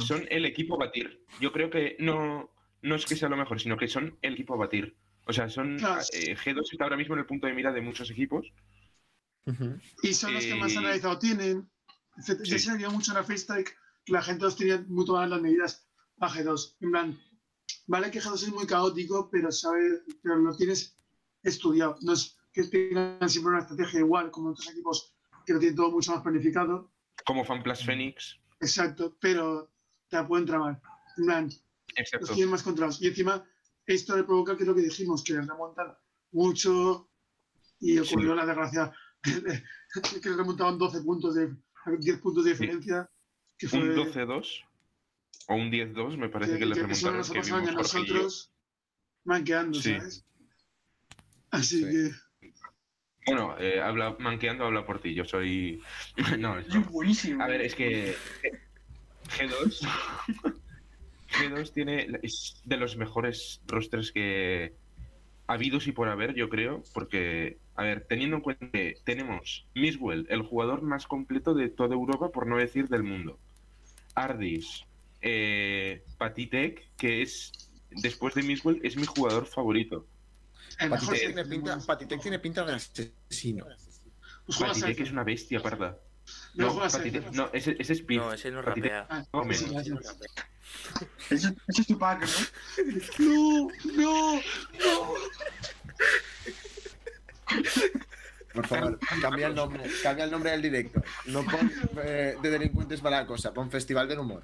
[0.00, 1.24] Son el equipo a batir.
[1.40, 2.50] Yo creo que no,
[2.82, 4.96] no es que sea lo mejor, sino que son el equipo a batir.
[5.26, 8.10] O sea, son eh, G2 está ahora mismo en el punto de mira de muchos
[8.10, 8.46] equipos.
[9.46, 9.78] Ujú.
[10.02, 11.70] Y son los que más Eh, analizado tienen.
[12.22, 12.34] sí.
[12.44, 15.40] Ya se veía mucho en la FaceTime que la gente los tenía muy tomadas las
[15.40, 15.88] medidas
[16.20, 16.76] a G2.
[16.80, 17.20] En plan,
[17.86, 20.96] vale que G2 es muy caótico, pero sabe, pero lo tienes
[21.42, 21.96] estudiado.
[22.02, 25.14] No es que tengan siempre una estrategia igual, como otros equipos
[25.46, 26.90] que lo tienen todo mucho más planificado.
[27.24, 28.38] Como FanPlus Phoenix.
[28.60, 29.70] Exacto, pero
[30.08, 30.80] te la pueden tramar.
[31.16, 31.62] En plan, los
[31.96, 32.26] Exacto.
[32.34, 33.00] tienen más controlados.
[33.00, 33.44] Y encima,
[33.86, 35.96] esto le provoca que es lo que dijimos, que les remontan
[36.32, 37.08] mucho
[37.80, 38.92] y ocurrió la desgracia
[40.22, 41.54] que remontaban 12 puntos de
[41.98, 43.10] 10 puntos de diferencia.
[43.58, 44.64] Que fue Un 12-2
[45.48, 47.16] o un 10-2 me parece que, les que eso remontaron.
[47.18, 48.52] nos que vimos a nosotros
[49.24, 49.94] manqueando, Sí.
[49.98, 50.24] ¿sabes?
[51.50, 51.90] Así Sí.
[51.90, 52.10] que
[53.26, 55.14] Bueno, eh, habla, manqueando habla por ti.
[55.14, 55.82] Yo soy.
[56.38, 57.42] no, es buenísimo.
[57.42, 58.14] A ver, es que
[59.38, 59.86] G2
[61.30, 64.74] G2 tiene es de los mejores rosters que
[65.46, 69.64] ha habido y por haber, yo creo, porque a ver, teniendo en cuenta que tenemos
[69.76, 73.38] Miswell, el jugador más completo de toda Europa, por no decir del mundo.
[74.16, 74.84] Ardis,
[75.22, 77.52] eh, Patitek, que es
[77.90, 80.04] después de Miswell es mi jugador favorito.
[80.80, 81.34] el mejor Patitec sí.
[81.34, 83.64] tiene pinta, Patitec tiene pinta de asesino.
[84.44, 85.96] Pues Patitek es una bestia parda.
[86.54, 86.80] No No,
[87.32, 88.18] no, ese, ese es Speed.
[88.18, 89.06] No, ese no rapea.
[89.08, 89.48] Ah, no,
[91.30, 92.26] ese es tu pack,
[93.18, 93.68] ¿no?
[93.68, 95.14] No, no, no.
[98.54, 101.02] Por favor, cambia el nombre, cambia el nombre del directo.
[101.26, 101.70] No pon
[102.02, 104.42] eh, de delincuentes para la cosa, pon Festival del Humor.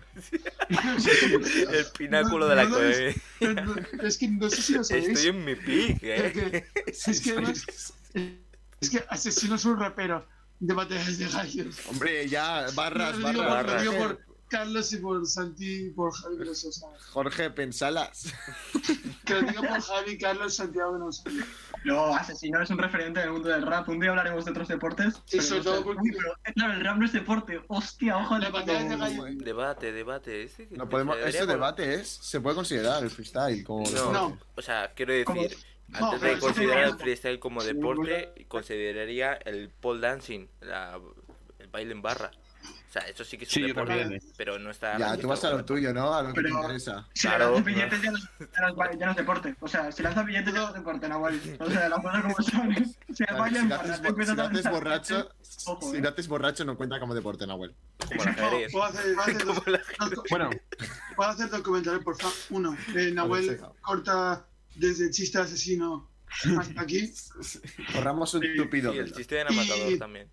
[0.69, 2.79] El pináculo de la No,
[3.55, 3.65] no.
[3.65, 5.09] No, Es que no sé si lo sabéis.
[5.09, 6.33] Estoy en mi pick, pero eh.
[6.33, 7.65] que- es que además,
[8.81, 10.27] es que Asesino es un rapero
[10.61, 11.81] de batallas de gallos.
[11.89, 13.85] Hombre, ya, barras, Lo digo por- barras.
[13.85, 16.53] Lo digo Jorge, por Carlos y por Santi y por Javi no.
[17.11, 18.33] Jorge, pensalas.
[19.25, 21.41] Que lo digo por Javi, Carlos, Santiago no sabe.
[21.85, 23.89] No, Asesino es un referente del mundo del rap.
[23.89, 25.15] Un día hablaremos de otros deportes.
[25.27, 25.85] Sí, pero sobre no todo sé.
[25.85, 27.61] porque- Uy, pero, claro, el rap no es deporte.
[27.69, 29.35] Hostia, ojo La de.
[29.45, 30.43] Debate, debate.
[30.45, 34.13] Ese que No podemos, ese debate es, se puede considerar el freestyle como No, deporte.
[34.19, 34.39] No.
[34.57, 35.57] o sea, quiero decir,
[35.89, 40.99] No, antes pero de considerar no- el freestyle como deporte, consideraría el pole dancing, la-
[41.59, 42.31] el baile en barra.
[42.95, 44.23] O sea, eso sí que es un Sí, deporte, también.
[44.37, 44.97] pero no está...
[44.99, 46.15] Ya, tú vas a lo tuyo, ¿no?
[46.15, 47.09] A lo que te Pero- interesa.
[47.13, 47.47] Si Claro.
[47.47, 49.57] lanzas billetes ya no, es- ya, no es, ya no es deporte.
[49.59, 51.57] O sea, si lanzas billetes ya no es deporte, Nahuel.
[51.59, 52.75] O sea, las cosas como son.
[53.13, 53.63] Si Vale, bailan
[53.97, 55.29] si te bo- si lanzar borracho,
[55.67, 56.01] ojo, si eh.
[56.03, 57.75] naces borracho no cuenta como deporte, Nahuel.
[58.07, 58.71] Como el ajedrez.
[58.71, 59.07] Puedo hacer,
[59.67, 59.81] la-
[60.31, 60.51] Bueno,
[61.17, 62.37] puedo hacer dos comentarios, por favor.
[62.51, 64.47] Uno, eh, Nahuel corta
[64.77, 66.09] desde chiste de asesino
[66.61, 67.13] hasta aquí.
[67.93, 68.95] Corramos un Sí, tupido.
[68.95, 70.31] Y el chiste de Matador Y- también.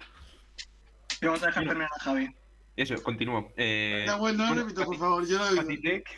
[1.21, 2.35] Y vamos a dejar terminar a Javi.
[2.75, 3.51] Eso, continúo.
[3.57, 5.27] Eh, no lo bueno, repito, por favor.
[5.27, 5.55] Yo lo.
[5.57, 6.09] Patitec,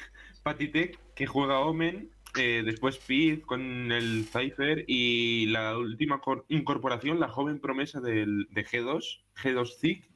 [0.43, 7.19] Patitec, que juega Omen, eh, después Pid con el Cypher y la última cor- incorporación,
[7.19, 10.09] la joven promesa del, de G2, G2 Zig,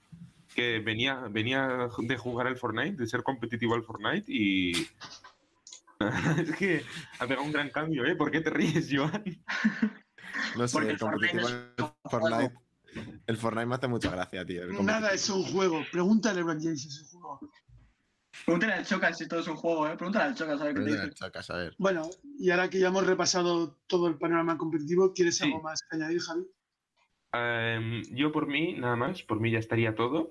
[0.56, 4.72] que venía, venía de jugar al Fortnite, de ser competitivo al Fortnite y...
[6.40, 6.84] es que
[7.20, 8.16] ha pegado un gran cambio, ¿eh?
[8.16, 9.24] ¿Por qué te ríes, Joan?
[10.56, 12.54] No sé, Porque competitivo un Fortnite.
[13.28, 14.66] El Fortnite me hace mucha gracia, tío.
[14.84, 15.82] Nada es un juego.
[15.92, 17.52] Pregúntale a LeBron James si es un juego.
[18.46, 19.98] Pregúntale al Choca si todo es un juego, ¿eh?
[19.98, 21.10] Pregúntale al Choca, ¿sabes qué te dice?
[21.14, 21.76] chacas, a ver.
[21.78, 22.10] Bueno,
[22.40, 25.46] y ahora que ya hemos repasado todo el panorama competitivo, ¿quieres Sí.
[25.46, 26.44] algo más que añadir, Javi?
[27.34, 30.30] Em, yo por mí, nada más, por mí ya estaría todo.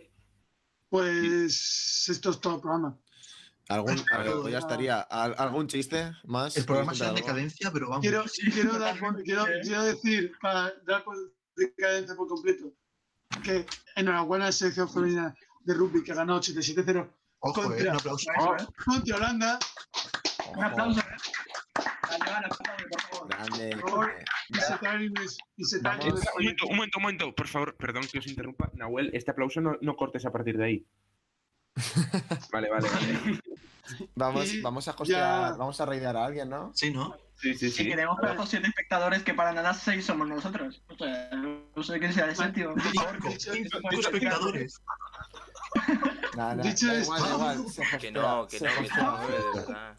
[0.89, 2.99] Pues esto es todo el programa.
[3.69, 5.01] ¿Algún, algo, ya estaría.
[5.01, 6.57] ¿Al- ¿Algún chiste más?
[6.57, 8.03] El programa ¿Quieres está en decadencia, pero vamos.
[8.03, 11.05] Quiero, quiero, dar, quiero, quiero decir, para dar
[11.57, 12.73] decadencia por completo,
[13.43, 13.67] que
[13.97, 15.35] enhorabuena a la selección femenina
[15.65, 17.09] de rugby que ganó 87-0
[17.41, 18.31] Ojo, eh, contra- un aplauso.
[18.37, 18.67] Eso, ¿eh?
[18.85, 19.59] contra Holanda.
[20.57, 21.05] Un aplauso, ¿eh?
[23.29, 23.77] Grande.
[26.13, 28.71] Un momento, un momento, por favor, perdón que os interrumpa.
[28.75, 30.87] Nahuel, este aplauso no, no cortes a partir de ahí.
[32.53, 33.41] Vale, vale, vale.
[34.17, 36.73] Vamos, vamos a hostear, ya- vamos a raidear a alguien, ¿no?
[36.75, 37.15] Sí, ¿no?
[37.41, 37.89] Sí, sí, Si sí.
[37.89, 40.83] queremos para los siete espectadores que para nada seis somos nosotros.
[40.89, 42.27] O sea, no sé qué sea.
[42.27, 44.81] Por favor, que- cinco que- espectadores.
[46.63, 49.03] Dicho da esto- igual, da igual, se Que hostea, no, que se no, que hostea.
[49.03, 49.99] no, de verdad.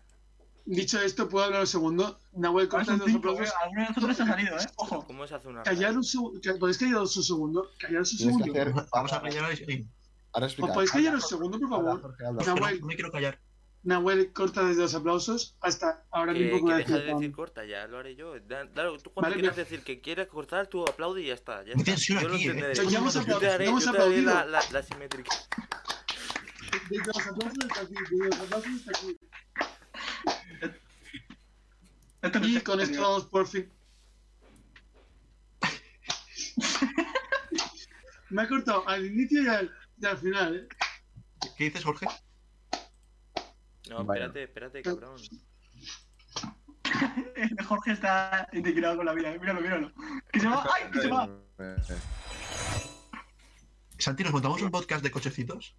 [0.66, 2.20] Dicho esto, ¿puedo hablar un segundo?
[2.34, 3.48] Nahuel, Ahora corta son los cinco, aplausos.
[3.48, 3.58] ¿eh?
[3.62, 4.66] Alguno de nosotros ha salido, ¿eh?
[4.76, 5.06] Ojo.
[5.08, 6.42] ¿Cómo se hace una Callar un segundo.
[6.60, 7.70] ¿Podéis callaros un segundo?
[7.80, 8.62] Callaros un Tienes que segundo.
[8.82, 9.88] hacer- Vamos a callar ahí.
[10.38, 10.74] Ahora ¿Os explica.
[10.76, 12.00] podéis callar un segundo, por favor?
[12.00, 12.24] Jorge.
[12.46, 13.40] Nahuel, No me quiero callar.
[13.82, 17.66] Nahuel corta desde los aplausos hasta ahora mismo que voy a deja de decir corta,
[17.66, 18.40] ya lo haré yo.
[18.42, 18.70] Dale,
[19.02, 21.64] tú cuando Vale, quieras decir que quieres cortar, tú aplaude y ya está.
[21.64, 21.84] Ya está.
[21.86, 22.48] tensión Yo lo aquí, ¿eh?
[22.52, 22.74] entenderé.
[22.76, 24.52] Pero ya hemos Yo te aplaudido, haré, ya hemos yo te haré la, aplaudido.
[24.52, 25.32] la, la simétrica.
[26.92, 28.72] Desde los aplausos hasta aquí, desde los aplausos
[32.22, 32.58] hasta aquí.
[32.58, 33.72] Y con esto vamos por fin.
[38.30, 39.72] Me ha cortado al inicio y al,
[40.04, 40.68] al final, ¿eh?
[41.58, 42.06] ¿Qué dices, Jorge?
[43.90, 44.26] No, Bueno.
[44.26, 45.16] espérate, espérate, cabrón.
[47.68, 49.32] Jorge está indignado con la vida.
[49.34, 49.40] eh.
[49.40, 49.92] Míralo, míralo.
[50.32, 50.66] Que se va.
[50.76, 50.90] ¡Ay!
[50.92, 51.30] Que se va.
[53.98, 55.76] Santi, ¿nos montamos un podcast de cochecitos?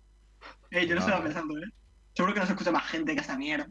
[0.71, 1.71] Eh, yo no estaba pensando, ¿eh?
[2.15, 3.69] Seguro que nos escucha más gente que esa mierda.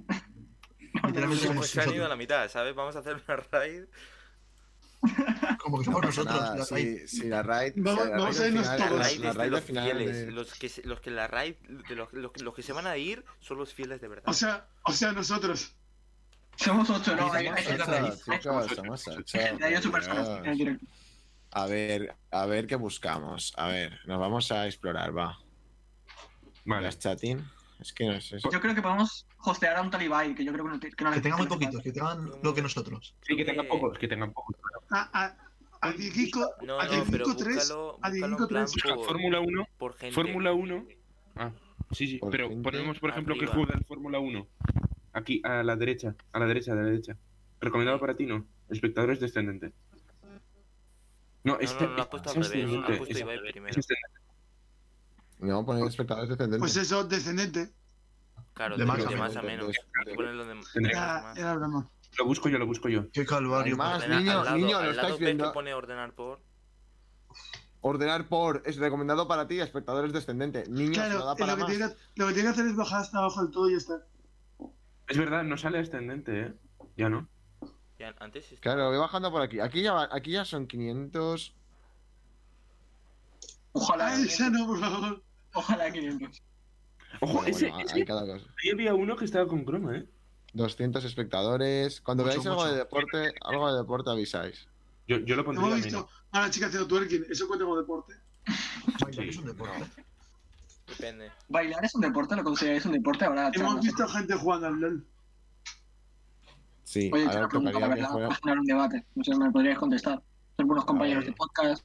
[1.06, 2.74] Literalmente Se, somos se han ido a la mitad, ¿sabes?
[2.76, 3.84] Vamos a hacer una raid.
[5.62, 6.36] Como que somos nosotros.
[6.42, 7.08] Nada, la sí, raid.
[7.08, 7.74] sí, la raid.
[7.78, 8.92] Vamos- sí, la vamos raid a irnos La todos.
[8.92, 10.16] la raid es de raid los al final fieles.
[10.26, 11.56] de- Los, que, se- los que la raid,
[11.90, 14.24] de los, los, los que se van a ir son los fieles de verdad.
[14.28, 15.74] O sea, o sea, nosotros.
[16.56, 17.32] Somos ocho, ¿no?
[17.32, 20.30] Hay, Somos hay, ocho, hay- ocho, personas.
[21.52, 23.54] A ver, a ver qué buscamos.
[23.58, 25.40] A ver, nos vamos a explorar, va.
[26.66, 26.84] Vale.
[26.84, 27.46] Las chatting.
[27.80, 28.38] Es que no sé.
[28.52, 31.10] Yo creo que podemos hostear a un Talibai, que yo creo que no, que no
[31.12, 31.84] Que le- tenga muy no le poquito, falta.
[31.84, 33.16] que tengan lo que nosotros.
[33.22, 34.56] Sí, que tengan pocos, que tengan pocos.
[34.90, 35.38] A, a,
[35.82, 37.56] a Dieguico, No, a Dieguico 3.
[37.56, 38.74] búscalo, A búscalo Dieguico en plan 3.
[38.74, 39.68] Busca por, Fórmula 1.
[39.78, 40.16] por gente.
[40.16, 40.86] Fórmula 1.
[41.36, 41.52] Ah,
[41.92, 44.48] sí, sí, Por pero ponemos, por ejemplo, que juega el Fórmula 1.
[45.14, 47.16] Aquí, a la derecha, a la derecha, a la derecha.
[47.60, 48.46] Recomendado para ti, no.
[48.70, 49.72] Espectadores descendentes.
[51.44, 52.70] No, No, este, no, no, lo has puesto al es revés.
[52.72, 53.82] Lo descendente, has puesto es- Ibai es primero.
[55.40, 55.54] Descendente.
[55.54, 56.60] No, poner espectadores descendentes.
[56.60, 57.70] Pues eso, descendente.
[58.54, 59.76] Claro, De de, más de a más a menos.
[60.76, 61.38] Era, más.
[61.38, 61.90] era broma.
[62.18, 63.10] Lo busco yo, lo busco yo.
[63.12, 63.78] Qué calvario.
[63.78, 64.08] Más.
[64.08, 65.54] Niño, al lado, niño, lo al estáis viendo.
[65.54, 66.40] pone ordenar por.
[67.82, 68.64] Ordenar por.
[68.66, 71.72] Es recomendado para ti, espectadores Claro, da eh, para lo, que más.
[71.72, 73.78] tiene que, lo que tiene que hacer es bajar hasta abajo del todo y ya
[73.78, 74.02] está.
[75.08, 76.54] Es verdad, no sale ascendente, ¿eh?
[76.98, 77.28] Ya no.
[78.00, 79.60] Ya, antes estaba- Claro, voy bajando por aquí.
[79.60, 81.54] Aquí ya, va- aquí ya son 500.
[83.74, 84.08] Ojalá.
[84.08, 85.24] Ay, esa no, por favor.
[85.58, 86.44] Ojalá 500.
[87.22, 88.46] Ojo, Bueno, ese, bueno, ese- hay cada cosa.
[88.64, 90.06] ahí había uno que estaba con croma, ¿eh?
[90.54, 92.02] 200 espectadores.
[92.02, 94.68] Cuando Mucho, veáis algo de deporte, algo de deporte avisáis.
[95.08, 96.12] Yo, yo lo pondría Hemos a visto menos.
[96.32, 97.26] a una chica haciendo twerking.
[97.30, 98.14] Eso cuenta como deporte.
[99.02, 99.86] Bailar es un deporte.
[100.88, 101.32] Depende.
[101.50, 102.36] ¿Bailar es un deporte?
[102.36, 103.26] ¿Lo consideráis un deporte?
[103.26, 105.06] Ahora Hemos visto gente jugando al LOL.
[106.84, 108.28] Sí, Oye, ahora pregunta, la verdad, fuera.
[108.30, 109.06] para generar un debate.
[109.16, 110.22] No sé, me podríais contestar.
[110.56, 111.84] Son buenos compañeros de podcast,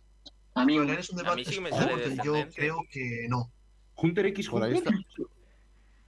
[0.55, 0.87] amigos.
[0.87, 1.37] Bailar es un A debate.
[1.41, 3.51] mí sí me sale Yo creo que no.
[4.03, 4.95] Hunter X Por ahí Hunter.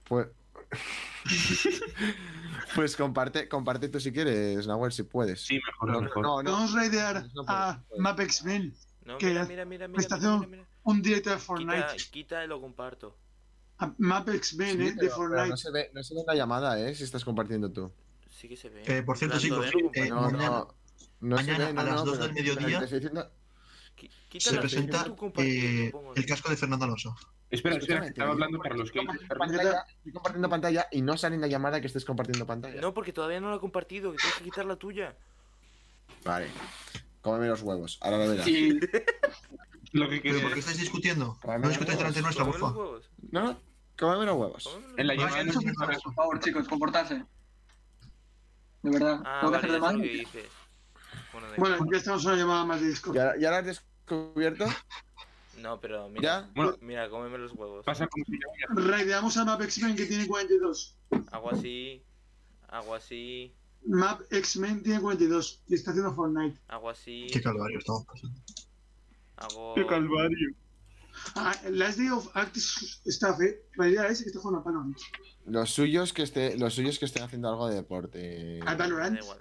[0.03, 0.27] Pues.
[2.75, 5.41] pues comparte, comparte tú si quieres, Nahuel, si puedes.
[5.45, 6.23] Sí, mejor, No, mejor.
[6.23, 6.51] no, no.
[6.51, 8.01] Vamos a raidear No a puedes.
[8.01, 9.27] MapXmen, No, ¿Qué?
[9.27, 10.65] mira, mira, mira, mira, Estación mira, mira.
[10.83, 11.95] un directo de Quita, Fortnite.
[12.11, 13.17] quita y lo comparto.
[13.77, 15.49] A MapXmen, Sí, eh, de Fortnite.
[15.49, 16.95] no, se ve, no se ve en la llamada, ¿eh?
[16.95, 17.91] Si estás compartiendo tú.
[18.29, 18.83] Sí que se ve.
[18.85, 20.09] Eh, por cierto, chicos, no eh.
[20.09, 20.75] No, mañana- no.
[21.21, 22.99] No se mañana ve, no, a las no, dos pero- del mediodía pero te estoy
[22.99, 23.29] diciendo- Qui-
[24.37, 25.05] se presenta
[25.37, 27.15] eh, el casco de Fernando Alonso.
[27.49, 28.99] Espera, espera, que estaba hablando para los que.
[28.99, 32.45] Estoy compartiendo pantalla, estoy compartiendo pantalla y no sale en la llamada que estés compartiendo
[32.45, 32.81] pantalla.
[32.81, 35.15] No, porque todavía no lo he compartido, que tienes que quitar la tuya.
[36.23, 36.47] Vale.
[37.21, 37.97] Cómeme los huevos.
[38.01, 38.47] Ahora lo verás.
[38.47, 38.79] Y
[39.95, 41.39] Lo que ¿Pero por qué estáis discutiendo?
[41.45, 43.09] No discutáis delante nuestra, huevos.
[43.31, 43.59] No, no.
[43.97, 44.79] Cómeme los huevos.
[44.97, 45.53] En la llamada no
[46.03, 47.23] Por favor, chicos, comportarse.
[48.81, 49.21] De verdad.
[49.25, 50.01] Ah, ¿Puedo vale, hacer de mal?
[51.31, 53.15] Bueno, de- Bueno, ya estamos en una llamada más de Discord.
[53.15, 54.65] ¿Ya, ya lo has descubierto?
[55.61, 56.51] No, pero mira, ¿Ya?
[56.55, 57.85] Bueno, mira, cómeme los huevos.
[57.85, 60.97] pasa como si ya- Raideamos a MapXmen que tiene 42.
[61.31, 62.03] Hago así,
[62.67, 63.53] hago así,
[63.85, 66.59] MapXmen tiene 42 y está haciendo Fortnite.
[66.67, 68.39] hago así, Qué calvario estamos pasando.
[69.37, 69.75] hago...
[69.87, 70.49] calvario.
[71.35, 72.65] Ah, Last Day of Active
[73.05, 73.63] Staff, eh.
[73.77, 74.97] La idea es que está jugando a Valorant.
[75.45, 78.59] Los suyos que esté, los suyos que estén haciendo algo de deporte.
[78.65, 79.15] Me Valorant.
[79.17, 79.39] da igual.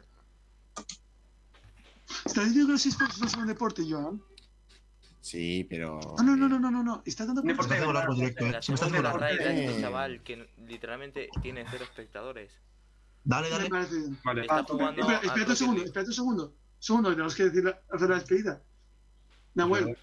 [2.25, 4.23] ¿Estás diciendo que los esports no son deporte, Joan?
[5.21, 5.99] Sí, pero.
[6.19, 7.03] Ah, no, no, no, no, no, no.
[7.07, 8.51] Está dando Me Me está haciendo largo directo, eh.
[8.51, 9.19] Me está segunda haciendo de la largo.
[9.27, 9.67] raid de Eh.
[9.71, 12.53] este chaval que literalmente tiene cero espectadores.
[13.25, 13.69] Dale, dale.
[14.23, 14.43] Vale.
[14.43, 16.55] Está Ah, jugando espera, un segundo, espérate un segundo.
[16.79, 18.63] Segundo, tenemos que decir la- hacer la despedida.
[19.55, 19.97] Nahuel,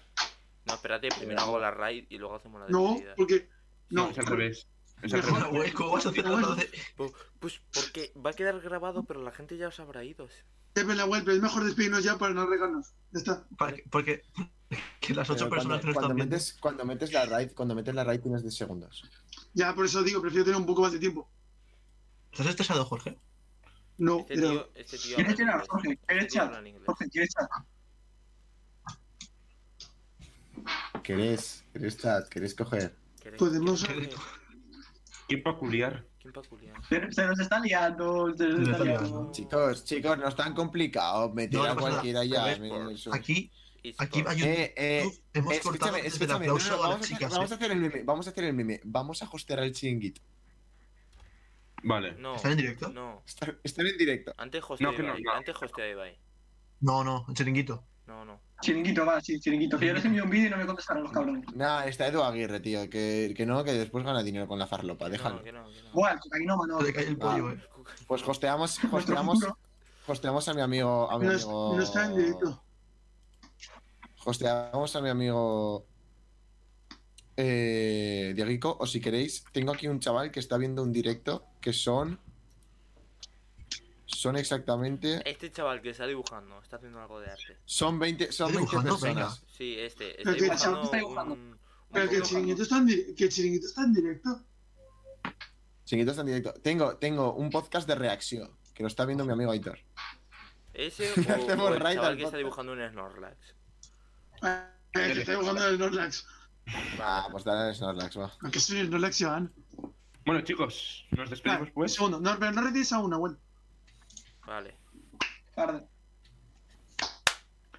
[0.64, 3.14] No, espérate, primero hago la raid y luego hacemos la no, despedida.
[3.16, 3.48] porque.
[3.90, 4.66] No, es al revés.
[5.74, 6.24] ¿cómo vas a hacer
[7.38, 10.28] Pues porque va a quedar grabado, pero la gente ya os habrá ido.
[10.72, 12.92] Pepe Nahuel, pero es mejor despedirnos ya para no regarnos.
[13.12, 13.44] Ya está.
[13.90, 14.22] Porque
[15.00, 18.20] que las ocho personas cuando, cuando metes, cuando metes la raid, cuando metes la raid
[18.20, 19.02] tienes 10 segundos.
[19.52, 21.28] Ya, por eso digo, prefiero tener un poco más de tiempo.
[22.30, 23.18] ¿Estás estresado, Jorge?
[23.98, 25.66] No, Este este tío ¿Quieres tirar.
[25.68, 25.98] Jorge?
[26.06, 26.82] ¿Quieres inglés.
[26.86, 27.50] Jorge, ¿quieres chat?
[31.02, 31.64] ¿Querés?
[31.72, 32.28] ¿Querés chat?
[32.28, 32.96] ¿Querés coger?
[33.22, 33.84] ¿Queréis- Podemos-
[35.28, 36.06] Qué peculiar.
[36.22, 36.76] ¿Quién peculiar?
[36.88, 39.08] Se, se nos está liando, se nos está está liando.
[39.08, 39.32] liando.
[39.32, 41.90] Chicos, chicos, no es tan complicado meter No, a no nada.
[41.90, 42.44] cualquiera ya.
[42.44, 43.14] A.
[43.16, 43.50] Aquí,
[43.98, 47.50] aquí hay un Eh, eh, hemos escúchame, escúchame, no, no, a vamos, a hacer, vamos
[47.50, 50.20] a hacer el meme, vamos a hacer el meme, vamos a hostear el chiringuito.
[51.84, 52.12] Vale.
[52.14, 52.36] No.
[52.36, 52.88] ¿Están en directo?
[52.90, 53.24] No.
[53.64, 54.32] Estar en directo.
[54.36, 55.22] Antes hostea No, Ibai.
[55.22, 55.32] no.
[55.32, 56.16] Antes hostea Ibai.
[56.80, 57.84] No, no, el chiringuito.
[58.06, 58.40] No, no.
[58.60, 59.78] Chiringuito, va, sí, chiringuito.
[59.78, 61.44] Que yo les envío un vídeo y no me contestaron los cabrones.
[61.54, 65.08] Nada, está Edu Aguirre, tío, que, que no, que después gana dinero con la farlopa,
[65.08, 65.36] déjalo.
[65.36, 65.92] No, que no, que no.
[65.92, 67.52] Buah, el le cae el pollo, Ah.
[67.54, 67.60] eh.
[68.06, 69.38] Pues hosteamos, hosteamos,
[70.06, 71.72] hosteamos a mi amigo, a mi No, amigo.
[71.76, 72.62] no está en directo.
[74.24, 75.86] Hosteamos a mi amigo
[77.36, 81.72] eh, Dieguico, o si queréis, tengo aquí un chaval que está viendo un directo que
[81.72, 82.20] son.
[84.14, 85.20] Son exactamente.
[85.24, 87.56] Este chaval que está dibujando, está haciendo algo de arte.
[87.64, 89.00] Son 20, son ¿Está 20 dibujando?
[89.00, 89.44] personas.
[89.56, 90.14] Sí, este.
[90.18, 91.34] Pero Está que el dibujando chaval está dibujando.
[91.34, 91.58] un...
[91.92, 94.44] Pero que el chiringuito está en, que el chiringuito está en directo.
[95.84, 96.54] Chiquito está en directo.
[96.54, 99.78] Tengo, tengo un podcast de reacción que lo está viendo mi amigo Aitor.
[100.72, 103.54] Ese o, hacemos o el chaval al que está dibujando un Snorlax.
[104.42, 106.26] Eh, que está dibujando el Snorlax.
[106.98, 108.32] Ah, pues dale al Snorlax, va.
[108.40, 109.52] Aunque soy el Snorlax, Iván.
[110.24, 111.94] Bueno, chicos, nos despedimos un pues.
[111.94, 112.20] segundo.
[112.20, 113.36] No, pero no retires a una, bueno.
[114.46, 114.74] Vale.
[115.54, 115.86] Tarde.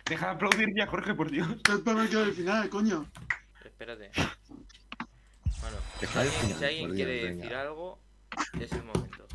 [0.06, 1.48] Deja de aplaudir ya, Jorge, por Dios.
[1.64, 3.10] Pero para ver que al final, coño.
[3.64, 4.11] Espérate.
[5.61, 7.61] Bueno, si Deja alguien, final, si alguien por quiere Dios, decir venga.
[7.61, 7.99] algo,
[8.60, 9.27] es el momento.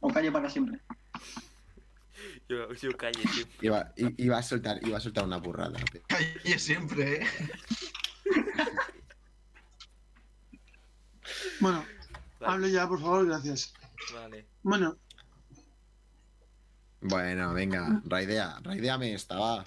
[0.00, 0.80] O calle para siempre.
[2.48, 3.56] Yo, yo calle siempre.
[3.66, 5.78] Iba, iba a soltar, iba a soltar una burrada.
[6.08, 7.26] Calle siempre, eh.
[11.60, 11.84] Bueno,
[12.40, 12.52] Vale.
[12.52, 13.72] hable ya, por favor, gracias.
[14.12, 14.46] Vale.
[14.62, 14.96] Bueno,
[17.06, 19.64] Bueno, venga, raidea, raideame esta, va.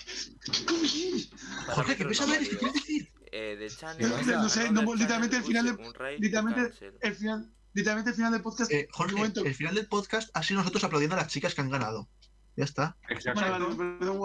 [1.68, 2.40] Jorge, ¿qué ves a ver?
[2.50, 3.12] ¿Qué quieres decir?
[3.32, 4.10] Eh, de Channel.
[4.10, 8.42] No sé, no sé, literalmente el final de- literalmente el final, literalmente el final del
[8.42, 8.72] podcast.
[8.72, 9.46] Eh, Jorge, un momento.
[9.46, 12.10] el final del podcast ha sido nosotros aplaudiendo a las chicas que han ganado.
[12.56, 12.98] Ya está.
[13.08, 13.40] Exacto.
[13.42, 14.18] Vale, me parece un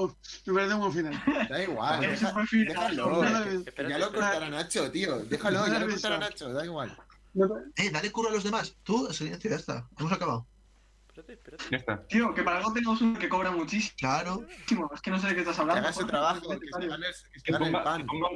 [0.81, 1.23] buen, final.
[1.51, 3.25] Da igual, deja- déjalo.
[3.91, 5.19] Ya lo cortará Nacho, tío.
[5.27, 6.19] Déjalo, ya lo cortará.
[6.19, 6.97] Nacho, da igual.
[7.77, 8.75] Eh, dale curro a los demás.
[8.83, 9.87] Tú, silencio, ya está.
[9.99, 10.47] Hemos acabado.
[11.15, 11.65] Espérate, espérate.
[11.71, 12.07] Ya está.
[12.07, 13.95] Tío, que para algo tenemos uno que cobra muchísimo.
[13.99, 14.47] Claro.
[14.95, 15.83] Es que no sé de qué estás Que hablando.
[15.83, 16.11] haga su Jorge.
[16.11, 18.07] trabajo, que se gane, que se Que gane el ponga, que, pan.
[18.07, 18.29] ponga,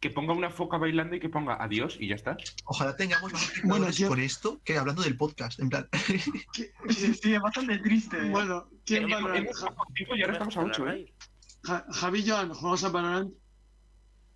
[0.00, 2.36] que ponga una foca bailando y que ponga adiós y ya está.
[2.64, 5.60] Ojalá tengamos más Bueno, yo- con esto que hablando del podcast.
[5.60, 5.88] En plan,
[6.52, 8.28] ¿Qué- Sí, sí, es bastante triste.
[8.30, 9.32] Bueno, ¿quién bajado
[9.94, 11.12] cinco y ahora estamos a La 8, ¿eh?
[11.62, 13.32] Ja- Javi y Joan, jugamos a Valorant.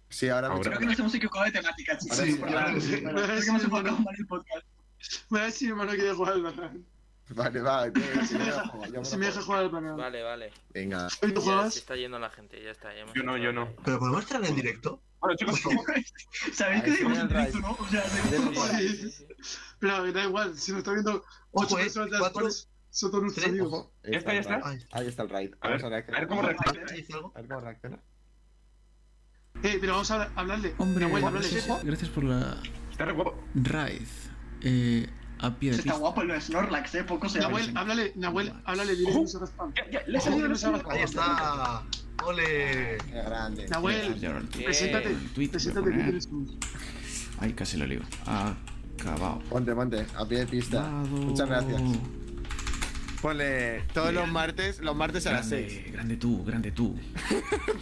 [0.09, 2.17] Sí, ahora Creo que nos hemos equivocado de temática, chicos.
[2.19, 2.41] Sí, sí.
[2.41, 4.67] Creo que hemos enfocado mal el podcast.
[5.29, 6.85] Voy a ver si mi hermano quiere jugar al Valorant.
[7.35, 9.99] Vale, va, tío, Si me deja, si me jugar al Valorant.
[9.99, 10.53] Vale, vale.
[10.75, 11.09] Venga.
[11.23, 11.73] ¿Hoy tú juegas?
[11.75, 12.93] se está yendo la gente, ya está.
[12.95, 13.69] ya Yo no, yo no.
[13.85, 15.01] pero podemos entrar en directo.
[15.21, 15.85] Bueno, chicos, ¿cómo?
[16.53, 17.73] ¿Sabéis Ah, que era en el directo, no?
[17.79, 18.03] O sea.
[18.81, 19.27] Sí.
[19.79, 21.83] Pero da igual, si nos está viendo ocho eh.
[21.83, 22.41] personas de las Cuatro.
[22.41, 23.89] cuales son todos nuestros amigos.
[24.03, 24.61] Ya está, ya está.
[24.91, 25.55] Ahí está el raid.
[25.61, 26.81] A ver, a a ver cómo reacciona.
[26.81, 27.99] A ver cómo reacciona.
[29.63, 30.75] Eh, pero vamos a hablarle.
[30.79, 32.57] Hombre, gracias, gracias por la
[32.91, 33.37] Está re guapo.
[33.55, 34.07] raid.
[34.63, 35.09] Eh,
[35.43, 35.99] a pie de Está pista.
[35.99, 37.05] guapo el Snorlax, eh.
[37.05, 37.59] Poco se habla.
[37.59, 39.73] Nahuel, háblale, Nahuel, háblale, haga spam.
[39.75, 40.19] Ya, ya, le.
[40.91, 41.83] Ahí está.
[42.25, 42.99] ¡Ole!
[43.07, 43.67] Qué grande.
[43.69, 44.15] Nahuel,
[44.65, 46.19] preséntate, tweet, preséntate poner.
[47.39, 48.01] Ay, casi lo lío.
[48.27, 49.39] Acabado.
[49.49, 50.83] Ponte, ponte, a pie de pista.
[50.83, 51.07] Dado.
[51.07, 51.81] Muchas gracias.
[53.23, 55.93] Ponle todos los martes, los martes a las Grande, 6.
[55.93, 56.99] grande tú, grande tú.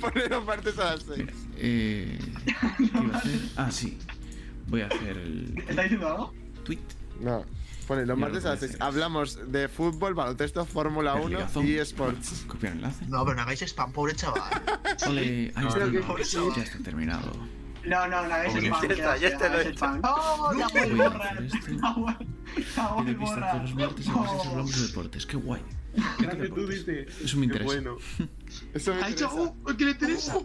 [0.01, 1.19] Ponle los martes a las 6.
[1.19, 2.19] Mira, eh,
[2.77, 3.41] ¿Qué iba a hacer?
[3.57, 3.99] Ah, sí.
[4.67, 6.35] Voy a hacer el ¿Está diciendo algo?
[6.65, 6.79] tweet.
[7.21, 7.45] No.
[7.87, 8.83] Ponle los martes lo a las puedes 6.
[8.83, 8.83] hacer.
[8.83, 11.67] Hablamos de fútbol, baloncesto, Fórmula El 1 ligazón.
[11.67, 12.45] y esports.
[12.47, 13.07] Copiar enlace.
[13.09, 14.43] No, pero no hagáis spam, pobre chaval.
[15.09, 16.07] Ole, ahí No, está.
[16.07, 16.53] pobre chaval.
[16.57, 17.33] Ya está terminado.
[17.87, 18.67] No, no, no, es Hombre.
[18.69, 18.89] spam.
[18.89, 19.87] Ya está, ya está, hecho.
[20.05, 21.31] ¡Oh, Nahuel Voy a borra!
[21.31, 21.59] hacer esto.
[21.81, 22.17] Nahuel,
[22.55, 23.51] Pie Nahuel de pista borra.
[23.53, 25.27] todos los martes a las 6 hablamos de deportes.
[25.27, 25.63] Qué guay.
[26.19, 27.07] Grande tú, dice.
[27.25, 27.65] Eso me Qué interesa.
[27.65, 27.97] bueno.
[28.75, 29.33] Eso me interesa.
[29.35, 29.55] ¡uh!
[29.79, 30.39] ¿Qué le interesa?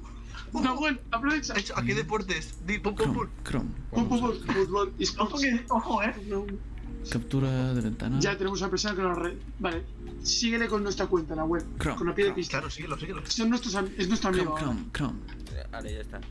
[0.61, 1.53] Nahuel, aprovecha.
[1.75, 2.55] ¿A qué deportes?
[2.65, 3.27] Di, pum, pum, pum.
[3.43, 3.69] Chrome.
[3.91, 5.43] Pum, pum, pum, a fútbol, esports.
[5.69, 6.13] ojo, eh.
[7.11, 8.19] Captura de ventana.
[8.19, 9.37] Ya tenemos una persona que nos re...
[9.59, 9.83] Vale,
[10.21, 11.63] síguele con nuestra cuenta, Nahuel.
[11.79, 11.97] Chrome.
[11.97, 12.51] Con la pie de pista.
[12.59, 13.25] Claro, síguelo, síguelo.
[13.25, 14.55] Son nuestros, am- es nuestro amigo.
[14.57, 14.91] Chrome, ahora.
[14.93, 15.69] Chrome, Chrome.
[15.71, 16.21] Vale, ya está.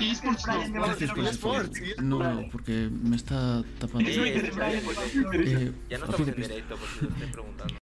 [0.00, 0.82] Esports Brian no.
[0.82, 1.70] Gracias por.
[2.02, 4.10] No, porque me está tapando.
[4.10, 7.79] Eh, Ya no a estamos en directo, por si lo estoy preguntando.